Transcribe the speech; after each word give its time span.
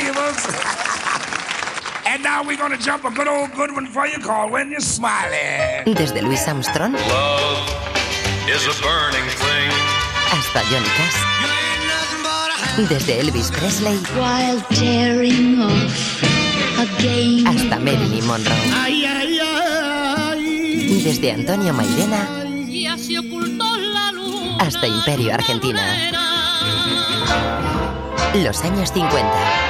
valuables. 0.00 0.46
and 2.06 2.22
now 2.22 2.42
we're 2.42 2.56
gonna 2.56 2.76
jump 2.78 3.04
a 3.04 3.10
good 3.10 3.28
old 3.28 3.52
good 3.54 3.72
one 3.72 3.86
for 3.86 4.06
you 4.06 4.18
called 4.18 4.50
When 4.52 4.70
You're 4.70 4.80
Smiling. 4.80 5.94
Desde 5.94 6.22
Louis 6.22 6.40
Armstrong 6.48 6.92
Love 6.92 7.68
is 8.48 8.64
a 8.66 8.74
burning 8.82 9.28
thing. 9.42 9.70
hasta 10.32 10.60
Johnny 10.70 10.88
Cash. 10.96 11.18
Desde 12.88 13.20
Elvis 13.20 13.50
Presley 13.52 13.96
while 14.16 14.60
tearing 14.70 15.60
off 15.60 16.22
again. 16.78 17.46
hasta 17.46 17.78
Marilyn 17.78 18.26
Monroe. 18.26 18.54
Ay, 18.74 19.04
ay, 19.04 19.38
ay. 19.42 21.02
Desde 21.04 21.32
Antonio 21.32 21.72
Mairena 21.74 22.26
Ya 22.68 22.96
se 22.96 23.18
ocultó 23.18 23.76
la 23.76 24.12
luz. 24.12 24.56
hasta 24.60 24.86
Imperio 24.86 25.34
Argentina. 25.34 25.82
Los 28.34 28.62
años 28.62 28.92
50. 28.92 29.69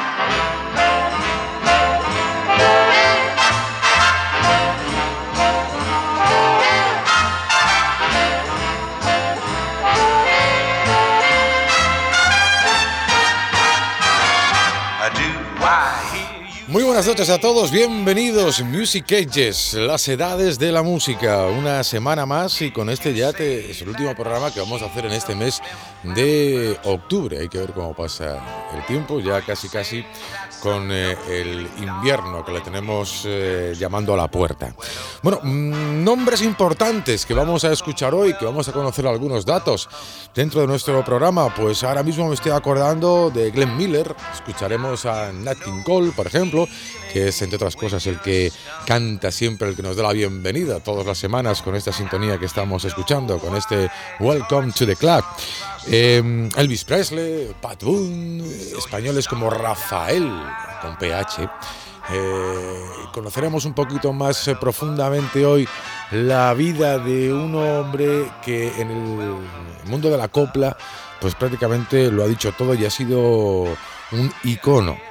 Hear 16.71 16.79
you. 16.79 16.80
Muy 16.80 16.80
buenas 16.91 17.07
noches 17.07 17.29
a 17.29 17.39
todos, 17.39 17.71
bienvenidos 17.71 18.61
Music 18.63 19.05
Ages, 19.13 19.75
las 19.75 20.05
edades 20.09 20.59
de 20.59 20.73
la 20.73 20.83
música. 20.83 21.45
Una 21.45 21.85
semana 21.85 22.25
más 22.25 22.61
y 22.61 22.69
con 22.71 22.89
este 22.89 23.13
ya 23.13 23.31
te- 23.31 23.71
es 23.71 23.81
el 23.81 23.87
último 23.89 24.13
programa 24.13 24.53
que 24.53 24.59
vamos 24.59 24.81
a 24.81 24.87
hacer 24.87 25.05
en 25.05 25.13
este 25.13 25.33
mes 25.33 25.61
de 26.03 26.77
octubre. 26.83 27.39
Hay 27.39 27.47
que 27.47 27.59
ver 27.59 27.71
cómo 27.71 27.93
pasa 27.93 28.43
el 28.75 28.85
tiempo, 28.87 29.21
ya 29.21 29.41
casi 29.41 29.69
casi 29.69 30.03
con 30.61 30.91
eh, 30.91 31.15
el 31.29 31.67
invierno 31.81 32.43
que 32.43 32.51
le 32.51 32.59
tenemos 32.61 33.23
eh, 33.25 33.73
llamando 33.79 34.13
a 34.13 34.17
la 34.17 34.27
puerta. 34.29 34.75
Bueno, 35.23 35.39
mm, 35.41 36.03
nombres 36.03 36.41
importantes 36.41 37.25
que 37.25 37.33
vamos 37.33 37.63
a 37.63 37.71
escuchar 37.71 38.13
hoy, 38.13 38.33
que 38.35 38.43
vamos 38.45 38.67
a 38.67 38.73
conocer 38.73 39.07
algunos 39.07 39.45
datos 39.45 39.87
dentro 40.35 40.59
de 40.61 40.67
nuestro 40.67 41.03
programa. 41.05 41.55
Pues 41.55 41.83
ahora 41.85 42.03
mismo 42.03 42.27
me 42.27 42.35
estoy 42.35 42.51
acordando 42.51 43.31
de 43.33 43.49
Glenn 43.49 43.77
Miller, 43.77 44.13
escucharemos 44.33 45.05
a 45.05 45.31
Nat 45.31 45.57
King 45.57 45.81
Cole, 45.83 46.11
por 46.11 46.27
ejemplo, 46.27 46.67
que 47.11 47.29
es 47.29 47.41
entre 47.41 47.57
otras 47.57 47.75
cosas 47.75 48.05
el 48.07 48.19
que 48.19 48.51
canta 48.85 49.31
siempre, 49.31 49.69
el 49.69 49.75
que 49.75 49.83
nos 49.83 49.95
da 49.95 50.03
la 50.03 50.13
bienvenida 50.13 50.79
todas 50.79 51.05
las 51.05 51.17
semanas 51.17 51.61
con 51.61 51.75
esta 51.75 51.91
sintonía 51.91 52.37
que 52.37 52.45
estamos 52.45 52.85
escuchando, 52.85 53.37
con 53.39 53.55
este 53.55 53.89
Welcome 54.19 54.71
to 54.71 54.85
the 54.85 54.95
Club. 54.95 55.23
Eh, 55.87 56.49
Elvis 56.55 56.83
Presley, 56.83 57.53
Pat 57.59 57.83
Boone, 57.83 58.43
españoles 58.77 59.27
como 59.27 59.49
Rafael, 59.49 60.31
con 60.81 60.97
PH. 60.97 61.49
Eh, 62.09 62.85
conoceremos 63.13 63.65
un 63.65 63.73
poquito 63.73 64.11
más 64.11 64.47
eh, 64.47 64.55
profundamente 64.55 65.45
hoy 65.45 65.67
la 66.11 66.53
vida 66.53 66.97
de 66.97 67.31
un 67.31 67.55
hombre 67.55 68.29
que 68.43 68.67
en 68.81 68.91
el 68.91 69.89
mundo 69.89 70.09
de 70.09 70.17
la 70.17 70.27
copla, 70.27 70.75
pues 71.19 71.35
prácticamente 71.35 72.11
lo 72.11 72.23
ha 72.23 72.27
dicho 72.27 72.51
todo 72.51 72.73
y 72.73 72.85
ha 72.85 72.89
sido 72.89 73.63
un 74.11 74.33
icono. 74.43 75.10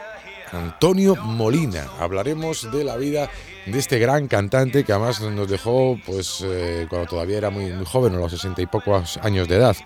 Antonio 0.53 1.17
Molina. 1.17 1.87
Hablaremos 1.99 2.71
de 2.71 2.85
la 2.85 2.97
vida 2.97 3.31
de 3.67 3.79
este 3.79 3.99
gran 3.99 4.29
cantante 4.29 4.85
que 4.85 4.93
además 4.93 5.21
nos 5.21 5.49
dejó 5.49 5.99
pues 6.05 6.43
eh, 6.45 6.87
cuando 6.89 7.09
todavía 7.09 7.39
era 7.39 7.51
muy, 7.51 7.73
joven, 7.85 8.15
a 8.15 8.19
los 8.19 8.33
sesenta 8.33 8.63
y 8.63 8.67
pocos 8.67 9.19
años 9.19 9.49
de 9.49 9.57
edad. 9.57 9.77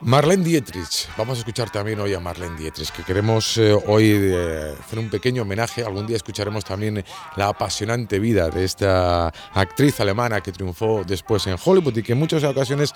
Marlene 0.00 0.44
Dietrich, 0.44 1.08
vamos 1.16 1.38
a 1.38 1.40
escuchar 1.40 1.70
también 1.70 1.98
hoy 1.98 2.14
a 2.14 2.20
Marlene 2.20 2.56
Dietrich, 2.56 2.92
que 2.92 3.02
queremos 3.02 3.58
eh, 3.58 3.72
hoy 3.72 4.12
eh, 4.14 4.74
hacer 4.78 4.98
un 4.98 5.10
pequeño 5.10 5.42
homenaje. 5.42 5.84
Algún 5.84 6.06
día 6.06 6.16
escucharemos 6.16 6.64
también 6.64 7.04
la 7.34 7.48
apasionante 7.48 8.20
vida 8.20 8.48
de 8.48 8.64
esta 8.64 9.32
actriz 9.54 9.98
alemana 9.98 10.40
que 10.40 10.52
triunfó 10.52 11.02
después 11.04 11.48
en 11.48 11.56
Hollywood 11.62 11.96
y 11.96 12.04
que 12.04 12.12
en 12.12 12.18
muchas 12.18 12.44
ocasiones 12.44 12.94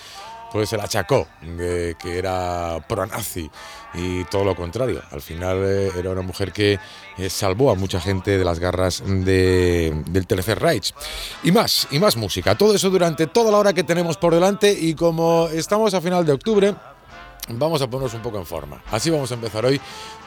pues 0.53 0.69
se 0.69 0.77
la 0.77 0.85
achacó 0.85 1.27
de 1.41 1.97
que 1.99 2.19
era 2.19 2.79
pro-nazi 2.87 3.51
y 3.95 4.25
todo 4.25 4.45
lo 4.45 4.55
contrario. 4.55 5.01
Al 5.11 5.23
final 5.23 5.59
eh, 5.65 5.91
era 5.99 6.11
una 6.11 6.23
mujer 6.23 6.53
que 6.53 6.79
eh, 7.19 7.31
salvó 7.31 7.71
a 7.71 7.75
mucha 7.75 8.01
gente 8.01 8.37
de 8.39 8.45
las 8.45 8.59
garras 8.59 9.03
de- 9.07 10.03
del 10.09 10.27
Tercer 10.27 10.61
Reich. 10.61 10.93
Y 11.43 11.53
más, 11.53 11.89
y 11.91 11.99
más 11.99 12.17
música. 12.17 12.57
Todo 12.57 12.75
eso 12.75 12.91
durante 12.91 13.27
toda 13.27 13.51
la 13.51 13.59
hora 13.59 13.73
que 13.73 13.83
tenemos 13.85 14.17
por 14.17 14.35
delante 14.35 14.73
y 14.73 14.95
como 14.95 15.49
estamos 15.49 15.95
a 15.95 16.01
final 16.01 16.25
de 16.27 16.33
octubre, 16.33 16.75
Vamos 17.49 17.83
a 17.83 17.91
ponernos 17.91 18.15
un 18.15 18.23
poco 18.23 18.39
en 18.39 18.47
forma. 18.47 18.81
Así 18.93 19.11
vamos 19.11 19.29
a 19.33 19.35
empezar 19.35 19.65
hoy 19.67 19.81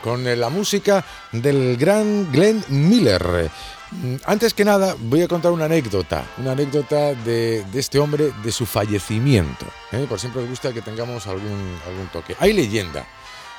con 0.03 0.27
eh, 0.27 0.35
la 0.35 0.49
música 0.49 1.01
del 1.31 1.77
gran 1.77 2.29
Glenn 2.29 2.61
Miller. 2.67 3.49
Mm, 4.01 4.15
Antes 4.25 4.53
que 4.53 4.65
nada, 4.65 4.95
voy 4.99 5.21
a 5.21 5.27
contar 5.27 5.51
una 5.51 5.65
anécdota, 5.65 6.25
una 6.37 6.51
anécdota 6.51 7.13
de, 7.13 7.63
de 7.63 7.79
este 7.79 7.99
hombre, 7.99 8.31
de 8.43 8.51
su 8.51 8.65
fallecimiento. 8.65 9.65
¿eh? 9.91 10.05
Por 10.07 10.19
siempre 10.19 10.41
me 10.41 10.49
gusta 10.49 10.71
que 10.73 10.81
tengamos 10.81 11.27
algún, 11.27 11.77
algún 11.87 12.07
toque. 12.11 12.35
Hay 12.39 12.53
leyenda 12.53 13.05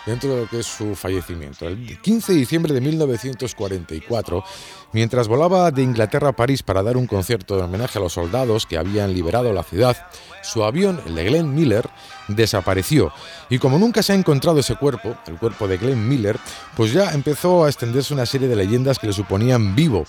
dentro 0.04 0.34
de 0.34 0.42
lo 0.42 0.48
que 0.48 0.60
es 0.60 0.66
su 0.66 0.94
fallecimiento. 0.94 1.66
El 1.66 2.00
15 2.00 2.32
de 2.32 2.38
diciembre 2.38 2.72
de 2.72 2.80
1944, 2.80 4.44
mientras 4.92 5.26
volaba 5.26 5.70
de 5.72 5.82
Inglaterra 5.82 6.28
a 6.28 6.32
París 6.36 6.62
para 6.62 6.82
dar 6.82 6.96
un 6.96 7.06
concierto 7.06 7.56
de 7.56 7.62
homenaje 7.64 7.98
a 7.98 8.02
los 8.02 8.12
soldados 8.12 8.66
que 8.66 8.78
habían 8.78 9.12
liberado 9.12 9.52
la 9.52 9.64
ciudad, 9.64 9.96
su 10.42 10.62
avión, 10.64 11.00
el 11.06 11.14
de 11.16 11.24
Glenn 11.24 11.54
Miller, 11.54 11.88
desapareció. 12.28 13.12
Y 13.48 13.58
como 13.58 13.78
nunca 13.78 14.02
se 14.02 14.12
ha 14.12 14.16
encontrado 14.16 14.60
ese 14.60 14.76
cuerpo, 14.76 15.16
el 15.26 15.36
cuerpo 15.36 15.68
de 15.68 15.76
Glenn 15.78 16.08
Miller, 16.08 16.38
pues 16.76 16.92
ya 16.92 17.12
empezó 17.12 17.64
a 17.64 17.68
extenderse 17.68 18.14
una 18.14 18.26
serie 18.26 18.48
de 18.48 18.56
leyendas 18.56 18.98
que 18.98 19.06
le 19.06 19.12
suponían 19.12 19.74
vivo. 19.74 20.04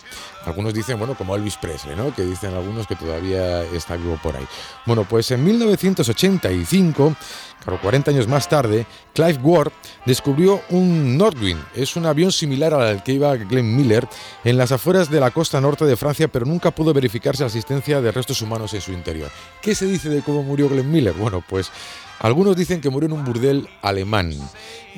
Algunos 0.46 0.74
dicen, 0.74 0.98
bueno, 0.98 1.16
como 1.16 1.36
Elvis 1.36 1.58
Presley, 1.58 1.96
¿no? 1.96 2.14
Que 2.16 2.24
dicen 2.24 2.54
algunos 2.54 2.88
que 2.88 2.96
todavía 2.96 3.64
está 3.64 3.98
vivo 3.98 4.18
por 4.24 4.36
ahí. 4.36 4.48
Bueno, 4.86 5.04
pues 5.04 5.30
en 5.32 5.44
1985, 5.44 7.16
claro, 7.64 7.82
40 7.82 8.12
años 8.12 8.28
más 8.28 8.48
tarde, 8.48 8.86
Clive 9.14 9.40
Ward 9.44 9.72
descubrió 10.06 10.62
un 10.70 11.18
Nordwind. 11.18 11.62
Es 11.76 11.98
un 11.98 12.06
avión 12.06 12.32
similar 12.32 12.74
al 12.74 13.04
que 13.04 13.14
iba 13.14 13.36
Glenn 13.36 13.76
Miller 13.76 14.08
en 14.46 14.58
las 14.58 14.72
afueras 14.72 15.10
de 15.10 15.20
la 15.20 15.32
costa 15.32 15.60
norte 15.60 15.84
de 15.84 15.98
Francia, 15.98 16.30
pero 16.30 16.46
nunca 16.46 16.72
pudo 16.72 16.94
verificarse 16.94 17.44
la 17.44 17.48
existencia 17.48 18.00
de 18.00 18.12
restos 18.12 18.42
humanos 18.42 18.74
en 18.74 18.82
su 18.82 18.94
interior. 18.94 19.30
¿Qué 19.62 19.76
se 19.76 19.86
dice 19.86 20.10
de 20.10 20.22
cómo 20.22 20.44
murió 20.44 20.70
Glenn 20.70 20.90
Miller? 20.90 21.14
Bueno, 21.14 21.44
pues 21.48 21.72
algunos 22.20 22.56
dicen 22.56 22.82
que 22.82 22.90
murió 22.90 23.08
en 23.08 23.14
un 23.14 23.24
burdel 23.24 23.68
alemán, 23.82 24.34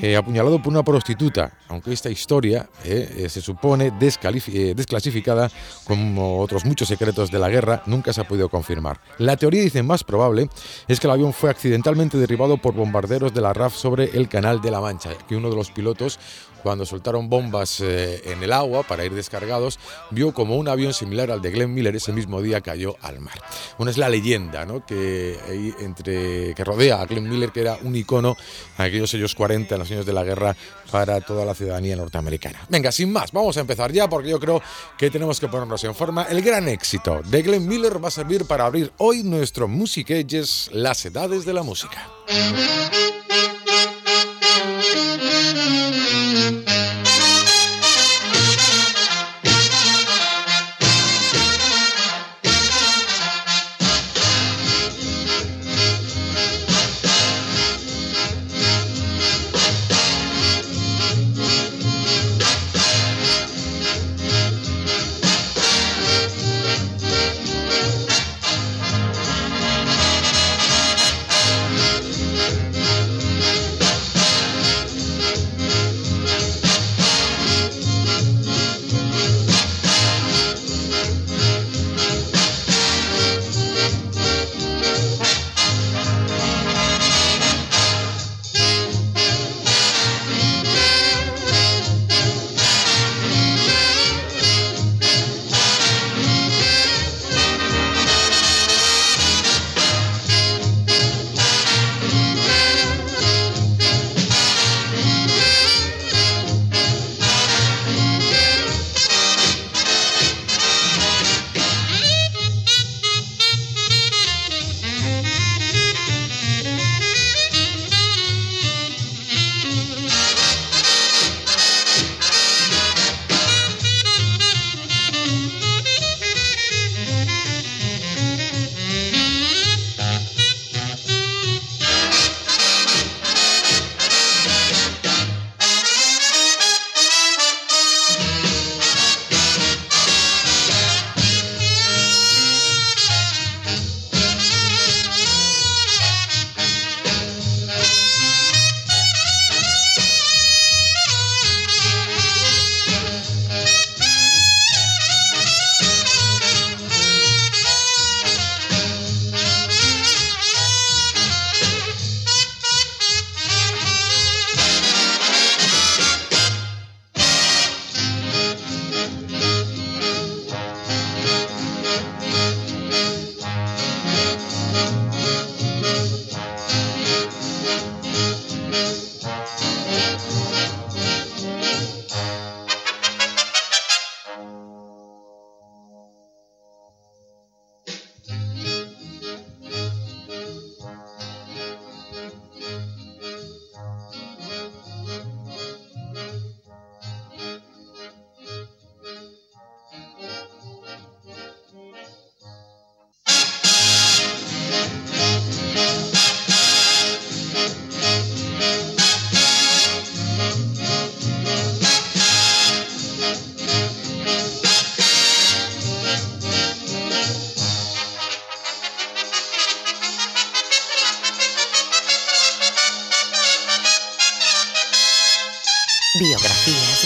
eh, 0.01 0.15
apuñalado 0.15 0.61
por 0.61 0.71
una 0.71 0.83
prostituta, 0.83 1.51
aunque 1.67 1.91
esta 1.91 2.09
historia 2.09 2.69
eh, 2.85 3.27
se 3.29 3.41
supone 3.41 3.87
eh, 3.87 4.73
desclasificada 4.75 5.51
como 5.83 6.39
otros 6.39 6.63
muchos 6.63 6.87
secretos 6.87 7.29
de 7.29 7.39
la 7.39 7.49
guerra, 7.49 7.83
nunca 7.85 8.13
se 8.13 8.21
ha 8.21 8.27
podido 8.27 8.47
confirmar. 8.47 9.01
La 9.17 9.35
teoría, 9.35 9.61
dicen 9.61 9.85
más 9.85 10.05
probable, 10.05 10.49
es 10.87 10.99
que 11.01 11.07
el 11.07 11.11
avión 11.11 11.33
fue 11.33 11.49
accidentalmente 11.49 12.17
derribado 12.17 12.57
por 12.57 12.73
bombarderos 12.73 13.33
de 13.33 13.41
la 13.41 13.53
RAF 13.53 13.75
sobre 13.75 14.05
el 14.17 14.29
Canal 14.29 14.61
de 14.61 14.71
la 14.71 14.79
Mancha, 14.79 15.11
que 15.27 15.35
uno 15.35 15.49
de 15.49 15.57
los 15.57 15.71
pilotos 15.71 16.19
cuando 16.63 16.85
soltaron 16.85 17.29
bombas 17.29 17.79
eh, 17.81 18.21
en 18.25 18.43
el 18.43 18.53
agua 18.53 18.83
para 18.83 19.05
ir 19.05 19.13
descargados, 19.13 19.79
vio 20.11 20.33
como 20.33 20.55
un 20.55 20.67
avión 20.67 20.93
similar 20.93 21.31
al 21.31 21.41
de 21.41 21.51
Glenn 21.51 21.73
Miller 21.73 21.95
ese 21.95 22.11
mismo 22.11 22.41
día 22.41 22.61
cayó 22.61 22.95
al 23.01 23.19
mar. 23.19 23.41
Bueno, 23.77 23.91
es 23.91 23.97
la 23.97 24.09
leyenda 24.09 24.65
¿no? 24.65 24.85
que, 24.85 25.37
entre, 25.79 26.53
que 26.53 26.63
rodea 26.63 27.01
a 27.01 27.05
Glenn 27.05 27.29
Miller, 27.29 27.51
que 27.51 27.61
era 27.61 27.77
un 27.81 27.95
icono 27.95 28.35
en 28.77 28.85
aquellos 28.85 29.13
años 29.13 29.35
40, 29.35 29.75
en 29.75 29.79
los 29.79 29.91
años 29.91 30.05
de 30.05 30.13
la 30.13 30.23
guerra, 30.23 30.55
para 30.91 31.21
toda 31.21 31.45
la 31.45 31.53
ciudadanía 31.53 31.95
norteamericana. 31.95 32.59
Venga, 32.69 32.91
sin 32.91 33.11
más, 33.11 33.31
vamos 33.31 33.57
a 33.57 33.61
empezar 33.61 33.91
ya 33.91 34.09
porque 34.09 34.29
yo 34.29 34.39
creo 34.39 34.61
que 34.97 35.09
tenemos 35.09 35.39
que 35.39 35.47
ponernos 35.47 35.83
en 35.83 35.95
forma. 35.95 36.23
El 36.23 36.41
gran 36.41 36.67
éxito 36.67 37.21
de 37.25 37.41
Glenn 37.41 37.67
Miller 37.67 38.03
va 38.03 38.07
a 38.07 38.11
servir 38.11 38.45
para 38.45 38.65
abrir 38.65 38.91
hoy 38.97 39.23
nuestro 39.23 39.67
Music 39.67 40.11
Ages, 40.11 40.69
las 40.73 41.05
edades 41.05 41.45
de 41.45 41.53
la 41.53 41.63
música. 41.63 42.07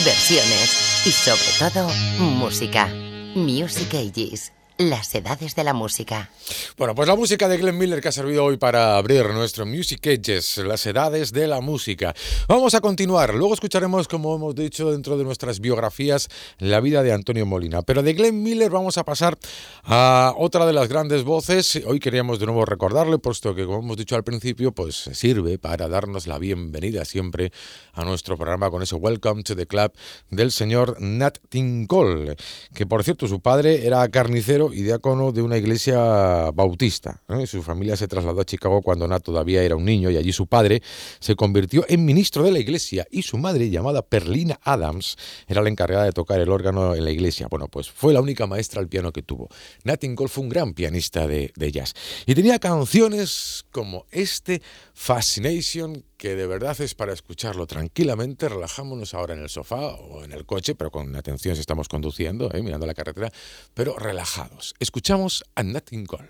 Versiones 0.03 1.05
y 1.05 1.11
sobre 1.11 1.41
todo 1.59 1.87
música. 2.19 2.87
Music 3.35 3.93
Ages 3.93 4.51
las 4.77 5.13
edades 5.13 5.55
de 5.55 5.63
la 5.63 5.73
música. 5.73 6.29
Bueno, 6.75 6.95
pues 6.95 7.07
la 7.07 7.15
música 7.15 7.47
de 7.47 7.57
Glenn 7.57 7.77
Miller 7.77 8.01
que 8.01 8.07
ha 8.07 8.11
servido 8.11 8.45
hoy 8.45 8.57
para 8.57 8.97
abrir 8.97 9.27
nuestro 9.27 9.63
Music 9.63 10.03
Edges, 10.07 10.57
las 10.57 10.83
edades 10.87 11.31
de 11.31 11.45
la 11.45 11.61
música. 11.61 12.15
Vamos 12.47 12.73
a 12.73 12.81
continuar. 12.81 13.35
Luego 13.35 13.53
escucharemos, 13.53 14.07
como 14.07 14.35
hemos 14.35 14.55
dicho, 14.55 14.91
dentro 14.91 15.15
de 15.15 15.23
nuestras 15.23 15.59
biografías, 15.59 16.29
la 16.57 16.79
vida 16.79 17.03
de 17.03 17.13
Antonio 17.13 17.45
Molina. 17.45 17.83
Pero 17.83 18.01
de 18.01 18.13
Glenn 18.13 18.41
Miller 18.41 18.71
vamos 18.71 18.97
a 18.97 19.03
pasar 19.03 19.37
a 19.83 20.33
otra 20.35 20.65
de 20.65 20.73
las 20.73 20.89
grandes 20.89 21.23
voces. 21.23 21.79
Hoy 21.85 21.99
queríamos 21.99 22.39
de 22.39 22.47
nuevo 22.47 22.65
recordarle, 22.65 23.19
puesto 23.19 23.53
que, 23.53 23.65
como 23.65 23.77
hemos 23.77 23.97
dicho 23.97 24.15
al 24.15 24.23
principio, 24.23 24.71
pues 24.71 24.95
sirve 24.95 25.59
para 25.59 25.87
darnos 25.87 26.25
la 26.25 26.39
bienvenida 26.39 27.05
siempre 27.05 27.51
a 27.93 28.03
nuestro 28.03 28.35
programa 28.35 28.71
con 28.71 28.81
ese 28.81 28.95
Welcome 28.95 29.43
to 29.43 29.55
the 29.55 29.67
Club 29.67 29.91
del 30.31 30.51
señor 30.51 30.99
Nat 30.99 31.37
Tinkol, 31.49 32.35
que 32.73 32.87
por 32.87 33.03
cierto 33.03 33.27
su 33.27 33.41
padre 33.41 33.85
era 33.85 34.07
carnicero 34.09 34.73
y 34.73 34.81
diácono 34.81 35.31
de 35.31 35.43
una 35.43 35.57
iglesia 35.57 36.49
bautista. 36.65 37.21
Su 37.45 37.61
familia 37.61 37.95
se 37.95 38.07
trasladó 38.07 38.41
a 38.41 38.45
Chicago 38.45 38.81
cuando 38.81 39.07
Nat 39.07 39.23
todavía 39.23 39.63
era 39.63 39.75
un 39.75 39.85
niño 39.85 40.09
y 40.09 40.17
allí 40.17 40.31
su 40.31 40.47
padre 40.47 40.81
se 41.19 41.35
convirtió 41.35 41.85
en 41.87 42.05
ministro 42.05 42.43
de 42.43 42.51
la 42.51 42.59
iglesia 42.59 43.05
y 43.11 43.21
su 43.21 43.37
madre, 43.37 43.69
llamada 43.69 44.01
Perlina 44.01 44.59
Adams, 44.63 45.17
era 45.47 45.61
la 45.61 45.69
encargada 45.69 46.05
de 46.05 46.11
tocar 46.11 46.39
el 46.39 46.49
órgano 46.49 46.95
en 46.95 47.03
la 47.03 47.11
iglesia. 47.11 47.47
Bueno, 47.49 47.67
pues 47.67 47.89
fue 47.89 48.13
la 48.13 48.21
única 48.21 48.47
maestra 48.47 48.81
al 48.81 48.87
piano 48.87 49.11
que 49.11 49.21
tuvo. 49.21 49.49
Nat 49.83 49.99
King 49.99 50.15
fue 50.27 50.43
un 50.43 50.49
gran 50.49 50.73
pianista 50.73 51.27
de 51.27 51.71
jazz 51.71 51.93
y 52.25 52.35
tenía 52.35 52.59
canciones 52.59 53.65
como 53.71 54.05
este 54.11 54.61
Fascination 54.93 56.05
que 56.23 56.37
de 56.37 56.47
verdad 56.47 56.79
es 56.79 56.95
para 56.95 57.11
escucharlo 57.11 57.67
tranquilamente. 57.67 58.47
Relajámonos 58.47 59.13
ahora 59.13 59.33
en 59.33 59.41
el 59.41 59.49
sofá 59.49 59.87
o 59.87 60.23
en 60.23 60.31
el 60.31 60.45
coche, 60.45 60.73
pero 60.73 60.89
con 60.89 61.13
atención 61.17 61.53
si 61.53 61.59
estamos 61.59 61.89
conduciendo, 61.89 62.49
¿eh? 62.53 62.61
mirando 62.61 62.85
la 62.87 62.93
carretera, 62.93 63.29
pero 63.73 63.99
relajados. 63.99 64.73
Escuchamos 64.79 65.43
a 65.53 65.63
Nat 65.63 65.83
King 65.83 66.05
Cole. 66.05 66.29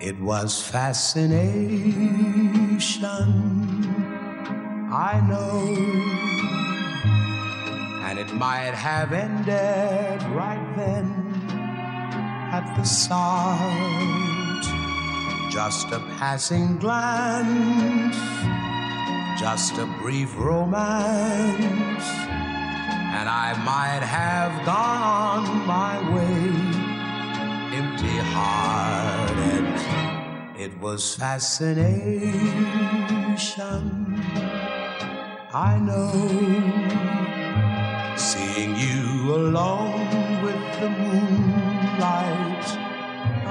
It 0.00 0.18
was 0.18 0.62
fascination, 0.62 1.20
I 4.90 5.20
know, 5.28 5.76
and 8.02 8.18
it 8.18 8.32
might 8.32 8.72
have 8.72 9.12
ended 9.12 10.22
right 10.34 10.74
then. 10.78 11.49
At 12.52 12.66
the 12.76 12.84
start. 12.84 14.64
Just 15.50 15.90
a 15.92 16.00
passing 16.18 16.78
glance, 16.78 18.16
just 19.38 19.78
a 19.78 19.86
brief 20.00 20.36
romance, 20.36 22.08
and 23.16 23.28
I 23.28 23.54
might 23.64 24.04
have 24.04 24.64
gone 24.64 25.02
on 25.02 25.66
my 25.66 25.96
way 26.14 26.90
empty 27.80 28.18
hearted. 28.34 29.66
It 30.58 30.72
was 30.80 31.14
fascination, 31.14 32.22
I 35.52 35.78
know, 35.78 36.12
seeing 38.16 38.76
you 38.76 39.34
alone 39.34 40.42
with 40.44 40.62
the 40.80 40.90
moon 40.90 41.39
light 42.00 42.68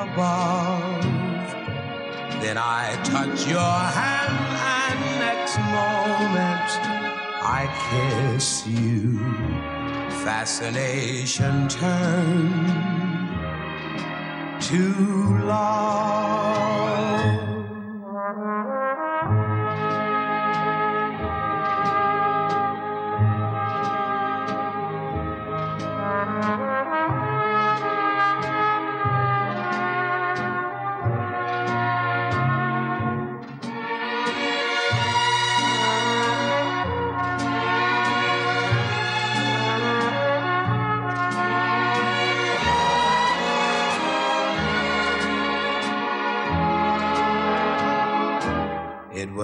above. 0.06 1.06
Then 2.42 2.58
I 2.58 3.00
touch 3.04 3.48
your 3.48 3.78
hand, 4.00 4.38
and 4.78 5.00
next 5.26 5.56
moment 5.78 6.70
I 7.58 7.62
kiss 7.90 8.66
you. 8.66 9.20
Fascination 10.26 11.68
turns 11.68 12.90
to 14.68 14.84
love. 15.46 16.50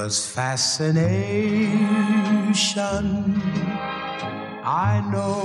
Was 0.05 0.23
fascination. 0.23 1.71
I 4.63 5.01
know 5.11 5.41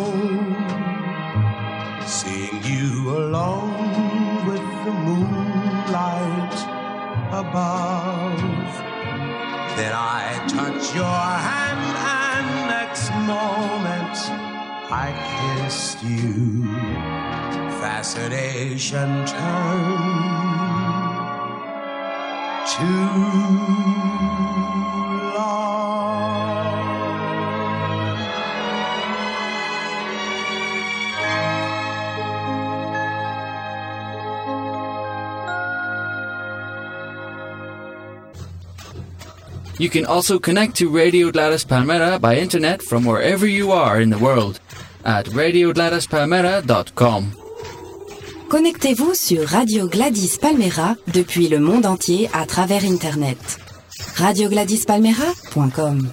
seeing 2.06 2.58
you 2.72 3.16
alone 3.20 4.44
with 4.48 4.66
the 4.84 4.94
moonlight 5.06 6.58
above. 7.42 8.70
Then 9.78 9.94
I 9.94 10.44
touch 10.46 10.94
your 10.94 11.22
hand, 11.48 11.84
and 12.22 12.48
next 12.76 13.08
moment 13.32 14.16
I 15.04 15.08
kissed 15.38 16.00
you. 16.02 16.66
Fascination 17.80 19.24
turned 19.24 20.79
You 39.80 39.88
can 39.88 40.04
also 40.04 40.38
connect 40.38 40.76
to 40.76 40.90
Radio 40.90 41.30
Gladys 41.30 41.64
Palmera 41.64 42.20
by 42.20 42.36
internet 42.36 42.82
from 42.82 43.06
wherever 43.06 43.46
you 43.46 43.72
are 43.72 43.98
in 43.98 44.10
the 44.10 44.18
world 44.18 44.60
at 45.06 45.24
radiogladyspalmera.com. 45.26 47.39
Connectez-vous 48.50 49.14
sur 49.14 49.48
Radio 49.48 49.86
Gladys 49.86 50.36
Palmera 50.40 50.96
depuis 51.14 51.46
le 51.46 51.60
monde 51.60 51.86
entier 51.86 52.28
à 52.32 52.46
travers 52.46 52.84
internet. 52.84 53.38
radiogladyspalmera.com. 54.16 56.10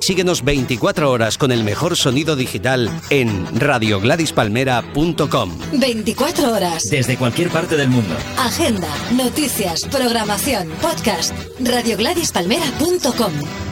Síguenos 0.00 0.42
24 0.42 1.08
horas 1.08 1.38
con 1.38 1.52
el 1.52 1.62
mejor 1.62 1.96
sonido 1.96 2.34
digital 2.34 2.90
en 3.10 3.46
radiogladyspalmera.com. 3.60 5.50
24 5.74 6.52
horas. 6.52 6.88
Desde 6.90 7.16
cualquier 7.16 7.50
parte 7.50 7.76
del 7.76 7.88
mundo. 7.88 8.16
Agenda, 8.36 8.88
noticias, 9.12 9.84
programación, 9.84 10.70
podcast. 10.82 11.32
radiogladyspalmera.com. 11.60 13.69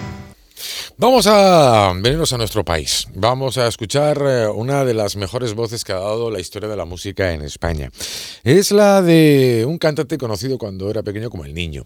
Vamos 1.00 1.28
a 1.28 1.92
venirnos 1.94 2.32
a 2.32 2.38
nuestro 2.38 2.64
país. 2.64 3.06
Vamos 3.14 3.56
a 3.56 3.68
escuchar 3.68 4.20
eh, 4.20 4.48
una 4.48 4.84
de 4.84 4.94
las 4.94 5.14
mejores 5.14 5.54
voces 5.54 5.84
que 5.84 5.92
ha 5.92 6.00
dado 6.00 6.28
la 6.28 6.40
historia 6.40 6.68
de 6.68 6.74
la 6.74 6.86
música 6.86 7.32
en 7.32 7.42
España. 7.42 7.92
Es 8.42 8.72
la 8.72 9.00
de 9.00 9.64
un 9.64 9.78
cantante 9.78 10.18
conocido 10.18 10.58
cuando 10.58 10.90
era 10.90 11.04
pequeño 11.04 11.30
como 11.30 11.44
El 11.44 11.54
Niño. 11.54 11.84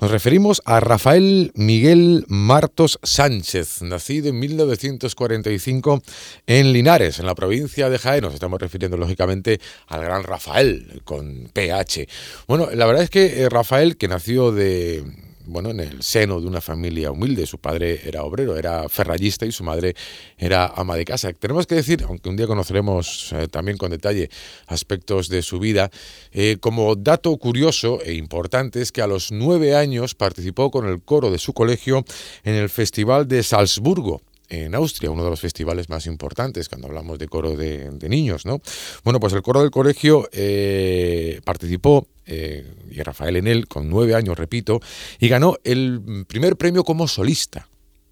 Nos 0.00 0.10
referimos 0.10 0.62
a 0.64 0.80
Rafael 0.80 1.52
Miguel 1.56 2.24
Martos 2.28 2.98
Sánchez, 3.02 3.82
nacido 3.82 4.30
en 4.30 4.38
1945 4.38 6.02
en 6.46 6.72
Linares, 6.72 7.18
en 7.18 7.26
la 7.26 7.34
provincia 7.34 7.90
de 7.90 7.98
Jaén. 7.98 8.22
Nos 8.22 8.32
estamos 8.32 8.58
refiriendo 8.58 8.96
lógicamente 8.96 9.60
al 9.88 10.02
gran 10.02 10.22
Rafael 10.22 11.02
con 11.04 11.50
PH. 11.52 12.08
Bueno, 12.46 12.70
la 12.72 12.86
verdad 12.86 13.02
es 13.02 13.10
que 13.10 13.42
eh, 13.42 13.50
Rafael, 13.50 13.98
que 13.98 14.08
nació 14.08 14.52
de 14.52 15.27
bueno, 15.48 15.70
en 15.70 15.80
el 15.80 16.02
seno 16.02 16.40
de 16.40 16.46
una 16.46 16.60
familia 16.60 17.10
humilde. 17.10 17.46
Su 17.46 17.58
padre 17.58 18.00
era 18.04 18.22
obrero, 18.22 18.56
era 18.56 18.88
ferrallista 18.88 19.46
y 19.46 19.52
su 19.52 19.64
madre 19.64 19.94
era 20.36 20.66
ama 20.76 20.96
de 20.96 21.04
casa. 21.04 21.32
Tenemos 21.32 21.66
que 21.66 21.74
decir, 21.74 22.04
aunque 22.06 22.28
un 22.28 22.36
día 22.36 22.46
conoceremos 22.46 23.32
eh, 23.32 23.48
también 23.48 23.78
con 23.78 23.90
detalle 23.90 24.30
aspectos 24.66 25.28
de 25.28 25.42
su 25.42 25.58
vida, 25.58 25.90
eh, 26.32 26.58
como 26.60 26.94
dato 26.94 27.36
curioso 27.38 28.00
e 28.02 28.12
importante 28.14 28.82
es 28.82 28.92
que 28.92 29.02
a 29.02 29.06
los 29.06 29.32
nueve 29.32 29.74
años 29.74 30.14
participó 30.14 30.70
con 30.70 30.86
el 30.86 31.02
coro 31.02 31.30
de 31.30 31.38
su 31.38 31.52
colegio 31.52 32.04
en 32.44 32.54
el 32.54 32.68
Festival 32.68 33.26
de 33.26 33.42
Salzburgo 33.42 34.22
en 34.48 34.74
Austria, 34.74 35.10
uno 35.10 35.24
de 35.24 35.30
los 35.30 35.40
festivales 35.40 35.88
más 35.88 36.06
importantes 36.06 36.68
cuando 36.68 36.88
hablamos 36.88 37.18
de 37.18 37.28
coro 37.28 37.56
de, 37.56 38.08
niños, 38.08 38.46
¿no? 38.46 38.60
Bueno, 39.04 39.20
pues 39.20 39.32
el 39.32 39.42
coro 39.42 39.60
del 39.60 39.70
colegio 39.70 40.28
eh, 40.32 41.40
participó 41.44 42.06
eh, 42.26 42.66
y 42.90 43.02
Rafael 43.02 43.36
en 43.36 43.46
él, 43.46 43.68
con 43.68 43.88
nueve 43.88 44.14
años, 44.14 44.38
repito, 44.38 44.80
y 45.18 45.28
ganó 45.28 45.56
el 45.64 46.24
primer 46.26 46.56
premio 46.56 46.84
como 46.84 47.08
solista 47.08 47.68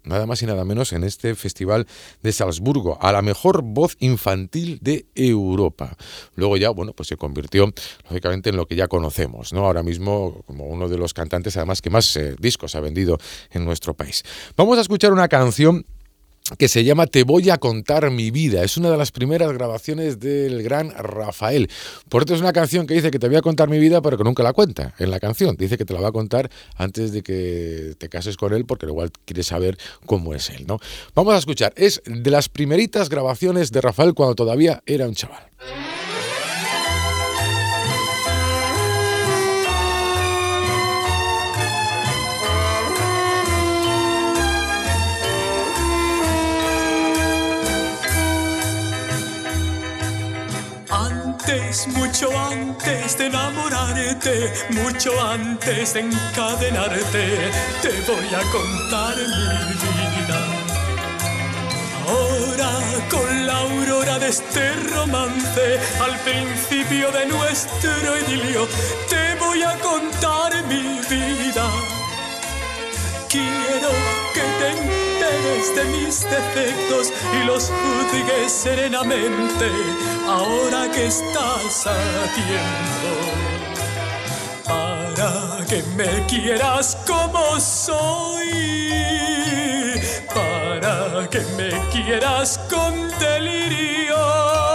nada 0.07 0.25
más 0.25 0.41
y 0.41 0.45
nada 0.45 0.63
menos 0.65 0.93
en 0.93 1.03
este 1.03 1.35
Festival 1.35 1.85
de 2.23 2.31
Salzburgo, 2.31 2.97
a 3.01 3.11
la 3.11 3.21
mejor 3.21 3.61
voz 3.61 3.95
infantil 3.99 4.79
de 4.81 5.05
Europa. 5.15 5.95
Luego 6.35 6.57
ya, 6.57 6.69
bueno, 6.69 6.93
pues 6.93 7.09
se 7.09 7.17
convirtió 7.17 7.71
lógicamente 8.05 8.49
en 8.49 8.55
lo 8.55 8.67
que 8.67 8.75
ya 8.75 8.87
conocemos, 8.87 9.53
¿no? 9.53 9.65
Ahora 9.65 9.83
mismo 9.83 10.43
como 10.45 10.65
uno 10.65 10.87
de 10.89 10.97
los 10.97 11.13
cantantes 11.13 11.57
además 11.57 11.81
que 11.81 11.89
más 11.89 12.15
eh, 12.15 12.35
discos 12.39 12.75
ha 12.75 12.79
vendido 12.79 13.17
en 13.51 13.65
nuestro 13.65 13.93
país. 13.93 14.23
Vamos 14.55 14.77
a 14.77 14.81
escuchar 14.81 15.11
una 15.11 15.27
canción 15.27 15.85
que 16.57 16.67
se 16.67 16.83
llama 16.83 17.07
Te 17.07 17.23
voy 17.23 17.49
a 17.49 17.57
contar 17.57 18.09
mi 18.11 18.31
vida. 18.31 18.63
Es 18.63 18.77
una 18.77 18.89
de 18.89 18.97
las 18.97 19.11
primeras 19.11 19.51
grabaciones 19.51 20.19
del 20.19 20.63
gran 20.63 20.91
Rafael. 20.91 21.69
Por 22.09 22.23
eso 22.23 22.35
es 22.35 22.41
una 22.41 22.53
canción 22.53 22.87
que 22.87 22.93
dice 22.93 23.11
que 23.11 23.19
te 23.19 23.27
voy 23.27 23.37
a 23.37 23.41
contar 23.41 23.69
mi 23.69 23.79
vida, 23.79 24.01
pero 24.01 24.17
que 24.17 24.23
nunca 24.23 24.43
la 24.43 24.53
cuenta 24.53 24.93
en 24.99 25.11
la 25.11 25.19
canción. 25.19 25.55
Dice 25.57 25.77
que 25.77 25.85
te 25.85 25.93
la 25.93 26.01
va 26.01 26.09
a 26.09 26.11
contar 26.11 26.49
antes 26.75 27.11
de 27.11 27.23
que 27.23 27.95
te 27.97 28.09
cases 28.09 28.37
con 28.37 28.53
él, 28.53 28.65
porque 28.65 28.85
igual 28.85 29.11
quieres 29.25 29.47
saber 29.47 29.77
cómo 30.05 30.33
es 30.33 30.49
él, 30.49 30.65
¿no? 30.67 30.79
Vamos 31.15 31.33
a 31.33 31.37
escuchar. 31.37 31.73
Es 31.75 32.01
de 32.05 32.31
las 32.31 32.49
primeritas 32.49 33.09
grabaciones 33.09 33.71
de 33.71 33.81
Rafael 33.81 34.13
cuando 34.13 34.35
todavía 34.35 34.81
era 34.85 35.07
un 35.07 35.15
chaval. 35.15 35.43
Mucho 51.95 52.27
antes 52.37 53.17
de 53.17 53.27
enamorarte, 53.27 54.51
mucho 54.71 55.11
antes 55.21 55.93
de 55.93 56.01
encadenarte, 56.01 57.51
te 57.81 57.89
voy 58.05 58.27
a 58.35 58.41
contar 58.51 59.15
mi 59.15 60.17
vida. 60.17 60.39
Ahora 62.05 62.71
con 63.09 63.47
la 63.47 63.59
aurora 63.59 64.19
de 64.19 64.27
este 64.27 64.73
romance, 64.93 65.79
al 66.01 66.19
principio 66.19 67.11
de 67.11 67.25
nuestro 67.27 68.17
idilio, 68.17 68.67
te 69.09 69.35
voy 69.39 69.63
a 69.63 69.73
contar 69.79 70.51
mi 70.65 70.99
vida. 71.09 71.71
Quiero 73.29 73.89
que 74.33 74.41
te 74.41 75.06
de 75.75 75.83
mis 75.85 76.23
defectos 76.23 77.11
y 77.33 77.43
los 77.45 77.69
juzgues 77.69 78.51
serenamente 78.51 79.69
ahora 80.25 80.89
que 80.89 81.07
estás 81.07 81.87
a 81.87 81.95
tiempo. 82.33 83.11
Para 84.63 85.65
que 85.65 85.83
me 85.97 86.25
quieras 86.27 86.97
como 87.05 87.59
soy, 87.59 88.49
para 90.33 91.27
que 91.29 91.41
me 91.57 91.71
quieras 91.91 92.57
con 92.69 93.09
delirio. 93.19 94.66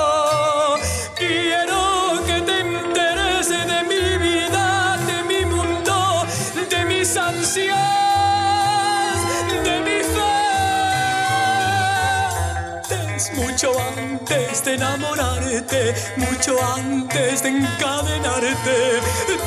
Mucho 13.34 13.72
antes 13.96 14.64
de 14.64 14.74
enamorarte, 14.74 15.94
mucho 16.16 16.56
antes 16.74 17.42
de 17.42 17.48
encadenarte, 17.48 19.00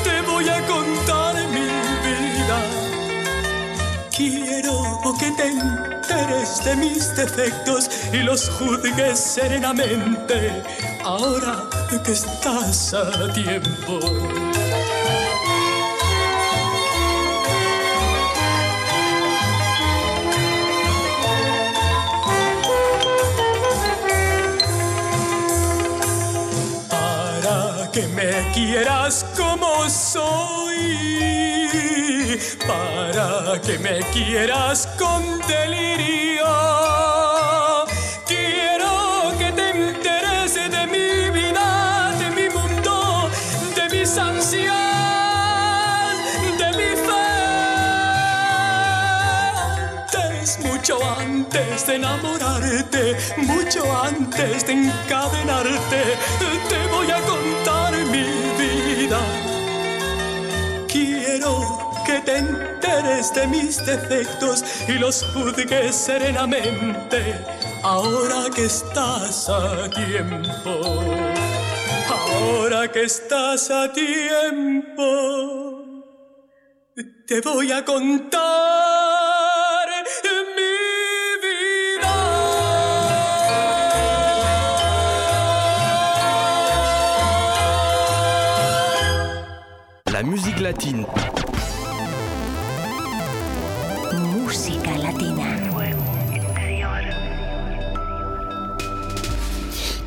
te 0.04 0.20
voy 0.22 0.48
a 0.48 0.60
contar 0.66 1.34
mi 1.48 1.66
vida. 2.06 2.58
Quiero 4.14 5.00
que 5.18 5.30
te 5.32 5.46
enteres 5.48 6.64
de 6.64 6.76
mis 6.76 7.14
defectos 7.16 7.90
y 8.12 8.18
los 8.18 8.48
juzgues 8.50 9.18
serenamente, 9.18 10.62
ahora 11.04 11.68
que 12.04 12.12
estás 12.12 12.94
a 12.94 13.32
tiempo. 13.32 14.00
Para 32.66 33.60
que 33.60 33.78
me 33.78 34.00
quieras 34.12 34.88
con 34.98 35.22
delirio. 35.46 36.46
Quiero 38.26 39.32
que 39.38 39.52
te 39.52 39.70
enteres 39.70 40.54
de 40.54 40.86
mi 40.86 41.30
vida, 41.30 42.12
de 42.18 42.30
mi 42.30 42.48
mundo, 42.48 43.30
de 43.74 43.88
mis 43.96 44.18
ansias, 44.18 44.74
de 46.58 46.68
mi 46.78 46.90
fe. 47.06 47.28
Es 50.42 50.58
mucho 50.60 50.98
antes 51.18 51.86
de 51.86 51.94
enamorarte, 51.96 53.16
mucho 53.36 53.82
antes 54.02 54.66
de 54.66 54.72
encadenarte, 54.72 56.02
te 56.68 56.86
voy 56.88 57.10
a 57.10 57.20
contar 57.22 57.66
Quiero 60.88 61.75
que 62.06 62.20
te 62.20 62.36
enteres 62.36 63.34
de 63.34 63.46
mis 63.48 63.84
defectos 63.84 64.64
y 64.86 64.92
los 64.92 65.24
juzgues 65.34 65.92
serenamente 65.94 67.34
ahora 67.82 68.48
que 68.54 68.66
estás 68.66 69.48
a 69.48 69.90
tiempo. 69.90 71.02
Ahora 72.08 72.92
que 72.92 73.02
estás 73.04 73.70
a 73.70 73.92
tiempo, 73.92 75.02
te 77.26 77.40
voy 77.40 77.72
a 77.72 77.84
contar 77.84 79.88
mi 80.56 80.72
vida. 81.42 82.14
La 90.12 90.22
musique 90.22 90.60
latine. 90.60 91.04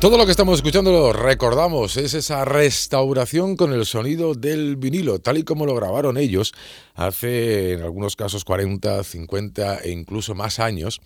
Todo 0.00 0.16
lo 0.16 0.24
que 0.24 0.30
estamos 0.30 0.56
escuchando 0.56 0.92
lo 0.92 1.12
recordamos, 1.12 1.98
es 1.98 2.14
esa 2.14 2.46
restauración 2.46 3.54
con 3.54 3.74
el 3.74 3.84
sonido 3.84 4.32
del 4.32 4.76
vinilo, 4.76 5.18
tal 5.18 5.36
y 5.36 5.42
como 5.42 5.66
lo 5.66 5.74
grabaron 5.74 6.16
ellos 6.16 6.54
hace 7.00 7.72
en 7.72 7.82
algunos 7.82 8.14
casos 8.14 8.44
40, 8.44 9.02
50 9.02 9.78
e 9.78 9.90
incluso 9.90 10.34
más 10.34 10.60
años. 10.60 11.00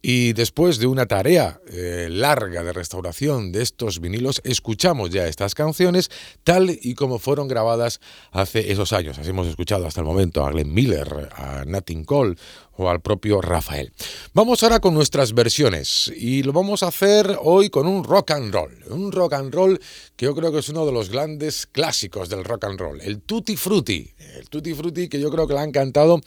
Y 0.00 0.32
después 0.34 0.78
de 0.78 0.86
una 0.86 1.06
tarea 1.06 1.60
eh, 1.66 2.08
larga 2.10 2.62
de 2.62 2.72
restauración 2.72 3.50
de 3.50 3.62
estos 3.62 4.00
vinilos, 4.00 4.40
escuchamos 4.44 5.10
ya 5.10 5.26
estas 5.26 5.54
canciones 5.54 6.10
tal 6.44 6.70
y 6.70 6.94
como 6.94 7.18
fueron 7.18 7.48
grabadas 7.48 8.00
hace 8.30 8.70
esos 8.70 8.92
años. 8.92 9.18
Así 9.18 9.30
hemos 9.30 9.48
escuchado 9.48 9.86
hasta 9.86 10.00
el 10.00 10.06
momento 10.06 10.46
a 10.46 10.50
Glenn 10.50 10.72
Miller, 10.72 11.28
a 11.34 11.64
Nat 11.66 11.84
King 11.84 12.04
Cole 12.04 12.36
o 12.76 12.88
al 12.88 13.00
propio 13.00 13.40
Rafael. 13.40 13.92
Vamos 14.32 14.62
ahora 14.62 14.80
con 14.80 14.94
nuestras 14.94 15.34
versiones 15.34 16.12
y 16.16 16.42
lo 16.42 16.52
vamos 16.52 16.82
a 16.82 16.88
hacer 16.88 17.36
hoy 17.42 17.68
con 17.68 17.86
un 17.86 18.04
rock 18.04 18.30
and 18.30 18.52
roll. 18.52 18.72
Un 18.90 19.12
rock 19.12 19.34
and 19.34 19.54
roll 19.54 19.80
que 20.16 20.26
yo 20.26 20.34
creo 20.34 20.52
que 20.52 20.58
es 20.58 20.68
uno 20.68 20.86
de 20.86 20.92
los 20.92 21.10
grandes 21.10 21.66
clásicos 21.66 22.28
del 22.28 22.44
rock 22.44 22.64
and 22.64 22.80
roll, 22.80 23.00
el 23.00 23.20
Tutti 23.20 23.56
Frutti. 23.56 24.10
El 24.36 24.48
Tutti 24.48 24.72
Frutti 24.72 25.08
que 25.08 25.20
yo 25.20 25.30
creo 25.32 25.48
que 25.48 25.54
le 25.54 25.60
han 25.60 25.72
cantado, 25.72 26.20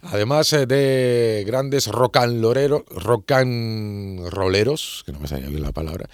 además 0.00 0.52
eh, 0.52 0.66
de 0.66 1.44
grandes 1.46 1.86
rolleros, 1.88 2.82
que 5.04 5.12
no 5.12 5.20
me 5.20 5.28
sale 5.28 5.48
bien 5.48 5.62
la 5.62 5.72
palabra, 5.72 6.08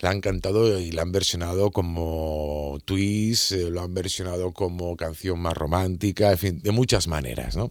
la 0.00 0.10
han 0.10 0.20
cantado 0.20 0.78
y 0.78 0.92
la 0.92 1.02
han 1.02 1.12
versionado 1.12 1.70
como 1.70 2.78
twist, 2.84 3.52
eh, 3.52 3.70
lo 3.70 3.82
han 3.82 3.94
versionado 3.94 4.52
como 4.52 4.96
canción 4.96 5.40
más 5.40 5.54
romántica, 5.54 6.30
en 6.30 6.38
fin, 6.38 6.60
de 6.62 6.70
muchas 6.70 7.08
maneras. 7.08 7.56
¿no? 7.56 7.70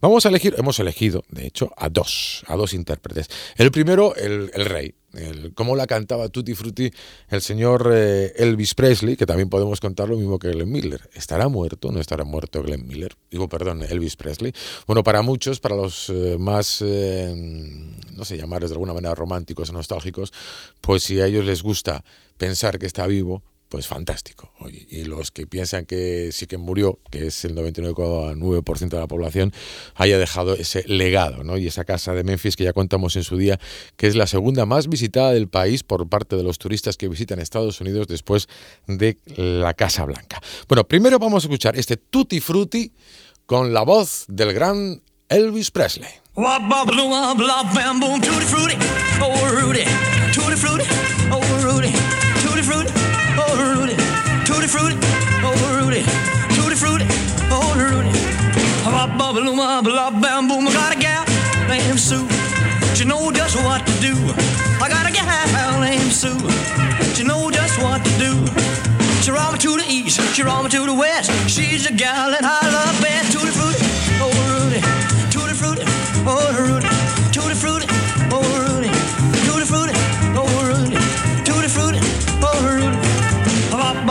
Vamos 0.00 0.26
a 0.26 0.30
elegir, 0.30 0.54
hemos 0.58 0.78
elegido, 0.80 1.24
de 1.28 1.46
hecho, 1.46 1.72
a 1.76 1.88
dos, 1.88 2.44
a 2.46 2.56
dos 2.56 2.72
intérpretes. 2.74 3.28
El 3.56 3.70
primero, 3.70 4.14
el, 4.16 4.50
el 4.54 4.64
rey, 4.64 4.94
el, 5.16 5.54
cómo 5.54 5.76
la 5.76 5.86
cantaba 5.86 6.28
Tutti 6.28 6.54
Frutti 6.54 6.90
el 7.28 7.42
señor 7.42 7.90
eh, 7.92 8.32
Elvis 8.36 8.74
Presley, 8.74 9.16
que 9.16 9.26
también 9.26 9.48
podemos 9.48 9.80
contar 9.80 10.08
lo 10.08 10.16
mismo 10.16 10.38
que 10.38 10.50
Glenn 10.50 10.70
Miller. 10.70 11.08
¿Estará 11.14 11.48
muerto 11.48 11.90
no 11.90 12.00
estará 12.00 12.24
muerto 12.24 12.62
Glenn 12.62 12.86
Miller? 12.86 13.16
Digo, 13.30 13.48
perdón, 13.48 13.82
Elvis 13.82 14.16
Presley. 14.16 14.52
Bueno, 14.86 15.02
para 15.02 15.22
muchos, 15.22 15.60
para 15.60 15.76
los 15.76 16.10
eh, 16.10 16.36
más, 16.38 16.82
eh, 16.82 17.34
no 18.12 18.24
sé, 18.24 18.36
llamarles 18.36 18.70
de 18.70 18.74
alguna 18.74 18.94
manera 18.94 19.14
románticos 19.14 19.72
nostálgicos, 19.72 20.32
pues 20.80 21.02
si 21.02 21.20
a 21.20 21.26
ellos 21.26 21.44
les 21.44 21.62
gusta 21.62 22.04
pensar 22.36 22.78
que 22.78 22.86
está 22.86 23.06
vivo, 23.06 23.42
pues 23.68 23.86
fantástico. 23.86 24.52
y 24.68 25.04
los 25.04 25.30
que 25.30 25.46
piensan 25.46 25.86
que 25.86 26.30
sí 26.32 26.46
que 26.46 26.56
murió, 26.56 27.00
que 27.10 27.26
es 27.26 27.44
el 27.44 27.54
99,9% 27.54 28.88
de 28.88 28.98
la 28.98 29.06
población, 29.06 29.52
haya 29.94 30.18
dejado 30.18 30.54
ese 30.54 30.84
legado, 30.86 31.44
¿no? 31.44 31.58
Y 31.58 31.66
esa 31.66 31.84
casa 31.84 32.14
de 32.14 32.24
Memphis 32.24 32.56
que 32.56 32.64
ya 32.64 32.72
contamos 32.72 33.16
en 33.16 33.24
su 33.24 33.36
día, 33.36 33.58
que 33.96 34.06
es 34.06 34.16
la 34.16 34.26
segunda 34.26 34.66
más 34.66 34.88
visitada 34.88 35.32
del 35.32 35.48
país 35.48 35.82
por 35.82 36.08
parte 36.08 36.36
de 36.36 36.42
los 36.42 36.58
turistas 36.58 36.96
que 36.96 37.08
visitan 37.08 37.40
Estados 37.40 37.80
Unidos 37.80 38.06
después 38.06 38.48
de 38.86 39.18
la 39.36 39.74
Casa 39.74 40.04
Blanca. 40.04 40.40
Bueno, 40.68 40.84
primero 40.84 41.18
vamos 41.18 41.44
a 41.44 41.46
escuchar 41.46 41.76
este 41.76 41.96
Tutti 41.96 42.40
Frutti 42.40 42.92
con 43.46 43.72
la 43.72 43.82
voz 43.82 44.24
del 44.28 44.52
gran 44.52 45.02
Elvis 45.28 45.70
Presley. 45.70 46.10
Tutti 48.20 48.44
frutti, 48.44 48.76
oh 49.20 49.48
Rudy, 49.48 49.84
tutti 50.32 50.56
frutti, 50.56 50.84
oh 51.30 51.62
Rudy. 51.62 52.95
Bop, 59.06 59.18
bop, 59.18 59.34
boom, 59.36 59.56
bop, 59.56 59.84
bop, 59.84 60.20
bam, 60.20 60.48
boom. 60.48 60.66
I 60.66 60.72
got 60.72 60.96
a 60.96 60.98
gal 60.98 61.24
named 61.68 62.00
Sue. 62.00 62.26
She 62.96 63.04
just 63.30 63.56
what 63.62 63.86
to 63.86 63.92
do. 64.00 64.14
I 64.82 64.88
got 64.88 65.06
a 65.08 65.12
gal 65.12 65.80
named 65.80 66.12
Sue. 66.12 66.34
She 67.14 67.22
just 67.50 67.80
what 67.82 68.04
to 68.04 68.10
do. 68.18 68.32
She 69.22 69.30
me 69.52 69.58
to 69.58 69.76
the 69.76 69.84
east, 69.88 70.20
she 70.34 70.42
roll 70.42 70.62
me 70.62 70.70
to 70.70 70.86
the 70.86 70.94
west. 70.94 71.30
She's 71.48 71.86
a 71.86 71.92
gal 71.92 72.30
that 72.30 72.42
I 72.42 72.66
love 72.66 73.00
best. 73.00 73.32
Tutti 73.32 73.50
frutti, 73.50 73.84
oh 74.18 74.32
Rudy, 74.50 74.80
tutti 75.30 75.54
frutti, 75.54 75.82
oh 76.26 76.50
Rudy, 76.58 76.85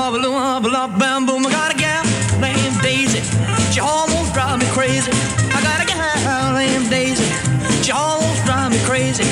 Bop, 0.05 0.61
bop, 0.61 0.99
bam, 0.99 1.25
boom. 1.25 1.47
I 1.47 1.49
got 1.49 1.73
a 1.73 1.77
gal 1.77 2.03
named 2.39 2.79
Daisy. 2.83 3.21
She 3.73 3.79
almost 3.79 4.35
drives 4.35 4.63
me 4.63 4.69
crazy. 4.69 5.11
I 5.49 5.59
got 5.63 5.81
a 5.81 5.85
gal 5.87 6.53
named 6.53 6.91
Daisy. 6.91 7.25
She 7.81 7.91
almost 7.91 8.45
drives 8.45 8.75
me 8.75 8.79
crazy. 8.85 9.23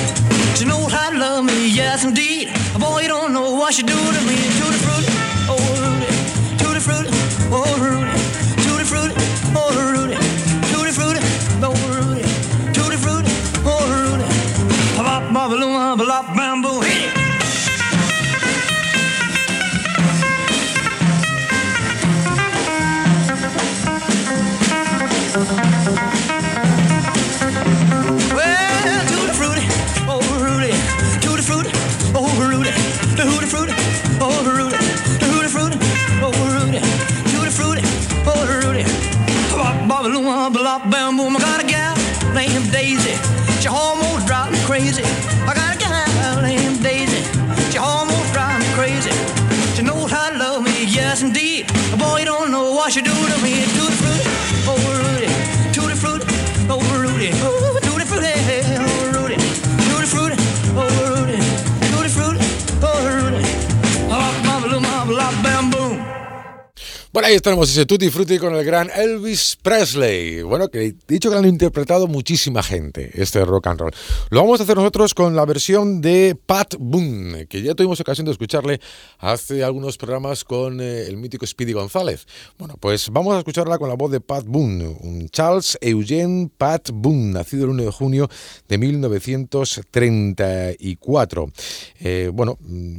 She 0.58 0.66
knows 0.66 0.92
how 0.92 1.12
to 1.12 1.18
love 1.20 1.46
me, 1.46 1.70
yes 1.70 2.04
indeed. 2.06 2.50
Boy, 2.80 3.02
you 3.02 3.08
don't 3.08 3.34
know 3.34 3.52
what 3.52 3.76
she 3.76 3.84
do 3.84 3.94
to 3.94 4.22
me. 4.26 4.53
you 52.96 53.02
do 53.02 53.12
it. 53.12 53.43
Ahí 67.24 67.36
estamos, 67.36 67.70
ese 67.70 67.86
Tutti 67.86 68.10
Frutti 68.10 68.38
con 68.38 68.54
el 68.54 68.66
gran 68.66 68.90
Elvis 68.94 69.58
Presley. 69.62 70.42
Bueno, 70.42 70.68
que 70.68 70.88
he 70.88 70.94
dicho 71.08 71.30
que 71.30 71.36
lo 71.36 71.40
han 71.40 71.48
interpretado 71.48 72.08
muchísima 72.08 72.62
gente, 72.62 73.12
este 73.14 73.46
rock 73.46 73.68
and 73.68 73.80
roll. 73.80 73.94
Lo 74.30 74.42
vamos 74.42 74.60
a 74.60 74.64
hacer 74.64 74.76
nosotros 74.76 75.14
con 75.14 75.34
la 75.34 75.46
versión 75.46 76.02
de 76.02 76.38
Pat 76.46 76.76
Boone, 76.78 77.48
que 77.48 77.62
ya 77.62 77.76
tuvimos 77.76 78.02
ocasión 78.02 78.26
de 78.26 78.34
escucharle 78.34 78.82
hace 79.20 79.64
algunos 79.64 79.98
programas 79.98 80.44
con 80.44 80.82
eh, 80.82 81.06
el 81.08 81.16
mítico 81.16 81.48
Speedy 81.48 81.72
González. 81.72 82.28
Bueno, 82.58 82.76
pues 82.78 83.10
vamos 83.10 83.36
a 83.36 83.38
escucharla 83.38 83.78
con 83.78 83.88
la 83.88 83.96
voz 83.96 84.12
de 84.12 84.20
Pat 84.20 84.44
Boone, 84.46 84.98
un 85.00 85.30
Charles 85.30 85.78
Eugene 85.80 86.50
Pat 86.58 86.90
Boone, 86.92 87.32
nacido 87.32 87.64
el 87.64 87.70
1 87.70 87.84
de 87.84 87.92
junio 87.92 88.30
de 88.68 88.78
1934. 88.78 91.54
Eh, 92.02 92.30
bueno, 92.34 92.58
mm, 92.60 92.98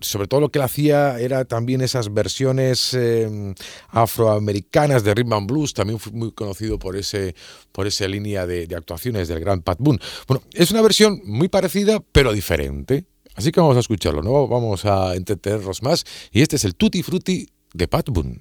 sobre 0.00 0.28
todo 0.28 0.40
lo 0.40 0.48
que 0.48 0.60
él 0.60 0.64
hacía 0.64 1.20
era 1.20 1.44
también 1.44 1.82
esas 1.82 2.14
versiones 2.14 2.69
eh, 2.94 3.54
afroamericanas 3.88 5.04
de 5.04 5.14
rhythm 5.14 5.32
and 5.32 5.46
blues. 5.46 5.74
También 5.74 5.98
fue 5.98 6.12
muy 6.12 6.32
conocido 6.32 6.78
por 6.78 6.96
ese 6.96 7.34
por 7.72 7.86
esa 7.86 8.06
línea 8.08 8.46
de, 8.46 8.66
de 8.66 8.76
actuaciones 8.76 9.28
del 9.28 9.40
gran 9.40 9.62
Pat 9.62 9.78
Boone. 9.80 10.00
Bueno, 10.26 10.42
es 10.52 10.70
una 10.70 10.82
versión 10.82 11.20
muy 11.24 11.48
parecida 11.48 12.00
pero 12.12 12.32
diferente. 12.32 13.04
Así 13.36 13.52
que 13.52 13.60
vamos 13.60 13.76
a 13.76 13.80
escucharlo, 13.80 14.22
¿no? 14.22 14.48
Vamos 14.48 14.84
a 14.84 15.14
entretenernos 15.14 15.82
más. 15.82 16.04
Y 16.32 16.42
este 16.42 16.56
es 16.56 16.64
el 16.64 16.74
Tutti 16.74 17.02
Frutti 17.02 17.46
de 17.72 17.88
Pat 17.88 18.08
Boone. 18.08 18.40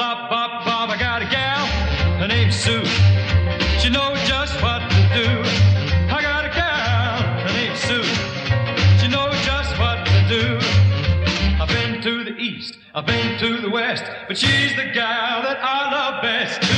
I 0.00 0.96
got 0.98 1.20
a 1.20 1.26
gal, 1.26 1.66
her 2.18 2.26
name's 2.26 2.56
Sue. 2.56 2.84
She 3.78 3.90
knows 3.90 4.18
just 4.26 4.54
what 4.62 4.80
to 4.80 5.02
do. 5.12 5.42
I 6.08 6.22
got 6.22 6.46
a 6.46 6.48
gal, 6.48 7.22
her 7.40 7.52
name's 7.52 7.78
Sue. 7.78 8.02
She 9.00 9.08
knows 9.08 9.38
just 9.44 9.78
what 9.78 10.06
to 10.06 10.28
do. 10.28 10.58
I've 11.60 11.68
been 11.68 12.00
to 12.00 12.24
the 12.24 12.36
east, 12.38 12.78
I've 12.94 13.06
been 13.06 13.38
to 13.38 13.60
the 13.60 13.68
west, 13.68 14.04
but 14.28 14.38
she's 14.38 14.74
the 14.76 14.90
gal 14.94 15.42
that 15.42 15.58
I 15.62 15.90
love 15.90 16.22
best. 16.22 16.71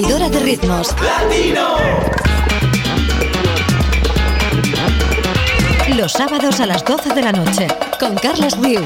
Batidora 0.00 0.30
de 0.30 0.40
ritmos. 0.40 0.88
Los 5.94 6.12
sábados 6.12 6.58
a 6.60 6.66
las 6.66 6.82
12 6.84 7.14
de 7.14 7.22
la 7.22 7.32
noche. 7.32 7.66
Con 7.98 8.14
Carlos 8.14 8.56
Riu. 8.62 8.80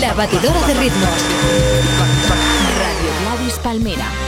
La 0.00 0.12
batidora 0.12 0.60
de 0.66 0.74
ritmos. 0.74 1.08
Radio 2.78 3.12
Gladys 3.22 3.58
Palmera. 3.60 4.21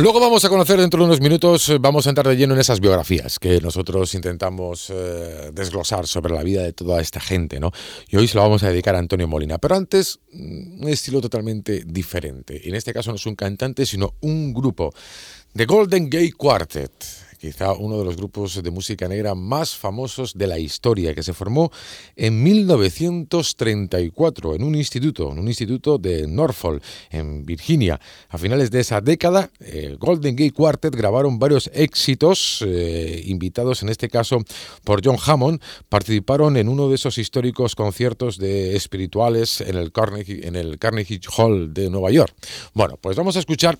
Luego 0.00 0.18
vamos 0.18 0.42
a 0.46 0.48
conocer 0.48 0.80
dentro 0.80 1.00
de 1.00 1.04
unos 1.04 1.20
minutos, 1.20 1.68
eh, 1.68 1.76
vamos 1.78 2.06
a 2.06 2.08
entrar 2.08 2.26
de 2.26 2.34
lleno 2.34 2.54
en 2.54 2.60
esas 2.60 2.80
biografías 2.80 3.38
que 3.38 3.60
nosotros 3.60 4.14
intentamos 4.14 4.88
eh, 4.88 5.50
desglosar 5.52 6.06
sobre 6.06 6.32
la 6.32 6.42
vida 6.42 6.62
de 6.62 6.72
toda 6.72 7.02
esta 7.02 7.20
gente, 7.20 7.60
¿no? 7.60 7.70
Y 8.08 8.16
hoy 8.16 8.26
se 8.26 8.36
lo 8.36 8.40
vamos 8.40 8.62
a 8.62 8.70
dedicar 8.70 8.94
a 8.94 8.98
Antonio 8.98 9.28
Molina. 9.28 9.58
Pero 9.58 9.76
antes, 9.76 10.20
mm, 10.32 10.84
un 10.84 10.88
estilo 10.88 11.20
totalmente 11.20 11.84
diferente. 11.84 12.66
En 12.66 12.76
este 12.76 12.94
caso 12.94 13.10
no 13.10 13.16
es 13.16 13.26
un 13.26 13.36
cantante, 13.36 13.84
sino 13.84 14.14
un 14.22 14.54
grupo. 14.54 14.90
The 15.54 15.66
Golden 15.66 16.08
Gay 16.08 16.30
Quartet 16.30 17.19
quizá 17.40 17.72
uno 17.72 17.98
de 17.98 18.04
los 18.04 18.16
grupos 18.16 18.62
de 18.62 18.70
música 18.70 19.08
negra 19.08 19.34
más 19.34 19.74
famosos 19.74 20.34
de 20.34 20.46
la 20.46 20.58
historia, 20.58 21.14
que 21.14 21.22
se 21.22 21.32
formó 21.32 21.72
en 22.14 22.42
1934 22.42 24.54
en 24.54 24.62
un 24.62 24.74
instituto, 24.74 25.32
en 25.32 25.38
un 25.38 25.48
instituto 25.48 25.96
de 25.96 26.26
Norfolk, 26.26 26.82
en 27.10 27.46
Virginia. 27.46 27.98
A 28.28 28.36
finales 28.36 28.70
de 28.70 28.80
esa 28.80 29.00
década, 29.00 29.50
el 29.60 29.96
Golden 29.96 30.36
Gate 30.36 30.52
Quartet 30.52 30.94
grabaron 30.94 31.38
varios 31.38 31.70
éxitos, 31.72 32.62
eh, 32.66 33.22
invitados 33.24 33.82
en 33.82 33.88
este 33.88 34.10
caso 34.10 34.44
por 34.84 35.00
John 35.02 35.16
Hammond, 35.24 35.62
participaron 35.88 36.58
en 36.58 36.68
uno 36.68 36.90
de 36.90 36.96
esos 36.96 37.16
históricos 37.16 37.74
conciertos 37.74 38.36
de 38.36 38.76
espirituales 38.76 39.62
en 39.62 39.76
el 39.76 39.92
Carnegie, 39.92 40.46
en 40.46 40.56
el 40.56 40.78
Carnegie 40.78 41.20
Hall 41.36 41.72
de 41.72 41.88
Nueva 41.88 42.10
York. 42.10 42.34
Bueno, 42.74 42.98
pues 43.00 43.16
vamos 43.16 43.36
a 43.36 43.38
escuchar 43.38 43.78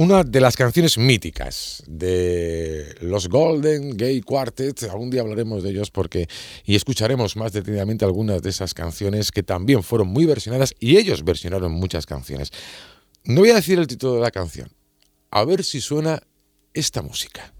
una 0.00 0.24
de 0.24 0.40
las 0.40 0.56
canciones 0.56 0.96
míticas 0.96 1.82
de 1.86 2.94
los 3.02 3.28
Golden 3.28 3.98
Gay 3.98 4.22
Quartet. 4.22 4.84
Algún 4.84 5.10
día 5.10 5.20
hablaremos 5.20 5.62
de 5.62 5.68
ellos 5.68 5.90
porque 5.90 6.26
y 6.64 6.74
escucharemos 6.74 7.36
más 7.36 7.52
detenidamente 7.52 8.06
algunas 8.06 8.40
de 8.40 8.48
esas 8.48 8.72
canciones 8.72 9.30
que 9.30 9.42
también 9.42 9.82
fueron 9.82 10.08
muy 10.08 10.24
versionadas 10.24 10.74
y 10.80 10.96
ellos 10.96 11.22
versionaron 11.22 11.72
muchas 11.72 12.06
canciones. 12.06 12.50
No 13.24 13.42
voy 13.42 13.50
a 13.50 13.56
decir 13.56 13.78
el 13.78 13.86
título 13.86 14.14
de 14.14 14.20
la 14.22 14.30
canción. 14.30 14.70
A 15.30 15.44
ver 15.44 15.62
si 15.64 15.82
suena 15.82 16.22
esta 16.72 17.02
música. 17.02 17.52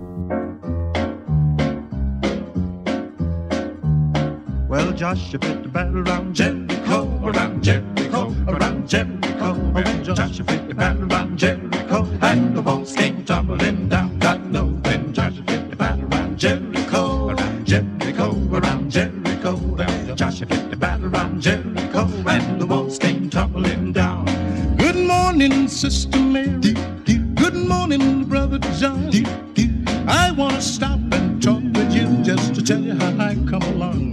Well, 4.70 4.92
Joshua 4.92 5.40
fit 5.40 5.64
the 5.64 5.68
battle 5.68 6.08
around 6.08 6.32
Jericho, 6.32 7.20
around 7.24 7.60
Jericho, 7.60 8.32
around 8.46 8.88
Jericho. 8.88 9.54
Well, 9.74 10.04
Joshua 10.04 10.44
fit 10.44 10.68
the 10.68 10.74
battle 10.76 11.12
around 11.12 11.36
Jericho, 11.36 12.06
and 12.22 12.56
the 12.56 12.62
walls 12.62 12.92
came 12.94 13.24
tumbling 13.24 13.88
down. 13.88 14.16
God 14.20 14.46
knows 14.46 14.80
when 14.84 15.12
Joshua 15.12 15.42
fit 15.48 15.70
the 15.70 15.74
battle 15.74 16.04
around 16.04 16.38
Jericho, 16.38 17.30
around 17.30 17.66
Jericho, 17.66 18.30
around 18.52 18.90
Jericho. 18.92 19.56
Well, 19.56 20.14
Joshua 20.14 20.46
fit 20.46 20.70
the 20.70 20.76
battle 20.76 21.06
around 21.06 21.40
Jericho, 21.42 22.06
and 22.28 22.60
the 22.60 22.66
walls 22.66 22.96
came 22.96 23.28
tumbling 23.28 23.92
down. 23.92 24.24
Good 24.76 25.04
morning, 25.04 25.66
Sister 25.66 26.20
Mary. 26.20 26.74
Good 27.34 27.56
morning, 27.56 28.24
Brother 28.24 28.60
John. 28.78 29.10
I 30.06 30.30
want 30.30 30.54
to 30.54 30.62
stop 30.62 31.00
and 31.10 31.42
talk 31.42 31.60
with 31.60 31.92
you 31.92 32.22
just 32.22 32.54
to 32.54 32.62
tell 32.62 32.80
you 32.80 32.94
how 32.94 33.18
I 33.18 33.34
come 33.50 33.62
along. 33.62 34.09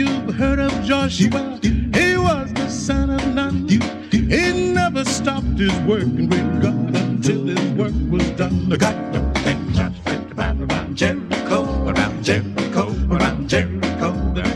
You've 0.00 0.34
heard 0.34 0.58
of 0.58 0.72
Joshua. 0.82 1.58
He 1.60 2.16
was 2.16 2.50
the 2.54 2.70
son 2.70 3.10
of 3.10 3.34
Nun. 3.34 3.68
He 3.68 4.72
never 4.72 5.04
stopped 5.04 5.58
his 5.58 5.78
working 5.80 6.26
with 6.26 6.62
God 6.62 6.96
until 6.96 7.44
his 7.44 7.70
work 7.72 7.92
was 8.08 8.30
done. 8.30 8.70
The 8.70 8.78
God 8.78 8.94
and 9.44 9.74
Joshua 9.74 10.34
battle 10.34 10.64
around 10.64 10.96
Jericho, 10.96 11.86
around 11.86 12.24
Jericho, 12.24 12.96
around 13.10 13.46
Jericho. 13.46 14.10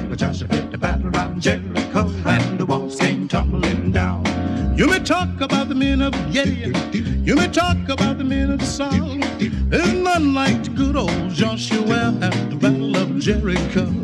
The 0.08 0.16
Joshua 0.16 0.48
fit 0.48 0.70
the 0.70 0.78
battle 0.78 1.08
around 1.14 1.42
Jericho, 1.42 2.08
and 2.24 2.58
the 2.58 2.64
walls 2.64 2.96
came 2.96 3.28
tumbling 3.28 3.92
down. 3.92 4.24
You 4.78 4.86
may 4.86 5.00
talk 5.00 5.42
about 5.42 5.68
the 5.68 5.74
men 5.74 6.00
of 6.00 6.14
Gideon. 6.32 6.74
You 7.22 7.36
may 7.36 7.48
talk 7.48 7.86
about 7.90 8.16
the 8.16 8.24
men 8.24 8.50
of 8.50 8.62
Saul. 8.62 9.18
There's 9.68 9.92
none 9.92 10.32
like 10.32 10.74
good 10.74 10.96
old 10.96 11.28
Joshua 11.34 12.16
at 12.22 12.48
the 12.48 12.56
battle 12.56 12.96
of 12.96 13.18
Jericho. 13.18 14.03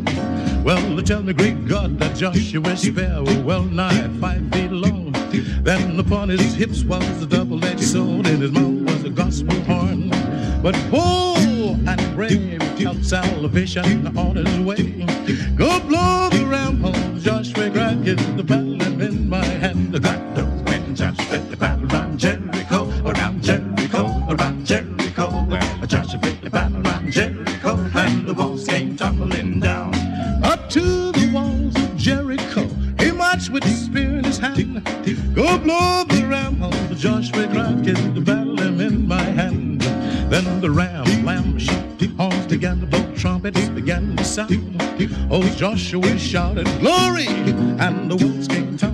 Well, 0.71 0.95
they 0.95 1.03
tell 1.03 1.21
the 1.21 1.33
great 1.33 1.67
God 1.67 1.99
that 1.99 2.15
Joshua's 2.15 2.83
spear 2.83 3.21
was 3.21 3.37
well 3.39 3.63
nigh 3.63 4.07
five 4.21 4.41
feet 4.53 4.71
long. 4.71 5.11
Then 5.63 5.99
upon 5.99 6.29
his 6.29 6.53
hips 6.53 6.85
was 6.85 7.03
a 7.21 7.25
double-edged 7.25 7.83
sword, 7.83 8.25
and 8.25 8.41
his 8.41 8.53
mouth 8.53 8.89
was 8.89 9.03
a 9.03 9.09
gospel 9.09 9.59
horn. 9.63 10.09
But 10.63 10.75
pull 10.89 11.75
and 11.89 12.15
brave 12.15 12.61
out 12.87 13.03
salvation 13.03 14.17
on 14.17 14.37
his 14.37 14.59
way. 14.59 15.05
Go 15.57 15.77
blow 15.81 16.30
spear 33.71 34.17
in 34.17 34.23
his 34.23 34.37
hand. 34.37 34.83
Go 35.33 35.57
blow 35.57 36.03
the 36.07 36.25
ram 36.29 36.57
horn, 36.57 36.95
Joshua 36.95 37.47
get 37.83 37.95
the 38.15 38.21
battle 38.21 38.59
in 38.61 39.07
my 39.07 39.21
hand. 39.21 39.81
Then 40.29 40.61
the 40.61 40.69
ram, 40.69 41.25
lamb, 41.25 41.59
sheep, 41.59 42.15
horns 42.17 42.45
began 42.47 42.79
to 42.81 42.85
blow, 42.85 43.13
trumpets 43.15 43.69
began 43.69 44.15
to 44.15 44.23
sound. 44.23 44.81
Oh, 45.29 45.43
Joshua 45.55 46.17
shouted, 46.17 46.67
glory, 46.79 47.27
and 47.27 48.09
the 48.09 48.15
walls 48.15 48.47
came 48.47 48.75
down. 48.75 48.90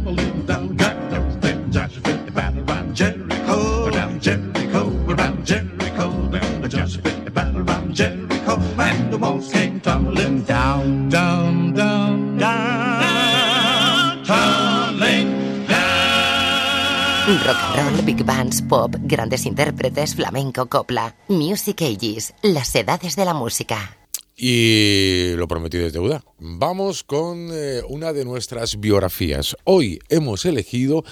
Bands, 18.28 18.62
pop, 18.62 18.94
grandes 19.04 19.46
intérpretes, 19.46 20.14
flamenco, 20.14 20.68
copla. 20.68 21.16
Music 21.30 21.82
Ages, 21.82 22.34
las 22.44 22.76
edades 22.76 23.16
de 23.16 23.26
la 23.26 23.34
música. 23.34 23.98
Y 24.36 25.32
lo 25.36 25.48
prometido 25.48 25.88
es 25.88 25.94
deuda. 25.94 26.24
Vamos 26.38 27.04
con 27.04 27.50
eh, 27.52 27.82
una 27.88 28.12
de 28.14 28.26
nuestras 28.26 28.80
biografías. 28.80 29.56
Hoy 29.64 30.00
hemos 30.10 30.46
elegido 30.46 31.06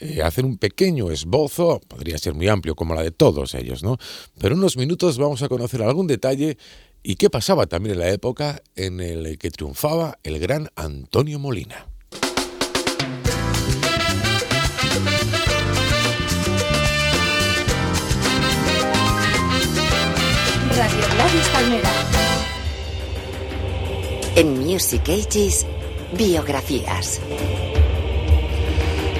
eh, 0.00 0.22
hacer 0.22 0.44
un 0.46 0.56
pequeño 0.56 1.10
esbozo, 1.10 1.80
podría 1.86 2.16
ser 2.16 2.34
muy 2.34 2.48
amplio 2.48 2.74
como 2.74 2.94
la 2.94 3.02
de 3.02 3.12
todos 3.12 3.54
ellos, 3.54 3.84
¿no? 3.84 3.98
Pero 4.40 4.54
en 4.54 4.60
unos 4.60 4.78
minutos 4.78 5.18
vamos 5.18 5.42
a 5.42 5.48
conocer 5.48 5.82
algún 5.82 6.06
detalle 6.06 6.56
y 7.02 7.16
qué 7.16 7.28
pasaba 7.28 7.66
también 7.66 7.94
en 7.94 8.00
la 8.00 8.08
época 8.08 8.62
en 8.74 9.00
el 9.00 9.38
que 9.38 9.50
triunfaba 9.50 10.18
el 10.24 10.38
gran 10.38 10.70
Antonio 10.74 11.38
Molina. 11.38 11.86
Radio 20.76 21.08
Gladys 21.14 21.48
Palmera. 21.54 21.88
En 24.34 24.58
Music 24.58 25.08
Ages, 25.08 25.64
biografías. 26.12 27.22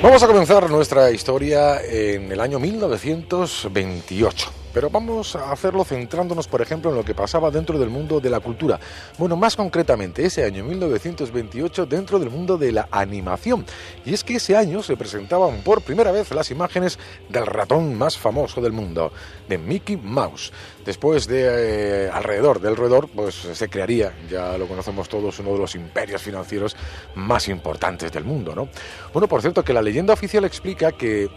Vamos 0.02 0.22
a 0.22 0.26
comenzar 0.26 0.68
nuestra 0.68 1.10
historia 1.10 1.80
en 1.82 2.30
el 2.30 2.40
año 2.40 2.58
1928. 2.58 4.65
Pero 4.76 4.90
vamos 4.90 5.34
a 5.34 5.52
hacerlo 5.52 5.86
centrándonos, 5.86 6.48
por 6.48 6.60
ejemplo, 6.60 6.90
en 6.90 6.96
lo 6.96 7.02
que 7.02 7.14
pasaba 7.14 7.50
dentro 7.50 7.78
del 7.78 7.88
mundo 7.88 8.20
de 8.20 8.28
la 8.28 8.40
cultura. 8.40 8.78
Bueno, 9.16 9.34
más 9.34 9.56
concretamente, 9.56 10.22
ese 10.22 10.44
año 10.44 10.64
1928 10.64 11.86
dentro 11.86 12.18
del 12.18 12.28
mundo 12.28 12.58
de 12.58 12.72
la 12.72 12.86
animación. 12.90 13.64
Y 14.04 14.12
es 14.12 14.22
que 14.22 14.34
ese 14.34 14.54
año 14.54 14.82
se 14.82 14.98
presentaban 14.98 15.62
por 15.62 15.80
primera 15.80 16.12
vez 16.12 16.30
las 16.30 16.50
imágenes 16.50 16.98
del 17.30 17.46
ratón 17.46 17.94
más 17.94 18.18
famoso 18.18 18.60
del 18.60 18.72
mundo, 18.72 19.12
de 19.48 19.56
Mickey 19.56 19.96
Mouse. 19.96 20.52
Después 20.84 21.26
de 21.26 22.08
eh, 22.08 22.10
alrededor 22.12 22.60
del 22.60 22.76
roedor, 22.76 23.08
pues 23.08 23.34
se 23.34 23.70
crearía, 23.70 24.12
ya 24.30 24.58
lo 24.58 24.68
conocemos 24.68 25.08
todos, 25.08 25.38
uno 25.38 25.54
de 25.54 25.58
los 25.58 25.74
imperios 25.74 26.20
financieros 26.20 26.76
más 27.14 27.48
importantes 27.48 28.12
del 28.12 28.24
mundo, 28.24 28.54
¿no? 28.54 28.68
Bueno, 29.14 29.26
por 29.26 29.40
cierto, 29.40 29.64
que 29.64 29.72
la 29.72 29.80
leyenda 29.80 30.12
oficial 30.12 30.44
explica 30.44 30.92
que 30.92 31.24
eh, 31.24 31.28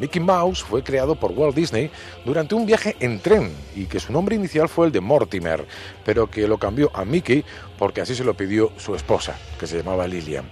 Mickey 0.00 0.20
Mouse 0.20 0.64
fue 0.64 0.82
creado 0.82 1.14
por 1.14 1.32
Walt 1.32 1.54
Disney 1.54 1.90
durante 2.24 2.54
un 2.54 2.64
viaje 2.64 2.96
en 3.00 3.20
tren 3.20 3.52
y 3.76 3.84
que 3.84 4.00
su 4.00 4.12
nombre 4.12 4.34
inicial 4.34 4.68
fue 4.68 4.86
el 4.86 4.92
de 4.92 5.00
Mortimer, 5.00 5.66
pero 6.04 6.28
que 6.28 6.48
lo 6.48 6.56
cambió 6.56 6.90
a 6.94 7.04
Mickey 7.04 7.44
porque 7.78 8.00
así 8.00 8.14
se 8.14 8.24
lo 8.24 8.34
pidió 8.34 8.72
su 8.78 8.94
esposa, 8.94 9.36
que 9.58 9.66
se 9.66 9.76
llamaba 9.76 10.08
Lilian. 10.08 10.46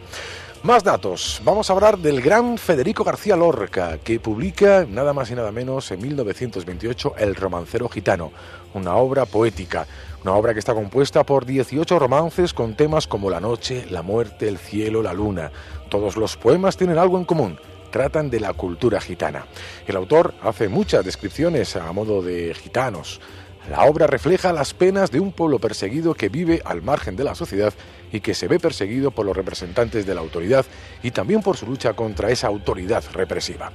Más 0.64 0.82
datos. 0.82 1.40
Vamos 1.44 1.70
a 1.70 1.72
hablar 1.72 1.98
del 1.98 2.20
gran 2.20 2.58
Federico 2.58 3.04
García 3.04 3.37
Lorca, 3.37 3.96
que 3.98 4.18
publica 4.18 4.84
nada 4.88 5.12
más 5.12 5.30
y 5.30 5.37
nada 5.37 5.52
menos 5.52 5.90
en 5.92 6.02
1928 6.02 7.14
El 7.16 7.37
romancero 7.37 7.88
gitano, 7.88 8.32
una 8.74 8.96
obra 8.96 9.24
poética, 9.24 9.87
una 10.24 10.34
obra 10.34 10.52
que 10.52 10.58
está 10.58 10.74
compuesta 10.74 11.24
por 11.24 11.46
18 11.46 11.98
romances 11.98 12.52
con 12.52 12.74
temas 12.74 13.06
como 13.06 13.30
la 13.30 13.40
noche, 13.40 13.87
la 13.88 14.02
muerte, 14.02 14.48
el 14.48 14.58
cielo, 14.58 15.00
la 15.00 15.14
luna. 15.14 15.52
Todos 15.88 16.16
los 16.16 16.37
poemas 16.37 16.76
tienen 16.76 16.98
algo 16.98 17.18
en 17.18 17.24
común, 17.24 17.58
tratan 17.90 18.31
de 18.31 18.40
la 18.40 18.53
cultura 18.53 19.01
gitana. 19.01 19.46
El 19.87 19.96
autor 19.96 20.35
hace 20.42 20.68
muchas 20.68 21.05
descripciones 21.05 21.77
a 21.77 21.92
modo 21.92 22.22
de 22.22 22.55
gitanos. 22.55 23.20
La 23.70 23.85
obra 23.85 24.07
refleja 24.07 24.53
las 24.53 24.72
penas 24.72 25.11
de 25.11 25.20
un 25.20 25.33
pueblo 25.33 25.59
perseguido 25.59 26.14
que 26.14 26.31
vive 26.31 26.62
al 26.64 26.81
margen 26.81 27.16
de 27.16 27.24
la 27.24 27.35
sociedad 27.35 27.74
y 28.11 28.20
que 28.20 28.35
se 28.35 28.48
ve 28.48 28.59
perseguido 28.59 29.11
por 29.11 29.27
los 29.27 29.37
representantes 29.37 30.07
de 30.07 30.14
la 30.14 30.22
autoridad 30.22 30.64
y 31.03 31.11
también 31.11 31.42
por 31.42 31.57
su 31.57 31.66
lucha 31.66 31.92
contra 31.92 32.31
esa 32.31 32.46
autoridad 32.46 33.05
represiva. 33.12 33.72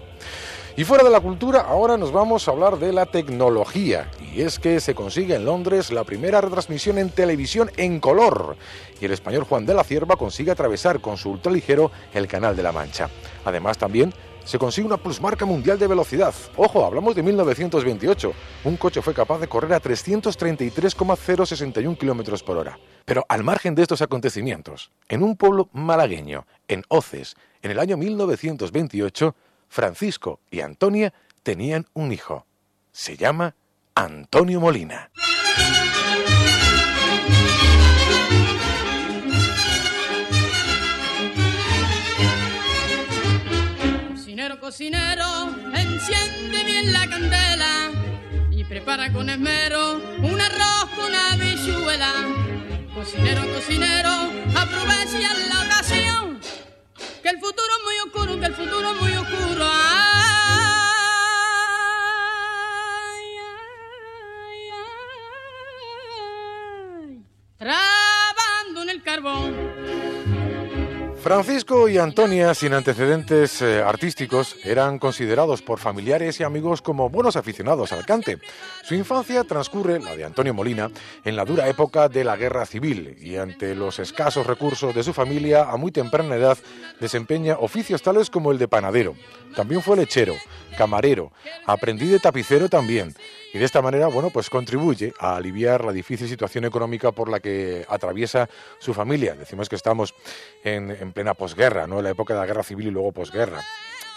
Y 0.76 0.86
fuera 0.86 1.04
de 1.04 1.12
la 1.12 1.20
cultura, 1.20 1.62
ahora 1.62 1.98
nos 1.98 2.12
vamos 2.12 2.48
a 2.48 2.52
hablar 2.52 2.80
de 2.80 2.92
la 2.92 3.06
tecnología. 3.06 4.10
Y 4.34 4.42
es 4.42 4.58
que 4.58 4.80
se 4.80 4.96
consigue 4.96 5.36
en 5.36 5.46
Londres 5.46 5.92
la 5.92 6.04
primera 6.04 6.42
retransmisión 6.42 6.98
en 6.98 7.12
televisión 7.12 7.70
en 7.78 8.00
color. 8.00 8.58
Y 9.00 9.06
el 9.06 9.12
español 9.12 9.44
Juan 9.44 9.68
de 9.68 9.76
la 9.76 9.84
Cierva 9.84 10.16
consigue 10.16 10.50
atravesar 10.50 11.00
con 11.00 11.16
su 11.16 11.30
ultraligero 11.30 11.92
el 12.12 12.28
Canal 12.28 12.56
de 12.56 12.64
la 12.64 12.72
Mancha. 12.72 13.08
Además, 13.46 13.78
también 13.78 14.12
se 14.46 14.58
consigue 14.58 14.88
una 14.88 14.98
plusmarca 14.98 15.46
mundial 15.46 15.78
de 15.78 15.86
velocidad. 15.86 16.34
Ojo, 16.58 16.84
hablamos 16.84 17.14
de 17.14 17.22
1928. 17.22 18.34
Un 18.64 18.78
coche 18.78 19.04
fue 19.04 19.14
capaz 19.14 19.38
de 19.38 19.48
correr 19.48 19.74
a 19.74 19.80
333,061 19.80 22.00
kilómetros 22.00 22.42
por 22.42 22.58
hora. 22.58 22.80
Pero 23.06 23.24
al 23.30 23.44
margen 23.44 23.76
de 23.76 23.84
estos 23.84 24.02
acontecimientos, 24.02 24.90
en 25.08 25.22
un 25.22 25.38
pueblo 25.38 25.70
malagueño, 25.72 26.48
en 26.68 26.84
Oces, 26.88 27.36
en 27.62 27.70
el 27.70 27.78
año 27.78 27.96
1928, 27.96 29.36
Francisco 29.74 30.40
y 30.52 30.62
Antonia 30.62 31.16
tenían 31.42 31.88
un 31.94 32.12
hijo. 32.12 32.46
Se 32.92 33.18
llama 33.18 33.56
Antonio 33.96 34.62
Molina. 34.62 35.10
Cocinero, 44.12 44.60
cocinero, 44.60 45.56
enciende 45.76 46.64
bien 46.66 46.94
la 46.94 47.10
candela 47.10 47.90
y 48.52 48.64
prepara 48.66 49.12
con 49.12 49.28
esmero 49.28 49.96
un 49.96 50.40
arroz 50.40 50.90
con 50.96 51.06
una 51.06 51.36
bichuela. 51.36 52.12
Cocinero, 52.94 53.42
cocinero, 53.52 54.12
aprovecha 54.56 55.34
la 55.50 55.66
ocasión, 55.66 56.03
que 57.24 57.30
el 57.30 57.40
futuro 57.40 57.68
es 57.78 57.84
muy 57.86 57.96
oscuro, 58.06 58.40
que 58.40 58.46
el 58.48 58.54
futuro 58.54 58.92
es 58.92 59.02
muy 59.02 59.14
oscuro. 59.14 59.66
Ay. 59.66 60.44
Trabando 67.58 68.82
en 68.82 68.90
el 68.90 69.02
carbón. 69.02 69.73
Francisco 71.24 71.88
y 71.88 71.98
Antonia, 71.98 72.54
sin 72.54 72.74
antecedentes 72.74 73.62
eh, 73.62 73.82
artísticos, 73.82 74.58
eran 74.66 75.00
considerados 75.00 75.62
por 75.62 75.80
familiares 75.80 76.38
y 76.42 76.44
amigos 76.44 76.82
como 76.82 77.10
buenos 77.10 77.38
aficionados 77.38 77.94
al 77.94 78.06
cante. 78.06 78.40
Su 78.84 78.94
infancia 78.94 79.46
transcurre, 79.46 80.02
la 80.02 80.18
de 80.18 80.26
Antonio 80.26 80.54
Molina, 80.54 80.92
en 81.24 81.38
la 81.38 81.46
dura 81.46 81.70
época 81.70 82.10
de 82.10 82.26
la 82.26 82.36
guerra 82.36 82.66
civil 82.66 83.16
y 83.22 83.38
ante 83.38 83.74
los 83.74 84.00
escasos 84.00 84.46
recursos 84.46 84.94
de 84.94 85.02
su 85.02 85.14
familia, 85.14 85.64
a 85.64 85.78
muy 85.78 85.94
temprana 85.94 86.36
edad, 86.36 86.58
desempeña 87.00 87.56
oficios 87.58 88.02
tales 88.02 88.30
como 88.30 88.52
el 88.52 88.58
de 88.58 88.68
panadero. 88.68 89.16
También 89.56 89.82
fue 89.82 89.96
lechero, 89.96 90.36
camarero, 90.74 91.32
aprendí 91.66 92.08
de 92.08 92.20
tapicero 92.20 92.70
también. 92.70 93.14
Y 93.54 93.60
de 93.60 93.66
esta 93.66 93.82
manera, 93.82 94.08
bueno, 94.08 94.30
pues 94.32 94.50
contribuye 94.50 95.14
a 95.20 95.36
aliviar 95.36 95.86
la 95.86 95.92
difícil 95.92 96.28
situación 96.28 96.66
económica 96.66 97.12
por 97.12 97.30
la 97.30 97.40
que 97.40 97.86
atraviesa 97.88 98.50
su 98.80 98.94
familia. 98.94 99.36
Decimos 99.36 99.70
que 99.70 99.76
estamos 99.76 100.14
en, 100.64 100.90
en 100.90 101.12
plena 101.12 101.36
posguerra, 101.36 101.86
¿no? 101.86 102.00
En 102.00 102.06
la 102.06 102.10
época 102.10 102.34
de 102.34 102.40
la 102.40 102.46
guerra 102.46 102.64
civil 102.64 102.88
y 102.88 102.92
luego 102.92 103.12
posguerra. 103.12 103.62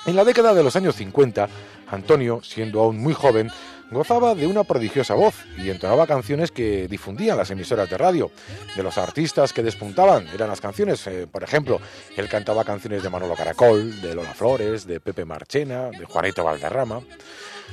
En 0.07 0.15
la 0.15 0.25
década 0.25 0.55
de 0.55 0.63
los 0.63 0.77
años 0.77 0.95
50, 0.95 1.49
Antonio, 1.89 2.41
siendo 2.43 2.81
aún 2.81 2.99
muy 2.99 3.13
joven, 3.13 3.51
gozaba 3.91 4.35
de 4.35 4.47
una 4.47 4.65
prodigiosa 4.65 5.15
voz 5.15 5.35
y 5.57 5.71
entonaba 5.71 6.07
canciones 6.07 6.51
que 6.51 6.89
difundían 6.89 7.37
las 7.37 7.51
emisoras 7.51 7.89
de 7.89 7.99
radio. 7.99 8.31
De 8.75 8.83
los 8.83 8.99
artistas 8.99 9.53
que 9.53 9.63
despuntaban 9.63 10.27
eran 10.29 10.49
las 10.49 10.61
canciones, 10.61 11.07
eh, 11.07 11.27
por 11.31 11.43
ejemplo, 11.43 11.81
él 12.17 12.29
cantaba 12.29 12.65
canciones 12.65 13.03
de 13.03 13.11
Manolo 13.11 13.35
Caracol, 13.35 14.01
de 14.01 14.15
Lola 14.15 14.35
Flores, 14.35 14.87
de 14.87 15.01
Pepe 15.01 15.25
Marchena, 15.25 15.91
de 15.91 16.05
Juanito 16.05 16.45
Valderrama. 16.45 17.01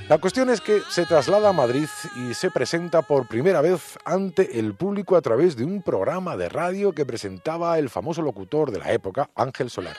La 0.09 0.17
cuestión 0.17 0.49
es 0.49 0.59
que 0.59 0.81
se 0.89 1.05
traslada 1.05 1.49
a 1.49 1.53
Madrid 1.53 1.87
y 2.15 2.33
se 2.33 2.51
presenta 2.51 3.03
por 3.03 3.27
primera 3.27 3.61
vez 3.61 3.97
ante 4.05 4.59
el 4.59 4.73
público 4.73 5.15
a 5.15 5.21
través 5.21 5.55
de 5.55 5.63
un 5.63 5.81
programa 5.81 6.35
de 6.35 6.49
radio 6.49 6.93
que 6.93 7.05
presentaba 7.05 7.77
el 7.79 7.89
famoso 7.89 8.21
locutor 8.21 8.71
de 8.71 8.79
la 8.79 8.91
época, 8.91 9.29
Ángel 9.35 9.69
Solar. 9.69 9.95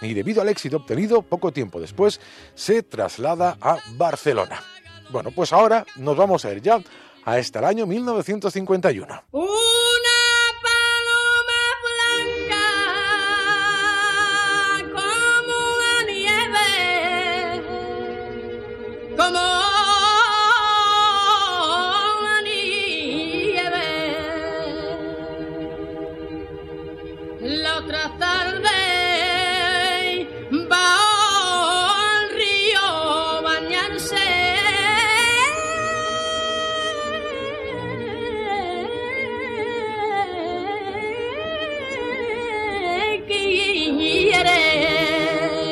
Y 0.00 0.14
debido 0.14 0.42
al 0.42 0.48
éxito 0.48 0.76
obtenido, 0.76 1.22
poco 1.22 1.52
tiempo 1.52 1.80
después, 1.80 2.20
se 2.54 2.82
traslada 2.82 3.56
a 3.60 3.78
Barcelona. 3.96 4.60
Bueno, 5.10 5.30
pues 5.30 5.52
ahora 5.52 5.84
nos 5.96 6.16
vamos 6.16 6.44
a 6.44 6.52
ir 6.52 6.60
ya 6.60 6.80
hasta 7.24 7.58
el 7.60 7.64
año 7.64 7.86
1951. 7.86 9.22
Una 9.32 9.48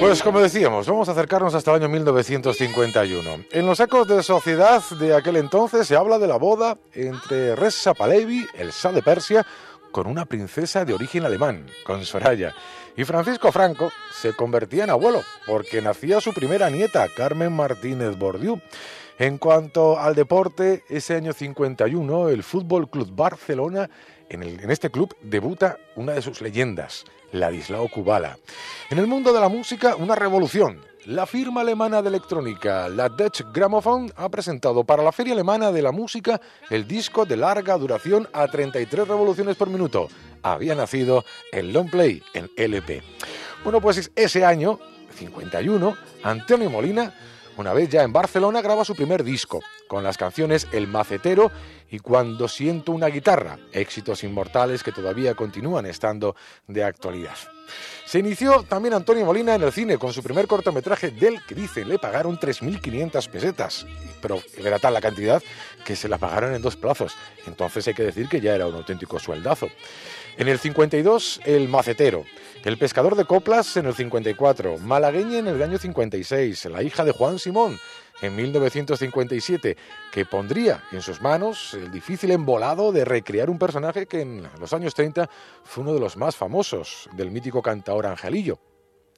Pues 0.00 0.22
como 0.22 0.40
decíamos, 0.40 0.86
vamos 0.86 1.08
a 1.08 1.12
acercarnos 1.12 1.54
hasta 1.54 1.70
el 1.74 1.82
año 1.82 1.88
1951. 1.88 3.44
En 3.50 3.66
los 3.66 3.80
ecos 3.80 4.06
de 4.06 4.22
sociedad 4.22 4.82
de 5.00 5.14
aquel 5.14 5.36
entonces 5.36 5.86
se 5.86 5.96
habla 5.96 6.18
de 6.18 6.26
la 6.26 6.36
boda 6.36 6.76
entre 6.92 7.56
Reza 7.56 7.94
Pahlavi, 7.94 8.46
el 8.56 8.70
Shah 8.70 8.92
de 8.92 9.02
Persia, 9.02 9.44
con 9.90 10.06
una 10.06 10.26
princesa 10.26 10.84
de 10.84 10.92
origen 10.94 11.24
alemán, 11.24 11.66
con 11.84 12.04
Soraya. 12.04 12.54
Y 12.96 13.04
Francisco 13.04 13.50
Franco 13.50 13.90
se 14.12 14.32
convertía 14.34 14.84
en 14.84 14.90
abuelo, 14.90 15.22
porque 15.46 15.80
nacía 15.82 16.20
su 16.20 16.32
primera 16.32 16.68
nieta, 16.70 17.06
Carmen 17.16 17.52
Martínez 17.54 18.16
Bordiú. 18.16 18.60
En 19.18 19.38
cuanto 19.38 19.98
al 19.98 20.14
deporte, 20.14 20.84
ese 20.90 21.14
año 21.14 21.32
51, 21.32 22.28
el 22.28 22.42
Fútbol 22.42 22.88
Club 22.90 23.08
Barcelona, 23.14 23.88
en, 24.28 24.42
el- 24.42 24.60
en 24.60 24.70
este 24.70 24.90
club 24.90 25.16
debuta 25.22 25.78
una 25.94 26.12
de 26.12 26.20
sus 26.22 26.42
leyendas, 26.42 27.04
Ladislao 27.32 27.88
Kubala. 27.88 28.38
En 28.90 28.98
el 28.98 29.06
mundo 29.06 29.32
de 29.32 29.40
la 29.40 29.48
música, 29.48 29.96
una 29.96 30.14
revolución. 30.14 30.80
La 31.06 31.24
firma 31.24 31.60
alemana 31.60 32.02
de 32.02 32.08
electrónica, 32.08 32.88
la 32.88 33.08
Dutch 33.08 33.42
Grammophon, 33.52 34.12
ha 34.16 34.28
presentado 34.28 34.82
para 34.82 35.04
la 35.04 35.12
Feria 35.12 35.34
Alemana 35.34 35.70
de 35.70 35.80
la 35.80 35.92
Música 35.92 36.40
el 36.68 36.88
disco 36.88 37.24
de 37.24 37.36
larga 37.36 37.78
duración 37.78 38.28
a 38.32 38.48
33 38.48 39.06
revoluciones 39.06 39.56
por 39.56 39.70
minuto. 39.70 40.08
Había 40.42 40.74
nacido 40.74 41.24
el 41.52 41.72
long 41.72 41.88
play, 41.90 42.22
el 42.34 42.50
LP. 42.56 43.04
Bueno, 43.62 43.80
pues 43.80 44.10
ese 44.16 44.44
año, 44.44 44.80
51, 45.14 45.96
Antonio 46.24 46.70
Molina 46.70 47.14
Una 47.56 47.72
vez 47.72 47.88
ya 47.88 48.02
en 48.02 48.12
Barcelona 48.12 48.60
graba 48.60 48.84
su 48.84 48.94
primer 48.94 49.24
disco, 49.24 49.62
con 49.88 50.04
las 50.04 50.18
canciones 50.18 50.68
El 50.72 50.88
Macetero 50.88 51.50
y 51.90 52.00
Cuando 52.00 52.48
siento 52.48 52.92
una 52.92 53.06
guitarra, 53.06 53.58
éxitos 53.72 54.24
inmortales 54.24 54.82
que 54.82 54.92
todavía 54.92 55.34
continúan 55.34 55.86
estando 55.86 56.36
de 56.66 56.84
actualidad. 56.84 57.36
Se 58.04 58.18
inició 58.18 58.62
también 58.64 58.94
Antonio 58.94 59.24
Molina 59.24 59.54
en 59.54 59.62
el 59.62 59.72
cine 59.72 59.96
con 59.96 60.12
su 60.12 60.22
primer 60.22 60.46
cortometraje 60.46 61.10
del 61.10 61.42
que 61.46 61.54
dicen 61.54 61.88
le 61.88 61.98
pagaron 61.98 62.38
3.500 62.38 63.28
pesetas, 63.30 63.86
pero 64.20 64.42
era 64.58 64.78
tal 64.78 64.92
la 64.94 65.00
cantidad 65.00 65.42
que 65.84 65.96
se 65.96 66.08
la 66.08 66.18
pagaron 66.18 66.54
en 66.54 66.62
dos 66.62 66.76
plazos. 66.76 67.14
Entonces 67.46 67.88
hay 67.88 67.94
que 67.94 68.02
decir 68.02 68.28
que 68.28 68.40
ya 68.40 68.54
era 68.54 68.66
un 68.66 68.74
auténtico 68.74 69.18
sueldazo. 69.18 69.68
En 70.36 70.48
el 70.48 70.58
52, 70.58 71.40
El 71.44 71.68
Macetero. 71.68 72.24
El 72.66 72.78
pescador 72.78 73.14
de 73.14 73.24
coplas 73.24 73.76
en 73.76 73.86
el 73.86 73.94
54. 73.94 74.78
Malagueña 74.78 75.38
en 75.38 75.46
el 75.46 75.62
año 75.62 75.78
56. 75.78 76.64
La 76.64 76.82
hija 76.82 77.04
de 77.04 77.12
Juan 77.12 77.38
Simón 77.38 77.78
en 78.20 78.34
1957, 78.34 79.76
que 80.10 80.24
pondría 80.24 80.82
en 80.90 81.00
sus 81.00 81.22
manos 81.22 81.74
el 81.74 81.92
difícil 81.92 82.32
embolado 82.32 82.90
de 82.90 83.04
recrear 83.04 83.50
un 83.50 83.58
personaje 83.60 84.06
que 84.06 84.22
en 84.22 84.48
los 84.58 84.72
años 84.72 84.94
30 84.94 85.30
fue 85.62 85.84
uno 85.84 85.94
de 85.94 86.00
los 86.00 86.16
más 86.16 86.34
famosos 86.34 87.08
del 87.12 87.30
mítico 87.30 87.62
cantador 87.62 88.04
Angelillo. 88.04 88.58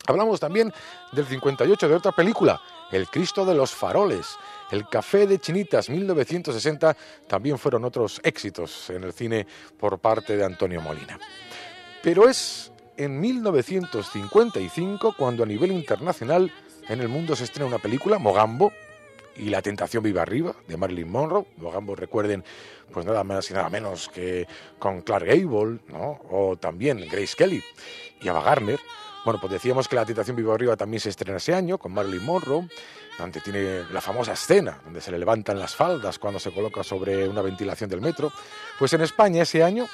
Hablamos 0.07 0.41
también 0.41 0.71
del 1.13 1.25
58 1.25 1.89
de 1.89 1.95
otra 1.95 2.13
película, 2.13 2.61
El 2.93 3.09
Cristo 3.09 3.47
de 3.47 3.55
los 3.55 3.71
Faroles. 3.71 4.37
El 4.71 4.87
Café 4.91 5.27
de 5.27 5.39
Chinitas 5.39 5.89
1960 5.89 6.95
también 7.27 7.57
fueron 7.57 7.87
otros 7.87 8.21
éxitos 8.23 8.91
en 8.91 9.05
el 9.05 9.15
cine 9.15 9.47
por 9.79 9.99
parte 10.01 10.37
de 10.37 10.45
Antonio 10.45 10.83
Molina. 10.83 11.19
Pero 12.03 12.29
es 12.29 12.73
en 12.99 13.21
1955 13.21 15.15
cuando 15.17 15.45
a 15.45 15.47
nivel 15.47 15.73
internacional 15.73 16.53
en 16.89 17.01
el 17.01 17.09
mundo 17.09 17.35
se 17.37 17.45
estrena 17.45 17.69
una 17.69 17.79
película, 17.79 18.19
Mogambo, 18.19 18.73
y 19.37 19.51
La 19.51 19.63
tentación 19.63 20.03
viva 20.03 20.23
arriba, 20.23 20.53
de 20.67 20.77
Marilyn 20.77 21.09
Monroe. 21.09 21.47
Mogambo, 21.59 21.95
recuerden, 21.95 22.43
pues 22.93 23.07
nada 23.07 23.23
más 23.23 23.49
y 23.51 23.55
nada 23.55 23.71
menos 23.71 24.09
que 24.09 24.49
con 24.81 25.03
Clark 25.03 25.27
Gable, 25.27 25.79
¿no? 25.87 26.21
O 26.29 26.57
también 26.57 27.07
Grace 27.09 27.37
Kelly 27.37 27.63
y 28.21 28.29
Ava 28.29 28.43
Gardner. 28.43 28.81
Bueno, 29.25 29.41
pues 29.41 29.53
decíamos 29.53 29.87
que 29.87 29.95
La 29.95 30.05
tentación 30.05 30.37
viva 30.37 30.55
arriba 30.55 30.77
también 30.77 31.01
se 31.01 31.11
estrena 31.11 31.37
ese 31.37 31.55
año 31.55 31.79
con 31.79 31.93
Marilyn 31.93 32.25
Monroe, 32.25 32.69
donde 33.17 33.41
tiene 33.41 33.85
la 33.93 34.01
famosa 34.01 34.33
escena 34.33 34.81
donde 34.83 35.01
se 35.01 35.13
le 35.13 35.19
levantan 35.21 35.59
las 35.59 35.77
faldas 35.77 36.19
cuando 36.19 36.41
se 36.41 36.51
coloca 36.51 36.83
sobre 36.83 37.29
una 37.29 37.43
ventilación 37.43 37.89
del 37.89 38.01
metro. 38.01 38.33
Pues 38.77 38.93
en 38.93 39.03
España 39.03 39.43
ese 39.43 39.63
año 39.63 39.87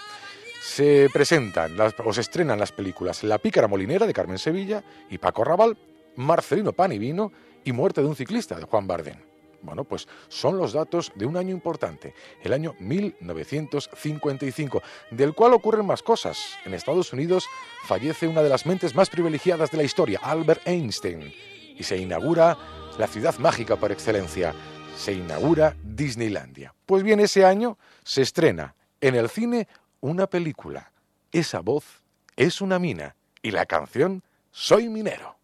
se 0.64 1.11
presentan 1.12 1.77
o 2.05 2.12
se 2.12 2.22
estrenan 2.22 2.59
las 2.59 2.72
películas 2.72 3.22
La 3.22 3.38
pícara 3.38 3.68
molinera 3.68 4.07
de 4.07 4.14
Carmen 4.14 4.38
Sevilla 4.38 4.83
y 5.11 5.18
Paco 5.18 5.44
Raval, 5.44 5.77
Marcelino 6.16 6.72
Pan 6.72 6.90
y 6.92 6.98
Vino 6.98 7.31
y 7.64 7.72
Muerte 7.72 8.00
de 8.00 8.09
un 8.09 8.16
ciclista 8.16 8.57
de 8.57 8.64
Juan 8.64 8.87
Bardén. 8.87 9.22
Bueno, 9.61 9.85
pues 9.85 10.09
son 10.29 10.57
los 10.57 10.72
datos 10.72 11.12
de 11.14 11.27
un 11.27 11.37
año 11.37 11.50
importante, 11.50 12.14
el 12.42 12.55
año 12.55 12.74
1955, 12.81 14.83
del 15.11 15.35
cual 15.35 15.53
ocurren 15.53 15.87
más 15.87 16.03
cosas. 16.03 16.38
En 16.64 16.72
Estados 16.72 17.12
Unidos 17.12 17.46
fallece 17.85 18.27
una 18.27 18.42
de 18.42 18.48
las 18.48 18.64
mentes 18.64 18.94
más 18.94 19.11
privilegiadas 19.11 19.70
de 19.70 19.77
la 19.77 19.85
historia, 19.85 20.20
Albert 20.22 20.66
Einstein, 20.66 21.31
y 21.77 21.83
se 21.83 21.98
inaugura 21.98 22.57
la 22.98 23.07
ciudad 23.07 23.37
mágica 23.38 23.77
por 23.77 23.92
excelencia, 23.92 24.55
se 24.96 25.12
inaugura 25.12 25.77
Disneylandia. 25.83 26.74
Pues 26.87 27.03
bien, 27.03 27.20
ese 27.20 27.44
año 27.44 27.77
se 28.03 28.23
estrena 28.23 28.75
en 29.00 29.15
el 29.15 29.29
cine 29.29 29.69
una 30.05 30.27
película. 30.27 30.92
Esa 31.33 31.61
voz 31.61 32.02
es 32.37 32.61
una 32.61 32.79
mina 32.79 33.17
y 33.40 33.52
la 33.52 33.65
canción 33.65 34.23
Soy 34.50 34.90
minero. 34.90 35.38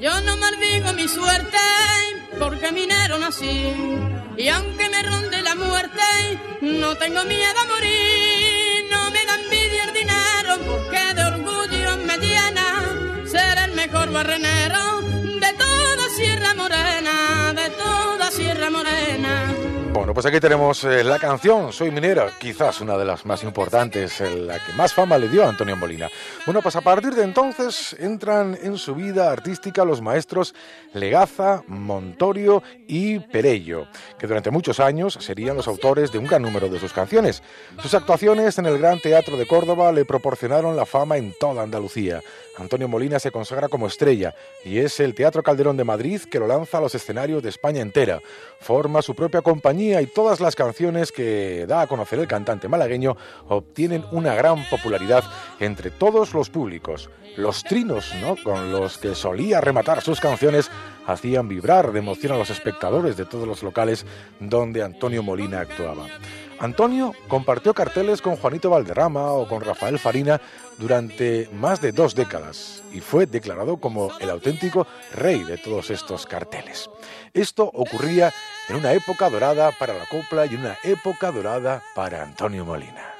Yo 0.00 0.20
no 0.20 0.36
maldigo 0.36 0.92
mi 0.92 1.08
suerte 1.08 1.56
porque 2.38 2.70
minero 2.72 3.18
nací. 3.18 3.72
Y 4.36 4.48
aunque 4.48 4.90
me 4.90 5.02
ronde 5.02 5.40
la 5.40 5.54
muerte, 5.54 6.02
no 6.60 6.94
tengo 6.98 7.24
miedo 7.24 7.58
a 7.58 7.66
morir. 7.68 8.23
El 14.16 15.13
Bueno, 19.94 20.12
pues 20.12 20.26
aquí 20.26 20.40
tenemos 20.40 20.82
eh, 20.82 21.04
la 21.04 21.20
canción 21.20 21.72
Soy 21.72 21.92
minero, 21.92 22.26
quizás 22.40 22.80
una 22.80 22.98
de 22.98 23.04
las 23.04 23.24
más 23.24 23.44
importantes, 23.44 24.20
eh, 24.20 24.28
la 24.28 24.58
que 24.58 24.72
más 24.72 24.92
fama 24.92 25.16
le 25.18 25.28
dio 25.28 25.44
a 25.44 25.48
Antonio 25.48 25.76
Molina. 25.76 26.10
Bueno, 26.44 26.60
pues 26.62 26.74
a 26.74 26.80
partir 26.80 27.14
de 27.14 27.22
entonces 27.22 27.94
entran 28.00 28.58
en 28.60 28.76
su 28.76 28.96
vida 28.96 29.30
artística 29.30 29.84
los 29.84 30.02
maestros 30.02 30.52
Legaza, 30.94 31.62
Montorio 31.68 32.60
y 32.88 33.20
Perello, 33.20 33.86
que 34.18 34.26
durante 34.26 34.50
muchos 34.50 34.80
años 34.80 35.16
serían 35.20 35.56
los 35.56 35.68
autores 35.68 36.10
de 36.10 36.18
un 36.18 36.26
gran 36.26 36.42
número 36.42 36.68
de 36.68 36.80
sus 36.80 36.92
canciones. 36.92 37.44
Sus 37.80 37.94
actuaciones 37.94 38.58
en 38.58 38.66
el 38.66 38.78
Gran 38.78 38.98
Teatro 38.98 39.36
de 39.36 39.46
Córdoba 39.46 39.92
le 39.92 40.04
proporcionaron 40.04 40.74
la 40.74 40.86
fama 40.86 41.18
en 41.18 41.34
toda 41.38 41.62
Andalucía. 41.62 42.20
Antonio 42.56 42.88
Molina 42.88 43.20
se 43.20 43.30
consagra 43.30 43.68
como 43.68 43.86
estrella 43.86 44.34
y 44.64 44.78
es 44.78 44.98
el 44.98 45.14
Teatro 45.14 45.42
Calderón 45.42 45.76
de 45.76 45.84
Madrid 45.84 46.20
que 46.30 46.38
lo 46.38 46.46
lanza 46.46 46.78
a 46.78 46.80
los 46.80 46.94
escenarios 46.94 47.42
de 47.42 47.48
España 47.48 47.80
entera. 47.80 48.20
Forma 48.60 49.02
su 49.02 49.14
propia 49.14 49.42
compañía 49.42 49.83
y 49.92 50.06
todas 50.06 50.40
las 50.40 50.56
canciones 50.56 51.12
que 51.12 51.66
da 51.66 51.82
a 51.82 51.86
conocer 51.86 52.18
el 52.18 52.26
cantante 52.26 52.68
malagueño 52.68 53.16
obtienen 53.48 54.04
una 54.12 54.34
gran 54.34 54.64
popularidad 54.68 55.24
entre 55.60 55.90
todos 55.90 56.32
los 56.32 56.50
públicos. 56.50 57.10
Los 57.36 57.64
trinos, 57.64 58.14
¿no? 58.20 58.36
con 58.42 58.70
los 58.72 58.98
que 58.98 59.14
solía 59.14 59.60
rematar 59.60 60.00
sus 60.00 60.20
canciones, 60.20 60.70
hacían 61.06 61.48
vibrar 61.48 61.92
de 61.92 61.98
emoción 61.98 62.32
a 62.32 62.38
los 62.38 62.50
espectadores 62.50 63.16
de 63.16 63.26
todos 63.26 63.46
los 63.46 63.62
locales 63.62 64.06
donde 64.40 64.82
Antonio 64.82 65.22
Molina 65.22 65.60
actuaba. 65.60 66.06
Antonio 66.58 67.12
compartió 67.28 67.74
carteles 67.74 68.22
con 68.22 68.36
Juanito 68.36 68.70
Valderrama 68.70 69.32
o 69.32 69.48
con 69.48 69.60
Rafael 69.60 69.98
Farina 69.98 70.40
durante 70.78 71.48
más 71.52 71.80
de 71.80 71.92
dos 71.92 72.14
décadas 72.14 72.82
y 72.92 73.00
fue 73.00 73.26
declarado 73.26 73.76
como 73.78 74.10
el 74.20 74.30
auténtico 74.30 74.86
rey 75.14 75.42
de 75.42 75.58
todos 75.58 75.90
estos 75.90 76.26
carteles. 76.26 76.88
Esto 77.32 77.64
ocurría 77.64 78.32
en 78.68 78.76
una 78.76 78.92
época 78.92 79.30
dorada 79.30 79.72
para 79.72 79.94
la 79.94 80.06
copla 80.06 80.46
y 80.46 80.54
una 80.54 80.76
época 80.84 81.32
dorada 81.32 81.82
para 81.94 82.22
Antonio 82.22 82.64
Molina. 82.64 83.13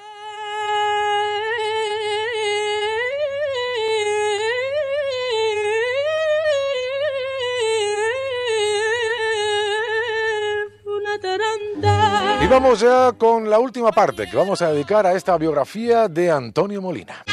Y 12.44 12.46
vamos 12.46 12.80
ya 12.80 13.12
con 13.12 13.48
la 13.48 13.58
última 13.58 13.90
parte 13.90 14.28
que 14.28 14.36
vamos 14.36 14.60
a 14.60 14.70
dedicar 14.70 15.06
a 15.06 15.14
esta 15.14 15.38
biografía 15.38 16.08
de 16.08 16.30
Antonio 16.30 16.82
Molina. 16.82 17.24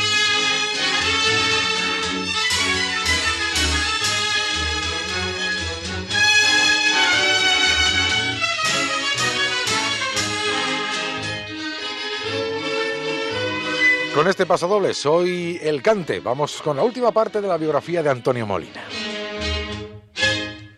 Con 14.16 14.30
este 14.30 14.46
pasodoble 14.46 14.94
soy 14.94 15.60
el 15.62 15.82
Cante. 15.82 16.22
Vamos 16.22 16.62
con 16.62 16.78
la 16.78 16.84
última 16.84 17.12
parte 17.12 17.42
de 17.42 17.50
la 17.50 17.58
biografía 17.58 18.02
de 18.02 18.10
Antonio 18.10 18.48
Molina. 18.48 18.86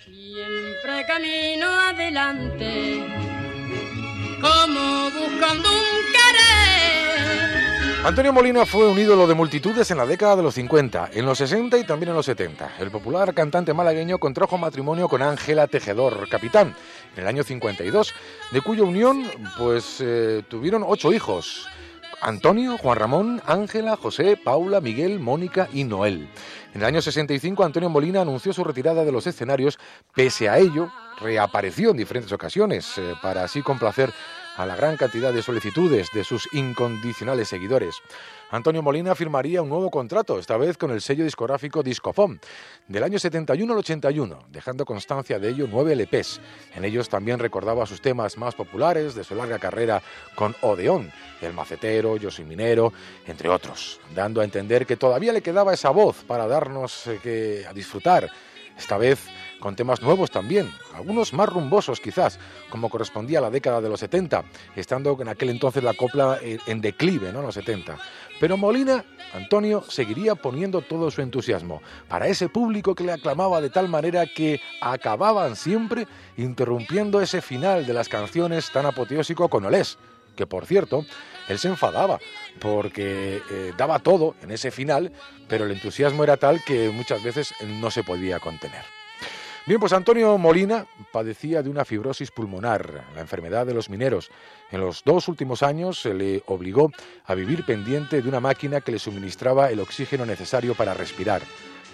Siempre 0.03 1.05
camino 1.05 1.67
adelante, 1.67 3.22
como 4.43 5.09
buscando 5.11 5.69
un. 5.71 6.03
Antonio 8.05 8.33
Molina 8.33 8.65
fue 8.65 8.89
un 8.89 8.99
ídolo 8.99 9.27
de 9.27 9.33
multitudes 9.33 9.89
en 9.89 9.97
la 9.97 10.05
década 10.05 10.35
de 10.35 10.43
los 10.43 10.55
50, 10.55 11.11
en 11.13 11.25
los 11.25 11.37
60 11.37 11.77
y 11.77 11.85
también 11.85 12.09
en 12.09 12.15
los 12.17 12.25
70. 12.25 12.73
El 12.79 12.91
popular 12.91 13.33
cantante 13.33 13.73
malagueño 13.73 14.17
contrajo 14.17 14.57
matrimonio 14.57 15.07
con 15.07 15.21
Ángela 15.21 15.67
Tejedor, 15.67 16.27
capitán, 16.27 16.75
en 17.15 17.21
el 17.21 17.29
año 17.29 17.45
52, 17.45 18.13
de 18.51 18.59
cuya 18.59 18.83
unión 18.83 19.25
pues 19.57 20.01
eh, 20.01 20.43
tuvieron 20.49 20.83
ocho 20.85 21.13
hijos. 21.13 21.65
Antonio, 22.19 22.77
Juan 22.77 22.97
Ramón, 22.97 23.41
Ángela, 23.45 23.95
José, 23.95 24.35
Paula, 24.35 24.81
Miguel, 24.81 25.21
Mónica 25.21 25.69
y 25.71 25.85
Noel. 25.85 26.27
En 26.73 26.81
el 26.81 26.87
año 26.87 27.01
65 27.01 27.63
Antonio 27.63 27.89
Molina 27.89 28.21
anunció 28.21 28.51
su 28.51 28.63
retirada 28.63 29.05
de 29.05 29.11
los 29.11 29.27
escenarios, 29.27 29.77
pese 30.15 30.49
a 30.49 30.57
ello 30.57 30.91
reapareció 31.21 31.91
en 31.91 31.97
diferentes 31.97 32.31
ocasiones 32.31 32.97
eh, 32.97 33.13
para 33.21 33.43
así 33.43 33.61
complacer 33.61 34.11
a 34.55 34.65
la 34.65 34.75
gran 34.75 34.97
cantidad 34.97 35.33
de 35.33 35.41
solicitudes 35.41 36.07
de 36.13 36.23
sus 36.23 36.47
incondicionales 36.53 37.47
seguidores. 37.47 37.95
Antonio 38.51 38.83
Molina 38.83 39.15
firmaría 39.15 39.63
un 39.63 39.69
nuevo 39.69 39.89
contrato, 39.89 40.37
esta 40.37 40.57
vez 40.57 40.77
con 40.77 40.91
el 40.91 41.01
sello 41.01 41.23
discográfico 41.23 41.81
Discofon, 41.81 42.39
del 42.87 43.03
año 43.03 43.17
71 43.17 43.73
al 43.73 43.79
81, 43.79 44.45
dejando 44.49 44.85
constancia 44.85 45.39
de 45.39 45.49
ello 45.49 45.67
nueve 45.69 45.95
LPs. 45.95 46.39
En 46.75 46.85
ellos 46.85 47.09
también 47.09 47.39
recordaba 47.39 47.87
sus 47.87 48.01
temas 48.01 48.37
más 48.37 48.53
populares 48.53 49.15
de 49.15 49.23
su 49.23 49.33
larga 49.33 49.57
carrera 49.57 50.03
con 50.35 50.55
Odeón, 50.61 51.11
El 51.41 51.53
Macetero, 51.53 52.17
Yo 52.17 52.29
soy 52.29 52.45
Minero, 52.45 52.93
entre 53.25 53.49
otros, 53.49 53.99
dando 54.13 54.41
a 54.41 54.43
entender 54.43 54.85
que 54.85 54.97
todavía 54.97 55.33
le 55.33 55.41
quedaba 55.41 55.73
esa 55.73 55.89
voz 55.89 56.23
para 56.23 56.47
darnos 56.47 57.07
eh, 57.07 57.19
que, 57.23 57.65
a 57.67 57.73
disfrutar 57.73 58.29
esta 58.77 58.97
vez 58.97 59.27
con 59.63 59.77
temas 59.77 60.01
nuevos 60.01 60.29
también, 60.29 60.69
algunos 60.93 61.31
más 61.31 61.47
rumbosos 61.47 62.01
quizás, 62.01 62.37
como 62.69 62.89
correspondía 62.89 63.39
a 63.39 63.43
la 63.43 63.49
década 63.49 63.79
de 63.79 63.87
los 63.87 64.01
70, 64.01 64.43
estando 64.75 65.17
en 65.21 65.29
aquel 65.29 65.51
entonces 65.51 65.81
la 65.81 65.93
copla 65.93 66.37
en 66.41 66.81
declive, 66.81 67.31
¿no? 67.31 67.39
En 67.39 67.45
los 67.45 67.55
70. 67.55 67.97
Pero 68.41 68.57
Molina, 68.57 69.05
Antonio, 69.33 69.81
seguiría 69.87 70.35
poniendo 70.35 70.81
todo 70.81 71.09
su 71.09 71.21
entusiasmo 71.21 71.81
para 72.09 72.27
ese 72.27 72.49
público 72.49 72.93
que 72.93 73.05
le 73.05 73.13
aclamaba 73.13 73.61
de 73.61 73.69
tal 73.69 73.87
manera 73.87 74.25
que 74.25 74.59
acababan 74.81 75.55
siempre 75.55 76.07
interrumpiendo 76.35 77.21
ese 77.21 77.41
final 77.41 77.85
de 77.85 77.93
las 77.93 78.09
canciones 78.09 78.69
tan 78.69 78.85
apoteósico 78.85 79.47
con 79.47 79.63
Olés, 79.63 79.97
que 80.35 80.45
por 80.45 80.65
cierto, 80.65 81.05
él 81.47 81.57
se 81.57 81.69
enfadaba 81.69 82.19
porque 82.59 83.41
eh, 83.49 83.71
daba 83.77 83.99
todo 83.99 84.35
en 84.41 84.51
ese 84.51 84.71
final, 84.71 85.13
pero 85.47 85.63
el 85.63 85.71
entusiasmo 85.71 86.21
era 86.25 86.35
tal 86.35 86.61
que 86.65 86.89
muchas 86.89 87.23
veces 87.23 87.53
no 87.65 87.91
se 87.91 88.03
podía 88.03 88.41
contener. 88.41 88.83
Bien, 89.65 89.79
pues 89.79 89.93
Antonio 89.93 90.37
Molina 90.37 90.85
padecía 91.13 91.63
de 91.63 91.69
una 91.69 91.85
fibrosis 91.85 92.31
pulmonar, 92.31 93.05
la 93.15 93.21
enfermedad 93.21 93.65
de 93.65 93.73
los 93.73 93.89
mineros. 93.89 94.29
En 94.71 94.81
los 94.81 95.05
dos 95.05 95.29
últimos 95.29 95.63
años 95.63 96.01
se 96.01 96.13
le 96.13 96.43
obligó 96.47 96.91
a 97.23 97.33
vivir 97.33 97.65
pendiente 97.65 98.21
de 98.21 98.27
una 98.27 98.41
máquina 98.41 98.81
que 98.81 98.91
le 98.91 98.99
suministraba 98.99 99.71
el 99.71 99.79
oxígeno 99.79 100.25
necesario 100.25 100.75
para 100.75 100.93
respirar. 100.93 101.41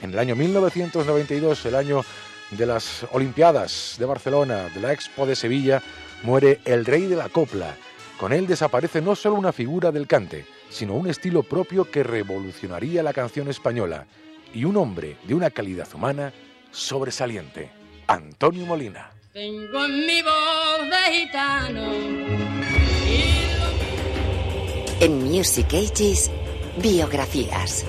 En 0.01 0.11
el 0.11 0.17
año 0.17 0.35
1992, 0.35 1.63
el 1.67 1.75
año 1.75 2.03
de 2.49 2.65
las 2.65 3.05
Olimpiadas 3.11 3.97
de 3.99 4.05
Barcelona, 4.05 4.69
de 4.73 4.81
la 4.81 4.91
Expo 4.91 5.27
de 5.27 5.35
Sevilla, 5.35 5.79
muere 6.23 6.61
el 6.65 6.87
rey 6.87 7.03
de 7.03 7.17
la 7.17 7.29
copla. 7.29 7.75
Con 8.19 8.33
él 8.33 8.47
desaparece 8.47 8.99
no 8.99 9.15
solo 9.15 9.35
una 9.35 9.53
figura 9.53 9.91
del 9.91 10.07
cante, 10.07 10.47
sino 10.71 10.95
un 10.95 11.07
estilo 11.07 11.43
propio 11.43 11.91
que 11.91 12.01
revolucionaría 12.01 13.03
la 13.03 13.13
canción 13.13 13.47
española 13.47 14.07
y 14.55 14.65
un 14.65 14.75
hombre 14.75 15.17
de 15.27 15.35
una 15.35 15.51
calidad 15.51 15.87
humana 15.93 16.33
sobresaliente, 16.71 17.71
Antonio 18.07 18.65
Molina. 18.65 19.11
Tengo 19.33 19.85
en 19.85 20.05
mi 20.05 20.21
voz 20.21 20.89
de 20.89 21.19
gitano. 21.19 21.91
En 24.99 25.23
Music 25.23 25.67
Ages, 25.73 26.31
biografías. 26.77 27.85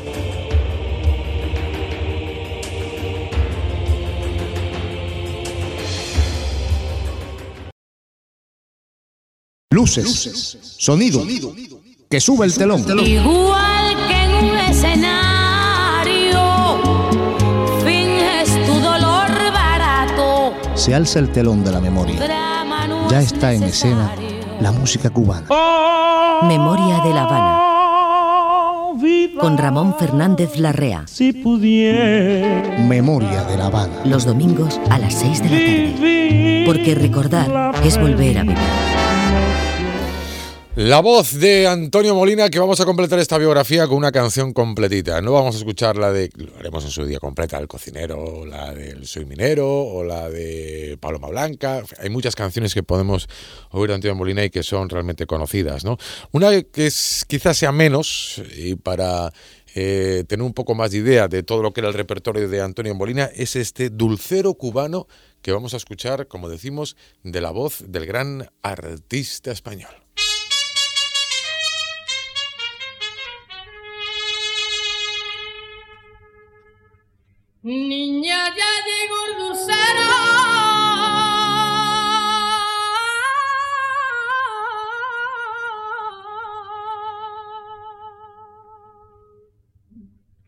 Luces, 9.72 10.58
sonido, 10.78 11.24
que 12.10 12.20
sube 12.20 12.44
el 12.46 12.54
telón. 12.54 12.84
Igual 13.06 13.79
Se 20.90 20.96
alza 20.96 21.20
el 21.20 21.30
telón 21.30 21.62
de 21.62 21.70
la 21.70 21.80
memoria. 21.80 22.18
Ya 23.08 23.20
es 23.20 23.32
está 23.32 23.52
en 23.52 23.62
escena 23.62 24.12
la 24.60 24.72
música 24.72 25.08
cubana. 25.08 25.46
Memoria 26.48 26.98
de 27.04 27.14
La 27.14 27.22
Habana. 27.22 28.98
Con 29.40 29.56
Ramón 29.56 29.94
Fernández 29.96 30.56
Larrea. 30.56 31.04
Si 31.06 31.32
pudiera 31.32 32.76
Memoria 32.88 33.44
de 33.44 33.56
La 33.56 33.66
Habana. 33.66 34.00
Los 34.04 34.24
domingos 34.24 34.80
a 34.90 34.98
las 34.98 35.14
6 35.14 35.42
de 35.44 35.48
la 35.48 35.58
tarde. 35.58 36.64
Porque 36.66 36.96
recordar 36.96 37.72
es 37.84 37.96
volver 37.96 38.38
a 38.38 38.42
vivir. 38.42 38.58
La 40.82 41.00
voz 41.00 41.38
de 41.38 41.66
Antonio 41.66 42.14
Molina 42.14 42.48
que 42.48 42.58
vamos 42.58 42.80
a 42.80 42.86
completar 42.86 43.18
esta 43.18 43.36
biografía 43.36 43.86
con 43.86 43.98
una 43.98 44.10
canción 44.10 44.54
completita. 44.54 45.20
No 45.20 45.32
vamos 45.32 45.54
a 45.56 45.58
escuchar 45.58 45.98
la 45.98 46.10
de, 46.10 46.30
lo 46.36 46.56
haremos 46.56 46.82
en 46.86 46.90
su 46.90 47.04
día 47.04 47.18
completa, 47.18 47.58
El 47.58 47.68
cocinero, 47.68 48.46
la 48.46 48.72
del 48.72 49.06
Soy 49.06 49.26
minero, 49.26 49.68
o 49.68 50.02
la 50.02 50.30
de 50.30 50.96
Paloma 50.98 51.28
Blanca. 51.28 51.82
Hay 51.98 52.08
muchas 52.08 52.34
canciones 52.34 52.72
que 52.72 52.82
podemos 52.82 53.28
oír 53.72 53.88
de 53.90 53.96
Antonio 53.96 54.14
Molina 54.14 54.42
y 54.42 54.48
que 54.48 54.62
son 54.62 54.88
realmente 54.88 55.26
conocidas. 55.26 55.84
¿no? 55.84 55.98
Una 56.32 56.62
que 56.62 56.86
es, 56.86 57.26
quizás 57.28 57.58
sea 57.58 57.72
menos, 57.72 58.40
y 58.56 58.74
para 58.76 59.34
eh, 59.74 60.24
tener 60.28 60.46
un 60.46 60.54
poco 60.54 60.74
más 60.74 60.92
de 60.92 60.96
idea 60.96 61.28
de 61.28 61.42
todo 61.42 61.62
lo 61.62 61.74
que 61.74 61.82
era 61.82 61.88
el 61.88 61.94
repertorio 61.94 62.48
de 62.48 62.62
Antonio 62.62 62.94
Molina, 62.94 63.28
es 63.34 63.54
este 63.54 63.90
dulcero 63.90 64.54
cubano 64.54 65.08
que 65.42 65.52
vamos 65.52 65.74
a 65.74 65.76
escuchar, 65.76 66.26
como 66.26 66.48
decimos, 66.48 66.96
de 67.22 67.42
la 67.42 67.50
voz 67.50 67.84
del 67.86 68.06
gran 68.06 68.48
artista 68.62 69.52
español. 69.52 69.90
Niña, 77.62 78.48
ya 78.56 78.70
llegó 78.88 79.16
el 79.26 79.38
dulcero. 79.38 80.00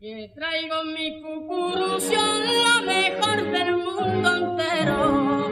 Que 0.01 0.33
traigo 0.35 0.85
mi 0.85 1.21
cucurución 1.21 2.41
lo 2.65 2.83
mejor 2.87 3.43
del 3.43 3.77
mundo 3.77 4.37
entero. 4.37 5.51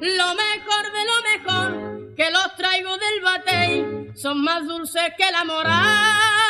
Lo 0.00 0.34
mejor 0.34 0.92
de 0.96 1.04
lo 1.04 1.22
mejor 1.30 2.14
que 2.16 2.30
los 2.30 2.56
traigo 2.56 2.96
del 2.96 3.20
batey 3.22 4.12
son 4.14 4.42
más 4.42 4.66
dulces 4.66 5.12
que 5.18 5.30
la 5.30 5.44
mora. 5.44 6.45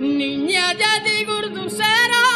Niña, 0.00 0.72
ya 0.76 0.98
digo 1.04 1.40
dulcero. 1.54 2.31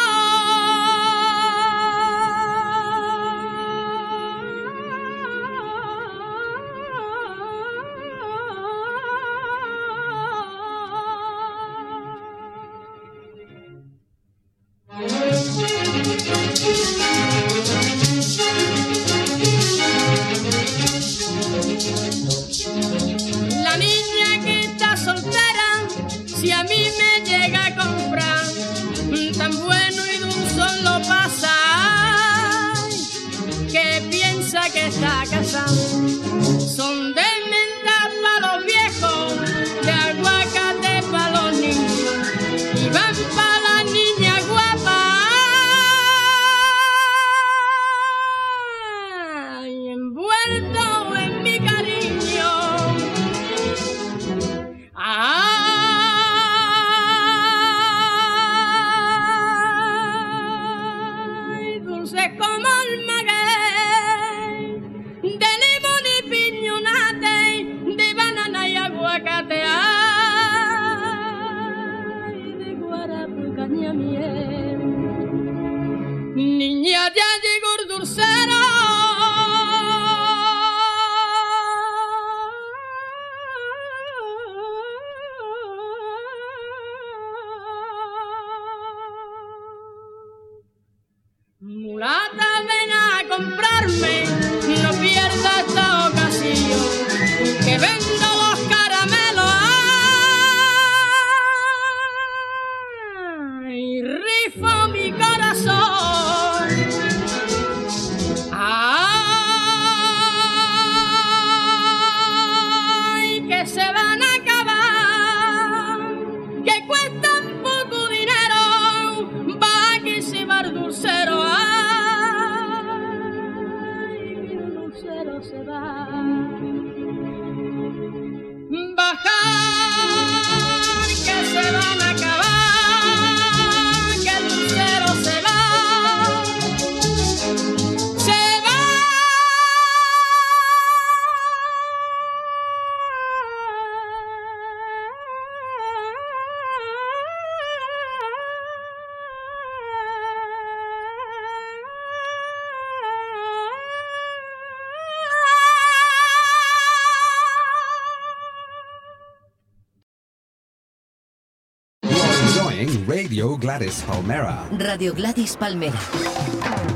Radio 163.27 163.57
Gladys 163.57 164.05
Palmera. 164.07 164.69
Radio 164.71 165.13
Gladys 165.13 165.57
Palmera. 165.57 165.99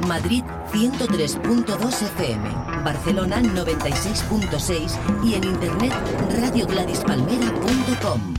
Madrid 0.07 0.45
103.2 0.71 2.03
FM. 2.03 2.49
Barcelona 2.85 3.41
96.6 3.41 5.25
y 5.25 5.33
en 5.33 5.43
internet 5.43 5.91
radiogladispalmera.com. 6.39 8.33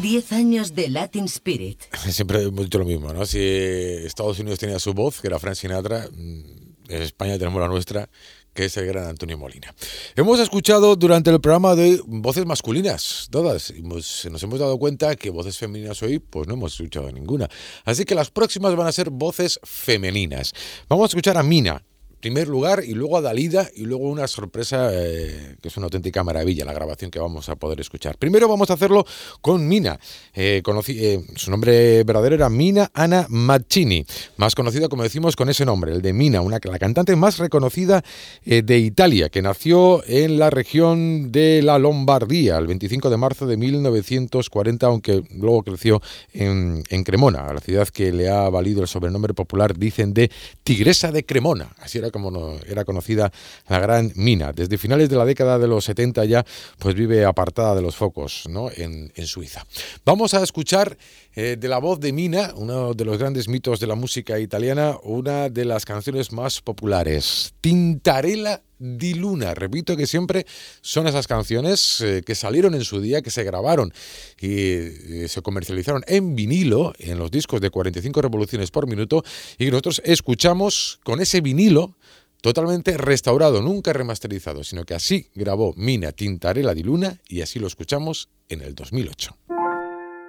10 0.00 0.32
años 0.32 0.74
de 0.74 0.88
Latin 0.88 1.26
Spirit. 1.26 1.82
Siempre 2.08 2.44
hemos 2.44 2.64
dicho 2.64 2.78
lo 2.78 2.86
mismo, 2.86 3.12
¿no? 3.12 3.26
Si 3.26 3.38
Estados 3.40 4.38
Unidos 4.38 4.60
tenía 4.60 4.78
su 4.78 4.94
voz, 4.94 5.20
que 5.20 5.26
era 5.26 5.38
Frank 5.38 5.56
Sinatra, 5.56 6.08
mm, 6.10 6.64
en 6.88 7.02
España 7.02 7.36
tenemos 7.38 7.60
la 7.60 7.68
nuestra, 7.68 8.08
que 8.54 8.64
es 8.66 8.76
el 8.76 8.86
gran 8.86 9.06
Antonio 9.06 9.36
Molina. 9.36 9.74
Hemos 10.16 10.38
escuchado 10.40 10.96
durante 10.96 11.30
el 11.30 11.40
programa 11.40 11.74
de 11.74 12.00
voces 12.06 12.46
masculinas, 12.46 13.28
todas. 13.30 13.70
hemos- 13.70 14.26
nos 14.30 14.42
hemos 14.42 14.58
dado 14.58 14.78
cuenta 14.78 15.14
que 15.16 15.30
voces 15.30 15.58
femeninas 15.58 16.02
hoy, 16.02 16.18
pues 16.20 16.46
no 16.48 16.54
hemos 16.54 16.72
escuchado 16.72 17.10
ninguna. 17.12 17.48
Así 17.84 18.04
que 18.04 18.14
las 18.14 18.30
próximas 18.30 18.74
van 18.76 18.86
a 18.86 18.92
ser 18.92 19.10
voces 19.10 19.58
femeninas. 19.64 20.52
Vamos 20.88 21.04
a 21.04 21.08
escuchar 21.08 21.36
a 21.36 21.42
Mina. 21.42 21.82
Primer 22.24 22.48
lugar 22.48 22.82
y 22.82 22.94
luego 22.94 23.18
a 23.18 23.20
Dalida 23.20 23.68
y 23.76 23.82
luego 23.84 24.04
una 24.04 24.26
sorpresa 24.26 24.88
eh, 24.94 25.56
que 25.60 25.68
es 25.68 25.76
una 25.76 25.84
auténtica 25.84 26.24
maravilla 26.24 26.64
la 26.64 26.72
grabación 26.72 27.10
que 27.10 27.18
vamos 27.18 27.50
a 27.50 27.56
poder 27.56 27.80
escuchar. 27.80 28.16
Primero 28.16 28.48
vamos 28.48 28.70
a 28.70 28.72
hacerlo 28.72 29.04
con 29.42 29.68
Mina. 29.68 30.00
Eh, 30.32 30.62
conocí- 30.64 30.96
eh, 30.98 31.22
su 31.36 31.50
nombre 31.50 32.02
verdadero 32.02 32.34
era 32.36 32.48
Mina 32.48 32.90
Ana 32.94 33.26
Maccini, 33.28 34.06
más 34.38 34.54
conocida 34.54 34.88
como 34.88 35.02
decimos 35.02 35.36
con 35.36 35.50
ese 35.50 35.66
nombre, 35.66 35.92
el 35.92 36.00
de 36.00 36.14
Mina, 36.14 36.40
una, 36.40 36.58
la 36.62 36.78
cantante 36.78 37.14
más 37.14 37.36
reconocida 37.36 38.02
de 38.46 38.78
Italia, 38.78 39.28
que 39.28 39.42
nació 39.42 40.02
en 40.06 40.38
la 40.38 40.48
región 40.48 41.30
de 41.30 41.60
la 41.60 41.78
Lombardía 41.78 42.56
el 42.56 42.66
25 42.66 43.10
de 43.10 43.18
marzo 43.18 43.46
de 43.46 43.58
1940, 43.58 44.86
aunque 44.86 45.22
luego 45.34 45.62
creció 45.62 46.00
en, 46.32 46.84
en 46.88 47.04
Cremona, 47.04 47.52
la 47.52 47.60
ciudad 47.60 47.86
que 47.88 48.12
le 48.12 48.30
ha 48.30 48.48
valido 48.48 48.80
el 48.80 48.88
sobrenombre 48.88 49.34
popular, 49.34 49.76
dicen, 49.76 50.14
de 50.14 50.30
Tigresa 50.62 51.12
de 51.12 51.26
Cremona. 51.26 51.68
Así 51.80 51.98
era 51.98 52.13
como 52.14 52.56
era 52.68 52.84
conocida 52.84 53.32
la 53.68 53.80
gran 53.80 54.12
Mina. 54.14 54.52
Desde 54.52 54.78
finales 54.78 55.10
de 55.10 55.16
la 55.16 55.24
década 55.24 55.58
de 55.58 55.66
los 55.66 55.84
70 55.84 56.24
ya 56.26 56.46
pues 56.78 56.94
vive 56.94 57.24
apartada 57.24 57.74
de 57.74 57.82
los 57.82 57.96
focos 57.96 58.44
¿no? 58.48 58.70
en, 58.70 59.12
en 59.16 59.26
Suiza. 59.26 59.66
Vamos 60.04 60.32
a 60.34 60.42
escuchar 60.44 60.96
eh, 61.34 61.56
de 61.58 61.68
la 61.68 61.78
voz 61.78 61.98
de 61.98 62.12
Mina, 62.12 62.52
uno 62.54 62.94
de 62.94 63.04
los 63.04 63.18
grandes 63.18 63.48
mitos 63.48 63.80
de 63.80 63.88
la 63.88 63.96
música 63.96 64.38
italiana, 64.38 64.96
una 65.02 65.48
de 65.48 65.64
las 65.64 65.84
canciones 65.84 66.30
más 66.30 66.60
populares, 66.60 67.52
Tintarella 67.60 68.62
di 68.78 69.14
Luna. 69.14 69.54
Repito 69.54 69.96
que 69.96 70.06
siempre 70.06 70.46
son 70.80 71.06
esas 71.06 71.26
canciones 71.26 72.00
eh, 72.00 72.22
que 72.24 72.34
salieron 72.34 72.74
en 72.74 72.84
su 72.84 73.00
día, 73.00 73.22
que 73.22 73.30
se 73.30 73.44
grabaron 73.44 73.92
y 74.40 74.52
eh, 74.52 75.26
se 75.28 75.42
comercializaron 75.42 76.02
en 76.06 76.34
vinilo, 76.34 76.92
en 76.98 77.18
los 77.18 77.30
discos 77.30 77.60
de 77.60 77.70
45 77.70 78.22
revoluciones 78.22 78.70
por 78.70 78.86
minuto, 78.86 79.24
y 79.58 79.66
nosotros 79.66 80.02
escuchamos 80.04 81.00
con 81.04 81.20
ese 81.20 81.40
vinilo 81.40 81.96
totalmente 82.40 82.98
restaurado, 82.98 83.62
nunca 83.62 83.92
remasterizado, 83.92 84.64
sino 84.64 84.84
que 84.84 84.94
así 84.94 85.30
grabó 85.34 85.72
Mina 85.76 86.12
Tintarella 86.12 86.74
di 86.74 86.82
Luna 86.82 87.20
y 87.26 87.40
así 87.40 87.58
lo 87.58 87.66
escuchamos 87.66 88.28
en 88.48 88.60
el 88.60 88.74
2008. 88.74 89.34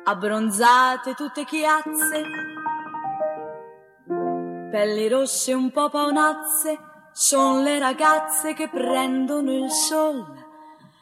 abbronzate 0.07 1.15
tutte 1.15 1.45
chiazze, 1.45 2.21
pelli 4.71 5.09
rosse 5.09 5.53
un 5.53 5.71
po' 5.71 5.89
paonazze, 5.89 6.79
son 7.17 7.63
le 7.63 7.79
ragazze 7.79 8.53
che 8.53 8.67
prendono 8.67 9.49
il 9.49 9.71
sole. 9.71 10.45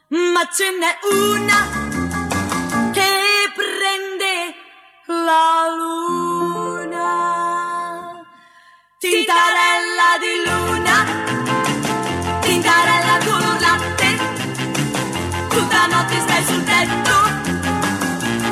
Ma 0.09 0.47
ce 0.53 0.69
n'è 0.69 0.99
una 1.11 1.57
che 2.91 3.51
prende 3.55 4.53
la 5.07 5.73
luna, 5.75 7.01
tintarella 8.99 10.17
di 10.21 10.43
luna, 10.45 11.03
tintarella 12.41 13.17
color 13.25 13.59
latte, 13.59 14.17
tutta 15.49 15.87
notte 15.87 16.19
stai 16.19 16.43
sul 16.45 16.63
tetto. 16.63 17.15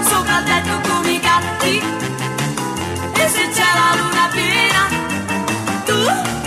Sopra 0.10 0.40
il 0.40 0.46
tetto 0.46 0.82
come 0.90 1.12
i 1.12 1.20
gatti. 1.20 1.80
E 3.22 3.28
se 3.30 3.50
c'è 3.50 3.70
la 3.76 3.94
luna 4.02 4.28
piena 4.32 4.90
tu 5.86 6.41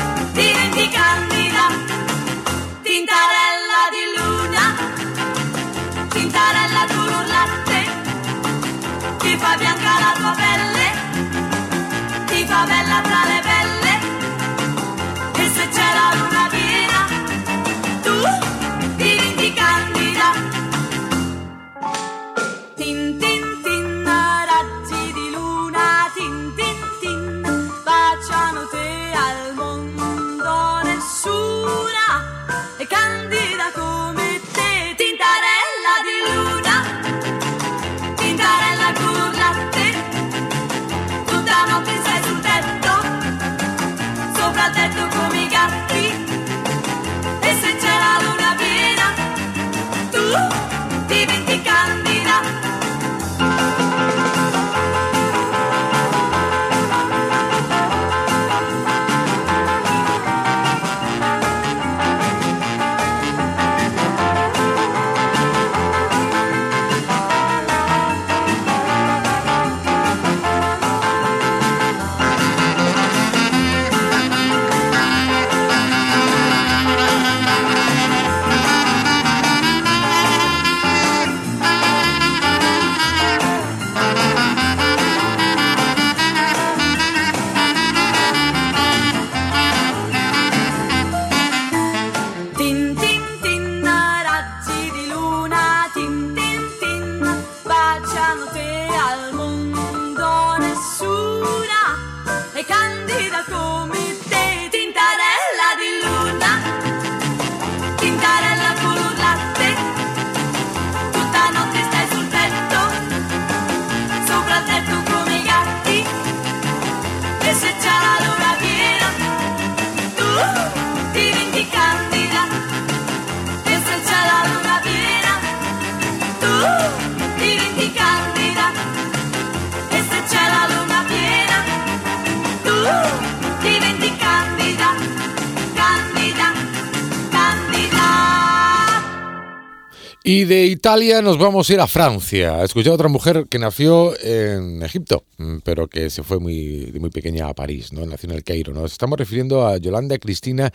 Italia 140.85 141.23
nos 141.23 141.39
vamos 141.39 141.71
a 141.71 141.73
ir 141.73 141.81
a 141.81 141.87
Francia. 141.87 142.57
A 142.57 142.65
escuchar 142.65 142.93
a 142.93 142.97
otra 142.97 143.09
mujer 143.09 143.47
que 143.49 143.59
nació 143.59 144.13
en 144.21 144.83
Egipto, 144.83 145.25
mm, 145.39 145.61
pero 145.65 145.89
que 145.89 146.11
se 146.11 146.23
fue 146.23 146.39
muy, 146.39 146.93
muy 147.01 147.09
pequeña 147.09 147.49
a 147.49 147.55
París, 147.55 147.91
¿no? 147.95 148.05
Nació 148.05 148.29
en 148.29 148.37
el 148.37 148.45
Cairo. 148.45 148.75
Nos 148.75 148.93
estamos 148.93 149.19
refiriendo 149.19 149.67
a 149.67 149.79
Yolanda 149.79 150.19
Cristina 150.19 150.71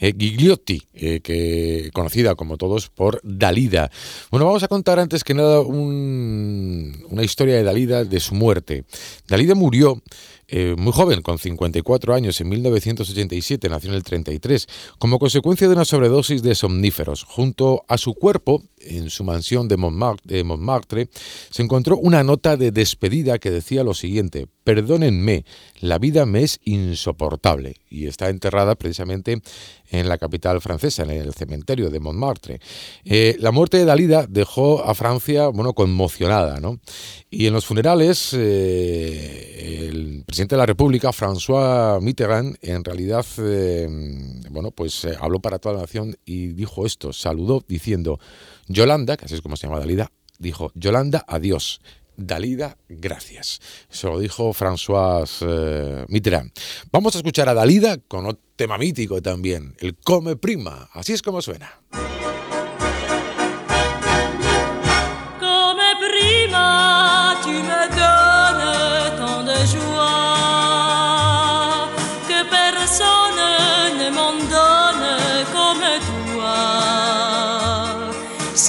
eh, 0.00 0.14
Gigliotti, 0.18 0.82
eh, 0.94 1.20
que, 1.20 1.90
conocida 1.92 2.34
como 2.34 2.56
todos 2.56 2.88
por 2.88 3.20
Dalida. 3.22 3.90
Bueno, 4.30 4.46
vamos 4.46 4.62
a 4.62 4.68
contar 4.68 4.98
antes 4.98 5.22
que 5.24 5.34
nada 5.34 5.60
un- 5.60 7.04
una 7.10 7.22
historia 7.22 7.56
de 7.56 7.62
Dalida 7.62 8.04
de 8.04 8.20
su 8.20 8.34
muerte. 8.34 8.84
Dalida 9.28 9.54
murió 9.54 10.02
eh, 10.52 10.74
muy 10.76 10.92
joven, 10.92 11.22
con 11.22 11.38
54 11.38 12.12
años, 12.12 12.40
en 12.40 12.48
1987, 12.48 13.68
nació 13.68 13.90
en 13.90 13.94
el 13.94 14.02
33, 14.02 14.66
como 14.98 15.20
consecuencia 15.20 15.68
de 15.68 15.74
una 15.74 15.84
sobredosis 15.84 16.42
de 16.42 16.56
somníferos. 16.56 17.22
Junto 17.22 17.84
a 17.86 17.96
su 17.98 18.14
cuerpo, 18.14 18.64
en 18.80 19.10
su 19.10 19.22
mansión 19.22 19.68
de 19.68 19.76
Montmartre, 19.76 20.38
de 20.38 20.42
Montmartre, 20.42 21.08
se 21.50 21.62
encontró 21.62 21.98
una 21.98 22.24
nota 22.24 22.56
de 22.56 22.72
despedida 22.72 23.38
que 23.38 23.52
decía 23.52 23.84
lo 23.84 23.94
siguiente, 23.94 24.48
perdónenme, 24.64 25.44
la 25.80 25.98
vida 25.98 26.26
me 26.26 26.42
es 26.42 26.60
insoportable. 26.64 27.76
Y 27.88 28.06
está 28.06 28.28
enterrada 28.28 28.74
precisamente 28.76 29.40
en 29.90 30.08
la 30.08 30.18
capital 30.18 30.60
francesa, 30.60 31.02
en 31.02 31.10
el 31.10 31.34
cementerio 31.34 31.90
de 31.90 32.00
Montmartre. 32.00 32.60
Eh, 33.04 33.36
la 33.40 33.50
muerte 33.50 33.78
de 33.78 33.84
Dalida 33.84 34.26
dejó 34.28 34.84
a 34.84 34.94
Francia, 34.94 35.48
bueno, 35.48 35.72
conmocionada, 35.72 36.60
¿no? 36.60 36.78
Y 37.30 37.46
en 37.46 37.52
los 37.52 37.66
funerales, 37.66 38.32
eh, 38.34 39.88
el 39.88 40.24
presidente 40.26 40.54
de 40.54 40.60
la 40.60 40.66
República, 40.66 41.10
François 41.10 42.00
Mitterrand, 42.00 42.56
en 42.62 42.84
realidad, 42.84 43.26
eh, 43.38 43.88
bueno, 44.50 44.70
pues 44.70 45.06
habló 45.20 45.40
para 45.40 45.58
toda 45.58 45.74
la 45.74 45.80
nación 45.82 46.16
y 46.24 46.48
dijo 46.48 46.86
esto, 46.86 47.12
saludó 47.12 47.64
diciendo, 47.66 48.20
Yolanda, 48.68 49.16
que 49.16 49.24
así 49.24 49.34
es 49.34 49.40
como 49.40 49.56
se 49.56 49.66
llama 49.66 49.80
Dalida, 49.80 50.12
dijo, 50.38 50.72
Yolanda, 50.74 51.24
adiós. 51.26 51.80
Dalida, 52.26 52.76
gracias. 52.88 53.60
Eso 53.90 54.10
lo 54.10 54.18
dijo 54.18 54.52
François 54.52 55.26
eh, 55.40 56.04
Mitterrand. 56.08 56.52
Vamos 56.92 57.14
a 57.14 57.18
escuchar 57.18 57.48
a 57.48 57.54
Dalida 57.54 57.96
con 57.96 58.26
otro 58.26 58.42
tema 58.56 58.76
mítico 58.76 59.22
también, 59.22 59.74
el 59.78 59.96
Come 59.96 60.36
Prima. 60.36 60.88
Así 60.92 61.12
es 61.12 61.22
como 61.22 61.40
suena. 61.40 61.80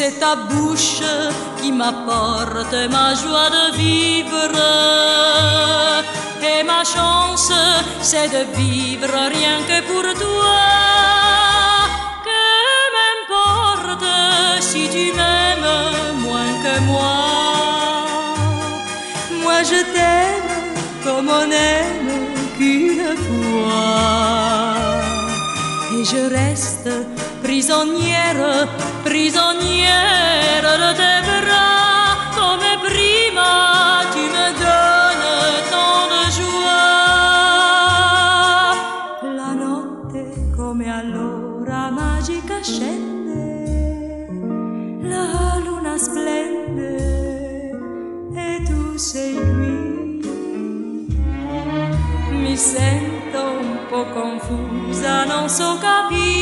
C'est 0.04 0.20
ta 0.20 0.36
bouche 0.36 1.04
qui 1.62 1.72
m'apporte 1.72 2.74
ma 2.89 3.14
joie 3.14 3.52
de 3.58 3.78
vivre 3.78 4.52
et 6.41 6.64
ma 6.64 6.84
chance, 6.84 7.54
c'est 8.02 8.30
de 8.30 8.43
vivre 8.58 9.14
rien 9.38 9.58
que 9.70 9.80
pour 9.89 10.02
toi. 10.24 10.62
Que 12.28 12.43
m'importe 12.95 14.10
si 14.60 14.89
tu 14.89 15.06
m'aimes 15.18 15.72
moins 16.26 16.54
que 16.64 16.76
moi. 16.89 17.18
Moi 19.43 19.62
je 19.62 19.82
t'aime 19.93 20.74
comme 21.04 21.30
on 21.30 21.52
aime 21.52 22.14
qu'une 22.58 23.18
fois. 23.28 23.86
Et 25.93 26.04
je 26.04 26.22
reste 26.38 26.89
prisonnière, 27.43 28.67
prisonnière 29.03 30.67
de 30.83 30.91
tes 30.99 31.19
bras. 31.27 32.15
Comme 32.35 32.69
prima, 32.87 33.53
tu 34.13 34.23
me 34.35 34.47
donnes 34.63 35.29
tant 35.71 36.03
de. 36.11 36.81
La 39.39 39.51
notte 39.53 40.23
come 40.55 40.87
allora 40.89 41.89
magica 41.89 42.57
scende, 42.61 44.27
la 45.03 45.25
luna 45.65 45.95
splende 45.97 46.95
e 48.35 48.61
tu 48.65 48.97
sei 48.97 49.35
qui. 49.35 49.79
Mi 52.31 52.55
sento 52.57 53.41
un 53.61 53.71
po' 53.89 54.05
confusa, 54.13 55.25
non 55.25 55.47
so 55.49 55.77
capire 55.79 56.40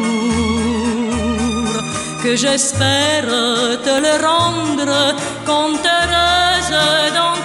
que 2.23 2.33
j'espère 2.37 3.27
te 3.87 3.95
le 4.07 4.15
rendre 4.27 4.95
quand 5.47 5.79
heureuse 5.97 6.75
dans 7.19 7.38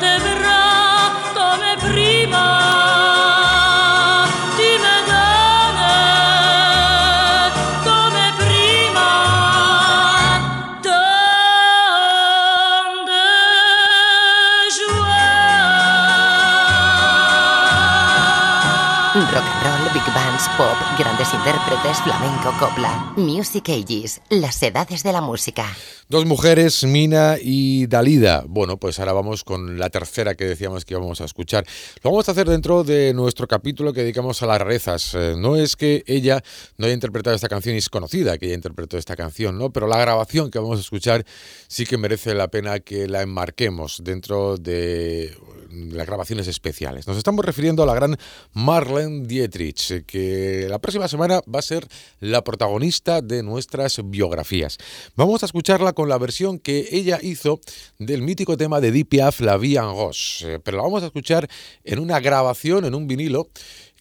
big 20.57 20.59
bands, 20.59 20.83
pop, 20.83 20.92
grandes 20.97 21.33
intérpretes, 21.33 21.97
flamenco, 22.03 22.53
copla. 22.59 23.13
Music 23.15 23.69
Ages, 23.69 24.21
las 24.29 24.61
edades 24.61 25.03
de 25.03 25.11
la 25.11 25.21
música. 25.21 25.65
Dos 26.09 26.25
mujeres, 26.25 26.83
Mina 26.83 27.37
y 27.41 27.87
Dalida. 27.87 28.43
Bueno, 28.47 28.77
pues 28.77 28.99
ahora 28.99 29.13
vamos 29.13 29.43
con 29.43 29.79
la 29.79 29.89
tercera 29.89 30.35
que 30.35 30.45
decíamos 30.45 30.85
que 30.85 30.93
íbamos 30.93 31.21
a 31.21 31.25
escuchar. 31.25 31.65
Lo 32.03 32.11
vamos 32.11 32.27
a 32.27 32.33
hacer 32.33 32.47
dentro 32.47 32.83
de 32.83 33.13
nuestro 33.13 33.47
capítulo 33.47 33.93
que 33.93 34.01
dedicamos 34.01 34.43
a 34.43 34.45
las 34.45 34.59
rarezas. 34.59 35.15
Eh, 35.15 35.35
no 35.37 35.55
es 35.55 35.75
que 35.75 36.03
ella 36.05 36.43
no 36.77 36.85
haya 36.85 36.93
interpretado 36.93 37.35
esta 37.35 37.49
canción 37.49 37.75
y 37.75 37.79
es 37.79 37.89
conocida 37.89 38.37
que 38.37 38.47
ella 38.47 38.55
interpretó 38.55 38.97
esta 38.97 39.15
canción, 39.15 39.57
¿no? 39.57 39.71
Pero 39.71 39.87
la 39.87 39.97
grabación 39.97 40.51
que 40.51 40.59
vamos 40.59 40.77
a 40.77 40.81
escuchar 40.81 41.25
sí 41.67 41.85
que 41.85 41.97
merece 41.97 42.35
la 42.35 42.49
pena 42.49 42.79
que 42.79 43.07
la 43.07 43.21
enmarquemos 43.21 44.01
dentro 44.03 44.57
de 44.57 45.35
las 45.73 46.05
grabaciones 46.05 46.47
especiales. 46.47 47.07
Nos 47.07 47.17
estamos 47.17 47.43
refiriendo 47.43 47.83
a 47.83 47.85
la 47.85 47.95
gran 47.95 48.17
Marlene 48.53 49.25
Dietrich, 49.25 49.91
eh, 49.91 50.03
que 50.05 50.67
la 50.69 50.79
próxima 50.83 51.07
semana 51.07 51.41
va 51.47 51.59
a 51.59 51.61
ser 51.61 51.87
la 52.19 52.43
protagonista 52.43 53.21
de 53.21 53.41
nuestras 53.41 54.01
biografías. 54.03 54.77
Vamos 55.15 55.41
a 55.41 55.45
escucharla 55.45 55.93
con 55.93 56.09
la 56.09 56.17
versión 56.17 56.59
que 56.59 56.89
ella 56.91 57.19
hizo 57.21 57.61
del 57.99 58.21
mítico 58.21 58.57
tema 58.57 58.81
de 58.81 58.89
Edith 58.89 59.07
Piaf, 59.07 59.39
La 59.39 59.55
Vie 59.57 59.77
en 59.77 59.85
Rose, 59.85 60.55
eh, 60.55 60.59
pero 60.59 60.77
la 60.77 60.83
vamos 60.83 61.01
a 61.01 61.05
escuchar 61.05 61.47
en 61.85 61.99
una 61.99 62.19
grabación, 62.19 62.83
en 62.83 62.95
un 62.95 63.07
vinilo, 63.07 63.49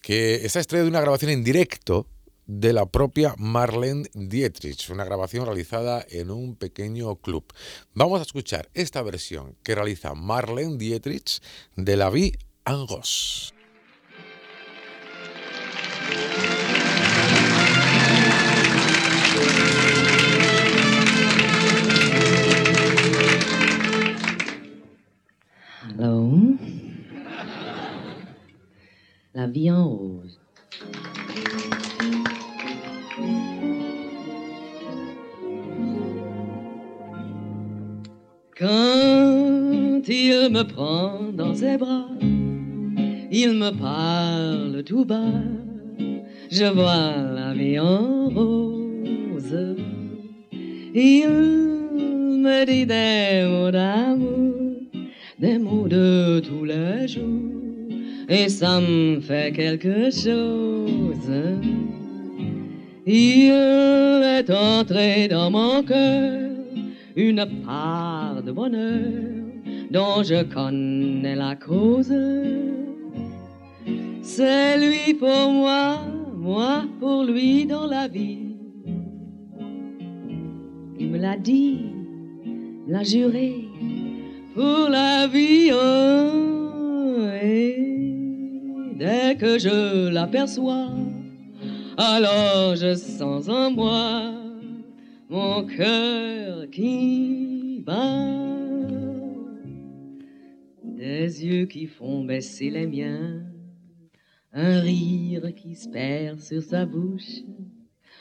que 0.02 0.44
está 0.44 0.58
extraído 0.58 0.86
de 0.86 0.90
una 0.90 1.00
grabación 1.00 1.30
en 1.30 1.44
directo 1.44 2.08
de 2.46 2.72
la 2.72 2.86
propia 2.86 3.36
Marlene 3.38 4.10
Dietrich, 4.12 4.90
una 4.90 5.04
grabación 5.04 5.46
realizada 5.46 6.04
en 6.10 6.32
un 6.32 6.56
pequeño 6.56 7.14
club. 7.14 7.44
Vamos 7.94 8.18
a 8.18 8.24
escuchar 8.24 8.68
esta 8.74 9.02
versión 9.02 9.54
que 9.62 9.76
realiza 9.76 10.14
Marlene 10.14 10.78
Dietrich 10.78 11.40
de 11.76 11.96
La 11.96 12.10
Vie 12.10 12.36
en 12.66 12.88
Rose. 12.88 13.52
La 29.34 29.46
vie 29.46 29.70
en 29.70 29.88
rose. 29.88 30.40
Quand 38.58 40.02
il 40.08 40.48
me 40.50 40.62
prend 40.62 41.32
dans 41.32 41.54
ses 41.54 41.76
bras, 41.76 42.08
il 43.30 43.52
me 43.54 43.70
parle 43.70 44.82
tout 44.84 45.04
bas, 45.04 45.42
je 46.50 46.64
vois 46.64 47.16
la 47.34 47.52
vie 47.54 47.78
en 47.78 48.28
rose. 48.28 49.76
Il 50.94 51.28
me 51.28 52.64
dit 52.64 52.86
des 52.86 53.46
mots 53.48 53.70
d'amour 53.70 54.71
des 55.42 55.58
mots 55.58 55.88
de 55.88 56.38
tous 56.38 56.64
les 56.64 57.08
jours, 57.08 57.90
et 58.28 58.48
ça 58.48 58.80
me 58.80 59.20
fait 59.20 59.50
quelque 59.52 60.08
chose. 60.08 61.32
Il 63.04 63.50
est 64.38 64.48
entré 64.48 65.26
dans 65.26 65.50
mon 65.50 65.82
cœur 65.82 66.48
une 67.16 67.44
part 67.66 68.40
de 68.40 68.52
bonheur 68.52 69.00
dont 69.90 70.22
je 70.22 70.44
connais 70.44 71.34
la 71.34 71.56
cause. 71.56 72.14
C'est 74.22 74.78
lui 74.78 75.12
pour 75.14 75.50
moi, 75.50 75.98
moi 76.36 76.84
pour 77.00 77.24
lui 77.24 77.66
dans 77.66 77.88
la 77.88 78.06
vie. 78.06 78.54
Il 81.00 81.10
me 81.10 81.18
l'a 81.18 81.36
dit, 81.36 81.80
l'a 82.86 83.02
juré 83.02 83.71
pour 84.54 84.88
la 84.88 85.26
vie. 85.26 85.70
oh, 85.72 87.26
et 87.42 88.94
dès 88.96 89.36
que 89.36 89.58
je 89.58 90.08
l'aperçois, 90.08 90.88
alors 91.96 92.76
je 92.76 92.94
sens 92.94 93.48
en 93.48 93.70
moi 93.70 94.32
mon 95.28 95.64
cœur 95.64 96.68
qui 96.70 97.82
bat. 97.84 98.38
Des 100.84 101.44
yeux 101.44 101.66
qui 101.66 101.86
font 101.86 102.24
baisser 102.24 102.70
les 102.70 102.86
miens, 102.86 103.42
un 104.52 104.80
rire 104.80 105.52
qui 105.56 105.74
se 105.74 105.88
perd 105.88 106.38
sur 106.38 106.62
sa 106.62 106.84
bouche. 106.84 107.40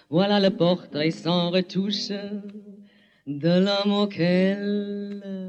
Voilà 0.09 0.39
le 0.39 0.49
portrait 0.49 1.11
sans 1.11 1.51
retouche 1.51 2.11
de 3.27 3.65
l'homme 3.65 3.93
auquel 3.93 5.40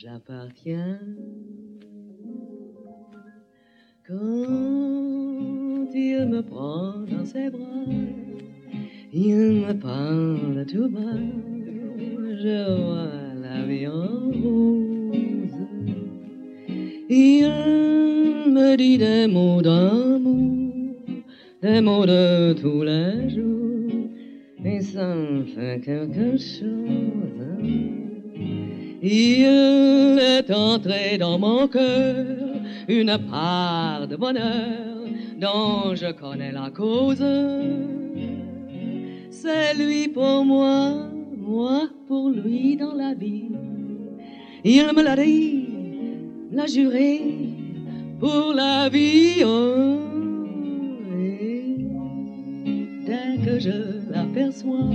j'appartiens. 0.00 1.00
Quand 4.06 4.14
il 5.92 6.26
me 6.26 6.40
prend 6.40 7.00
dans 7.10 7.24
ses 7.24 7.50
bras, 7.50 7.84
il 9.12 9.34
me 9.34 9.72
parle 9.72 10.64
tout 10.66 10.88
bas, 10.88 11.18
je 12.44 12.58
vois 12.80 13.34
la 13.42 13.66
vie 13.66 13.88
en 13.88 14.30
rose. 14.42 15.66
Il 17.10 17.48
me 18.56 18.76
dit 18.76 18.98
des 18.98 19.26
mots 19.26 19.60
d'amour, 19.62 20.94
des 21.60 21.80
mots 21.80 22.06
de 22.06 22.52
tous 22.52 22.82
les 22.84 23.30
jours, 23.30 24.10
et 24.64 24.80
ça 24.80 25.12
me 25.14 25.42
fait 25.42 25.80
quelque 25.80 26.36
chose. 26.36 27.97
Il 29.00 30.18
est 30.18 30.50
entré 30.50 31.18
dans 31.18 31.38
mon 31.38 31.68
cœur 31.68 32.26
une 32.88 33.16
part 33.30 34.08
de 34.08 34.16
bonheur 34.16 35.06
dont 35.36 35.94
je 35.94 36.10
connais 36.12 36.50
la 36.50 36.70
cause. 36.70 37.24
C'est 39.30 39.74
lui 39.74 40.08
pour 40.08 40.44
moi, 40.44 40.94
moi 41.36 41.82
pour 42.08 42.30
lui 42.30 42.76
dans 42.76 42.94
la 42.94 43.14
vie. 43.14 43.52
Il 44.64 44.86
me 44.96 45.02
l'a 45.02 45.14
dit, 45.14 45.68
l'a 46.50 46.66
juré 46.66 47.20
pour 48.18 48.52
la 48.52 48.88
vie. 48.88 49.44
oh, 49.44 49.98
et 51.16 51.76
dès 53.06 53.44
que 53.44 53.60
je 53.60 54.10
l'aperçois, 54.10 54.90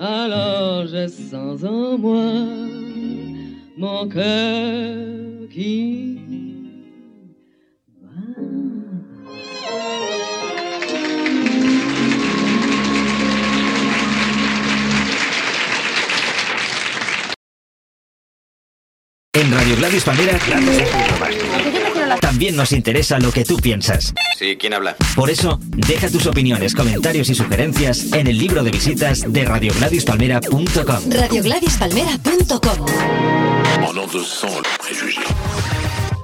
alors 0.00 0.86
je 0.88 1.06
sens 1.06 1.62
en 1.62 1.96
moi 1.96 2.32
mon 3.78 4.08
cœur 4.08 5.48
qui 5.50 6.18
Radio 19.68 19.76
Gladys 19.76 20.04
Palmera 20.04 20.38
también 22.20 22.56
nos 22.56 22.72
interesa 22.72 23.18
lo 23.18 23.30
que 23.30 23.44
tú 23.44 23.58
piensas. 23.58 24.14
Sí, 24.38 24.56
¿quién 24.58 24.72
habla? 24.72 24.96
Por 25.14 25.28
eso, 25.28 25.58
deja 25.62 26.08
tus 26.08 26.26
opiniones, 26.26 26.74
comentarios 26.74 27.28
y 27.28 27.34
sugerencias 27.34 28.12
en 28.14 28.28
el 28.28 28.38
libro 28.38 28.62
de 28.62 28.70
visitas 28.70 29.30
de 29.30 29.44
radiogladispalmera.com. 29.44 31.10
Radiogladispalmera.com 31.10 32.86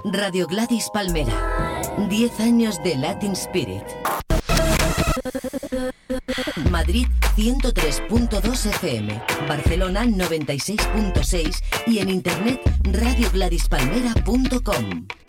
Radio 0.04 0.46
Gladys 0.46 0.88
Palmera. 0.90 1.82
10 2.08 2.40
años 2.40 2.82
de 2.82 2.96
Latin 2.96 3.32
Spirit. 3.32 3.82
Madrid 6.84 7.08
103.2 7.38 8.66
FM, 8.66 9.18
Barcelona 9.48 10.04
96.6 10.04 11.62
y 11.86 12.00
en 12.00 12.10
internet 12.10 12.60
radiogladispalmera.com. 12.92 15.23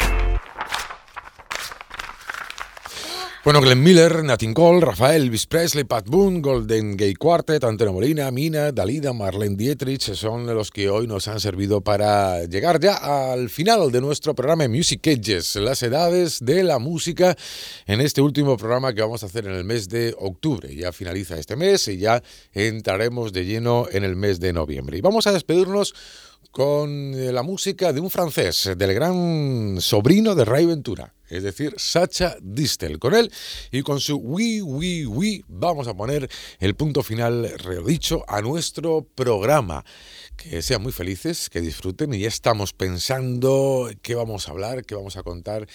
Bueno, 3.45 3.61
Glenn 3.61 3.83
Miller, 3.83 4.23
Natin 4.23 4.55
Cole, 4.55 4.81
Rafael, 4.81 5.21
Elvis 5.21 5.45
Presley, 5.45 5.83
Pat 5.83 6.07
Boone, 6.07 6.41
Golden 6.41 6.97
Gay 6.97 7.13
Quartet, 7.13 7.63
Antonio 7.63 7.93
Molina, 7.93 8.31
Mina, 8.31 8.71
Dalida, 8.71 9.13
Marlene 9.13 9.55
Dietrich 9.55 10.15
son 10.15 10.47
los 10.47 10.71
que 10.71 10.89
hoy 10.89 11.05
nos 11.05 11.27
han 11.27 11.39
servido 11.39 11.81
para 11.81 12.45
llegar 12.45 12.79
ya 12.79 12.95
al 12.95 13.51
final 13.51 13.91
de 13.91 14.01
nuestro 14.01 14.33
programa 14.33 14.67
Music 14.67 15.07
Ages, 15.07 15.57
las 15.57 15.83
edades 15.83 16.39
de 16.43 16.63
la 16.63 16.79
música, 16.79 17.37
en 17.85 18.01
este 18.01 18.19
último 18.19 18.57
programa 18.57 18.95
que 18.95 19.01
vamos 19.01 19.21
a 19.21 19.27
hacer 19.27 19.45
en 19.45 19.53
el 19.53 19.63
mes 19.63 19.89
de 19.89 20.15
octubre. 20.17 20.75
Ya 20.75 20.91
finaliza 20.91 21.37
este 21.37 21.55
mes 21.55 21.87
y 21.87 21.99
ya 21.99 22.23
entraremos 22.51 23.31
de 23.31 23.45
lleno 23.45 23.85
en 23.91 24.03
el 24.03 24.15
mes 24.15 24.39
de 24.39 24.53
noviembre. 24.53 24.97
Y 24.97 25.01
vamos 25.01 25.27
a 25.27 25.31
despedirnos 25.31 25.93
con 26.55 27.13
eh, 27.13 27.33
la 27.33 27.43
música 27.43 27.91
de 27.91 27.99
un 27.99 28.09
francés, 28.09 28.71
del 28.77 28.93
gran 28.93 29.75
sobrino 29.81 30.35
de 30.35 30.45
Ray 30.45 30.65
Ventura, 30.65 31.13
es 31.27 31.43
decir, 31.43 31.73
Sacha 31.75 32.37
Distel. 32.41 32.97
Con 32.97 33.13
él 33.13 33.29
y 33.71 33.81
con 33.81 33.99
su 33.99 34.15
Oui, 34.15 34.61
Oui, 34.61 35.03
Oui 35.05 35.43
vamos 35.49 35.89
a 35.89 35.95
poner 35.95 36.29
el 36.59 36.75
punto 36.75 37.03
final, 37.03 37.51
redicho, 37.57 38.23
a 38.29 38.41
nuestro 38.41 39.05
programa. 39.15 39.83
Que 40.37 40.61
sean 40.61 40.81
muy 40.81 40.93
felices, 40.93 41.49
que 41.49 41.59
disfruten 41.59 42.13
y 42.13 42.19
ya 42.19 42.29
estamos 42.29 42.71
pensando 42.71 43.89
qué 44.01 44.15
vamos 44.15 44.47
a 44.47 44.51
hablar, 44.51 44.85
qué 44.85 44.95
vamos 44.95 45.17
a 45.17 45.23
contar 45.23 45.67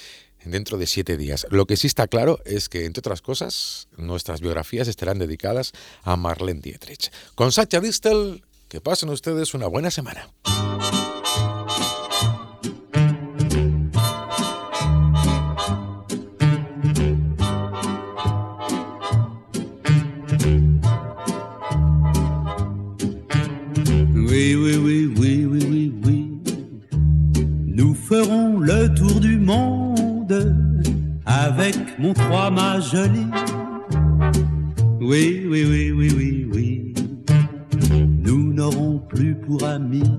dentro 0.46 0.78
de 0.78 0.86
siete 0.86 1.18
días. 1.18 1.46
Lo 1.50 1.66
que 1.66 1.76
sí 1.76 1.88
está 1.88 2.06
claro 2.06 2.38
es 2.46 2.70
que, 2.70 2.86
entre 2.86 3.00
otras 3.00 3.20
cosas, 3.20 3.88
nuestras 3.98 4.40
biografías 4.40 4.88
estarán 4.88 5.18
dedicadas 5.18 5.72
a 6.02 6.16
Marlene 6.16 6.62
Dietrich. 6.62 7.10
Con 7.34 7.52
Sacha 7.52 7.80
Distel, 7.80 8.42
que 8.70 8.80
pasen 8.80 9.08
ustedes 9.10 9.52
una 9.52 9.66
buena 9.66 9.90
semana. 9.90 10.30
Oui, 24.14 24.54
oui, 24.54 24.76
oui, 24.76 25.12
oui, 25.18 25.46
oui, 25.46 25.64
oui, 25.68 25.92
oui. 26.04 26.40
Nous 27.66 27.94
ferons 27.94 28.60
le 28.60 28.94
tour 28.94 29.18
du 29.18 29.36
monde 29.36 30.54
avec 31.26 31.76
mon 31.98 32.14
trois-mâts 32.14 32.78
joli. 32.78 33.26
Oui, 35.00 35.44
oui, 35.50 35.64
oui, 35.64 35.90
oui, 35.90 36.12
oui, 36.16 36.48
oui. 36.52 36.89
Nous 38.50 38.56
n'aurons 38.56 38.98
plus 38.98 39.36
pour 39.36 39.62
amis 39.62 40.10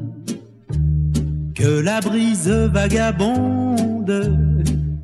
que 1.53 1.81
la 1.81 1.99
brise 1.99 2.47
vagabonde 2.47 4.37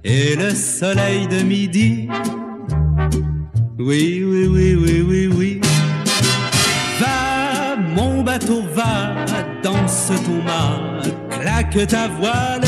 et 0.06 0.38
le 0.38 0.52
soleil 0.52 1.28
de 1.28 1.44
midi. 1.44 2.08
Oui, 3.78 4.24
oui, 4.24 4.48
oui, 4.48 4.76
oui, 4.76 5.06
oui, 5.06 5.28
oui. 5.28 5.62
Va, 7.02 7.76
mon 7.96 8.24
bateau, 8.24 8.62
va, 8.74 9.26
danse 9.62 10.10
ton 10.26 10.42
mât, 10.44 11.02
claque 11.30 11.86
ta 11.86 12.08
voile. 12.08 12.62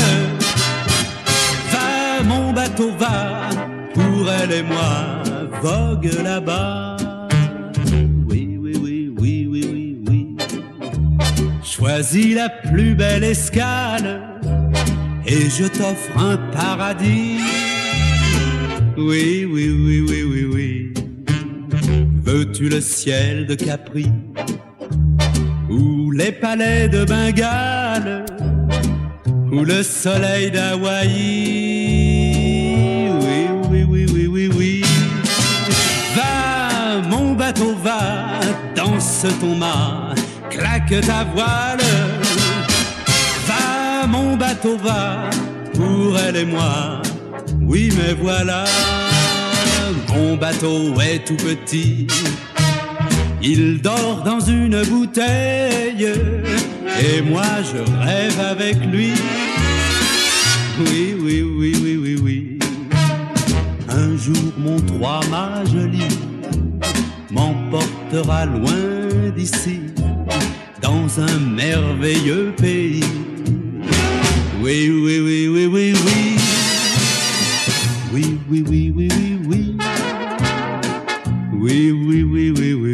Va, 1.72 2.22
mon 2.22 2.52
bateau, 2.52 2.90
va, 2.98 3.48
pour 3.94 4.30
elle 4.30 4.52
et 4.52 4.62
moi, 4.62 5.22
vogue 5.62 6.10
là-bas. 6.22 6.89
Choisis 11.80 12.34
la 12.34 12.50
plus 12.50 12.94
belle 12.94 13.24
escale 13.24 14.20
et 15.26 15.48
je 15.48 15.64
t'offre 15.64 16.18
un 16.18 16.36
paradis. 16.52 17.38
Oui, 18.98 19.46
oui, 19.50 19.70
oui, 19.70 20.04
oui, 20.06 20.22
oui, 20.30 20.44
oui. 20.52 20.92
Veux-tu 22.22 22.68
le 22.68 22.82
ciel 22.82 23.46
de 23.46 23.54
Capri 23.54 24.12
ou 25.70 26.10
les 26.10 26.32
palais 26.32 26.86
de 26.90 27.06
Bengale 27.06 28.26
ou 29.50 29.64
le 29.64 29.82
soleil 29.82 30.50
d'Hawaï? 30.50 31.08
Oui, 33.22 33.48
oui, 33.70 33.84
oui, 33.88 34.06
oui, 34.12 34.26
oui, 34.26 34.50
oui. 34.54 34.84
Va, 36.14 37.00
mon 37.08 37.32
bateau, 37.32 37.74
va, 37.82 38.38
danse 38.76 39.24
ton 39.40 39.56
mât, 39.56 40.09
claque 40.50 41.00
ta 41.06 41.24
voile. 41.24 41.80
Va, 43.46 44.06
mon 44.06 44.36
bateau, 44.36 44.76
va, 44.76 45.30
pour 45.72 46.18
elle 46.18 46.36
et 46.36 46.44
moi. 46.44 47.00
Oui, 47.62 47.92
mais 47.96 48.14
voilà, 48.14 48.64
mon 50.08 50.36
bateau 50.36 51.00
est 51.00 51.24
tout 51.24 51.36
petit. 51.36 52.06
Il 53.42 53.80
dort 53.80 54.22
dans 54.24 54.40
une 54.40 54.82
bouteille 54.84 56.12
et 57.00 57.22
moi 57.22 57.62
je 57.62 57.78
rêve 58.04 58.38
avec 58.40 58.76
lui. 58.84 59.12
Oui, 60.78 61.14
oui, 61.18 61.42
oui, 61.42 61.76
oui, 61.82 61.96
oui, 62.02 62.18
oui. 62.22 62.58
Un 63.88 64.16
jour 64.16 64.52
mon 64.58 64.78
trois-mâts 64.80 65.64
joli 65.72 66.08
m'emportera 67.30 68.44
loin 68.44 69.30
d'ici, 69.34 69.80
dans 70.90 71.20
un 71.20 71.38
merveilleux 71.38 72.52
pays. 72.56 73.04
Oui, 74.60 74.90
oui, 74.90 75.20
oui, 75.20 75.48
oui, 75.48 75.66
oui, 75.66 75.94
oui. 76.04 76.36
Oui, 78.12 78.38
oui, 78.50 78.64
oui, 78.68 78.92
oui, 78.96 79.08
oui, 79.16 79.38
oui. 79.46 79.76
Oui, 81.52 81.92
oui, 81.92 82.22
oui, 82.24 82.50
oui, 82.50 82.74
oui. 82.74 82.89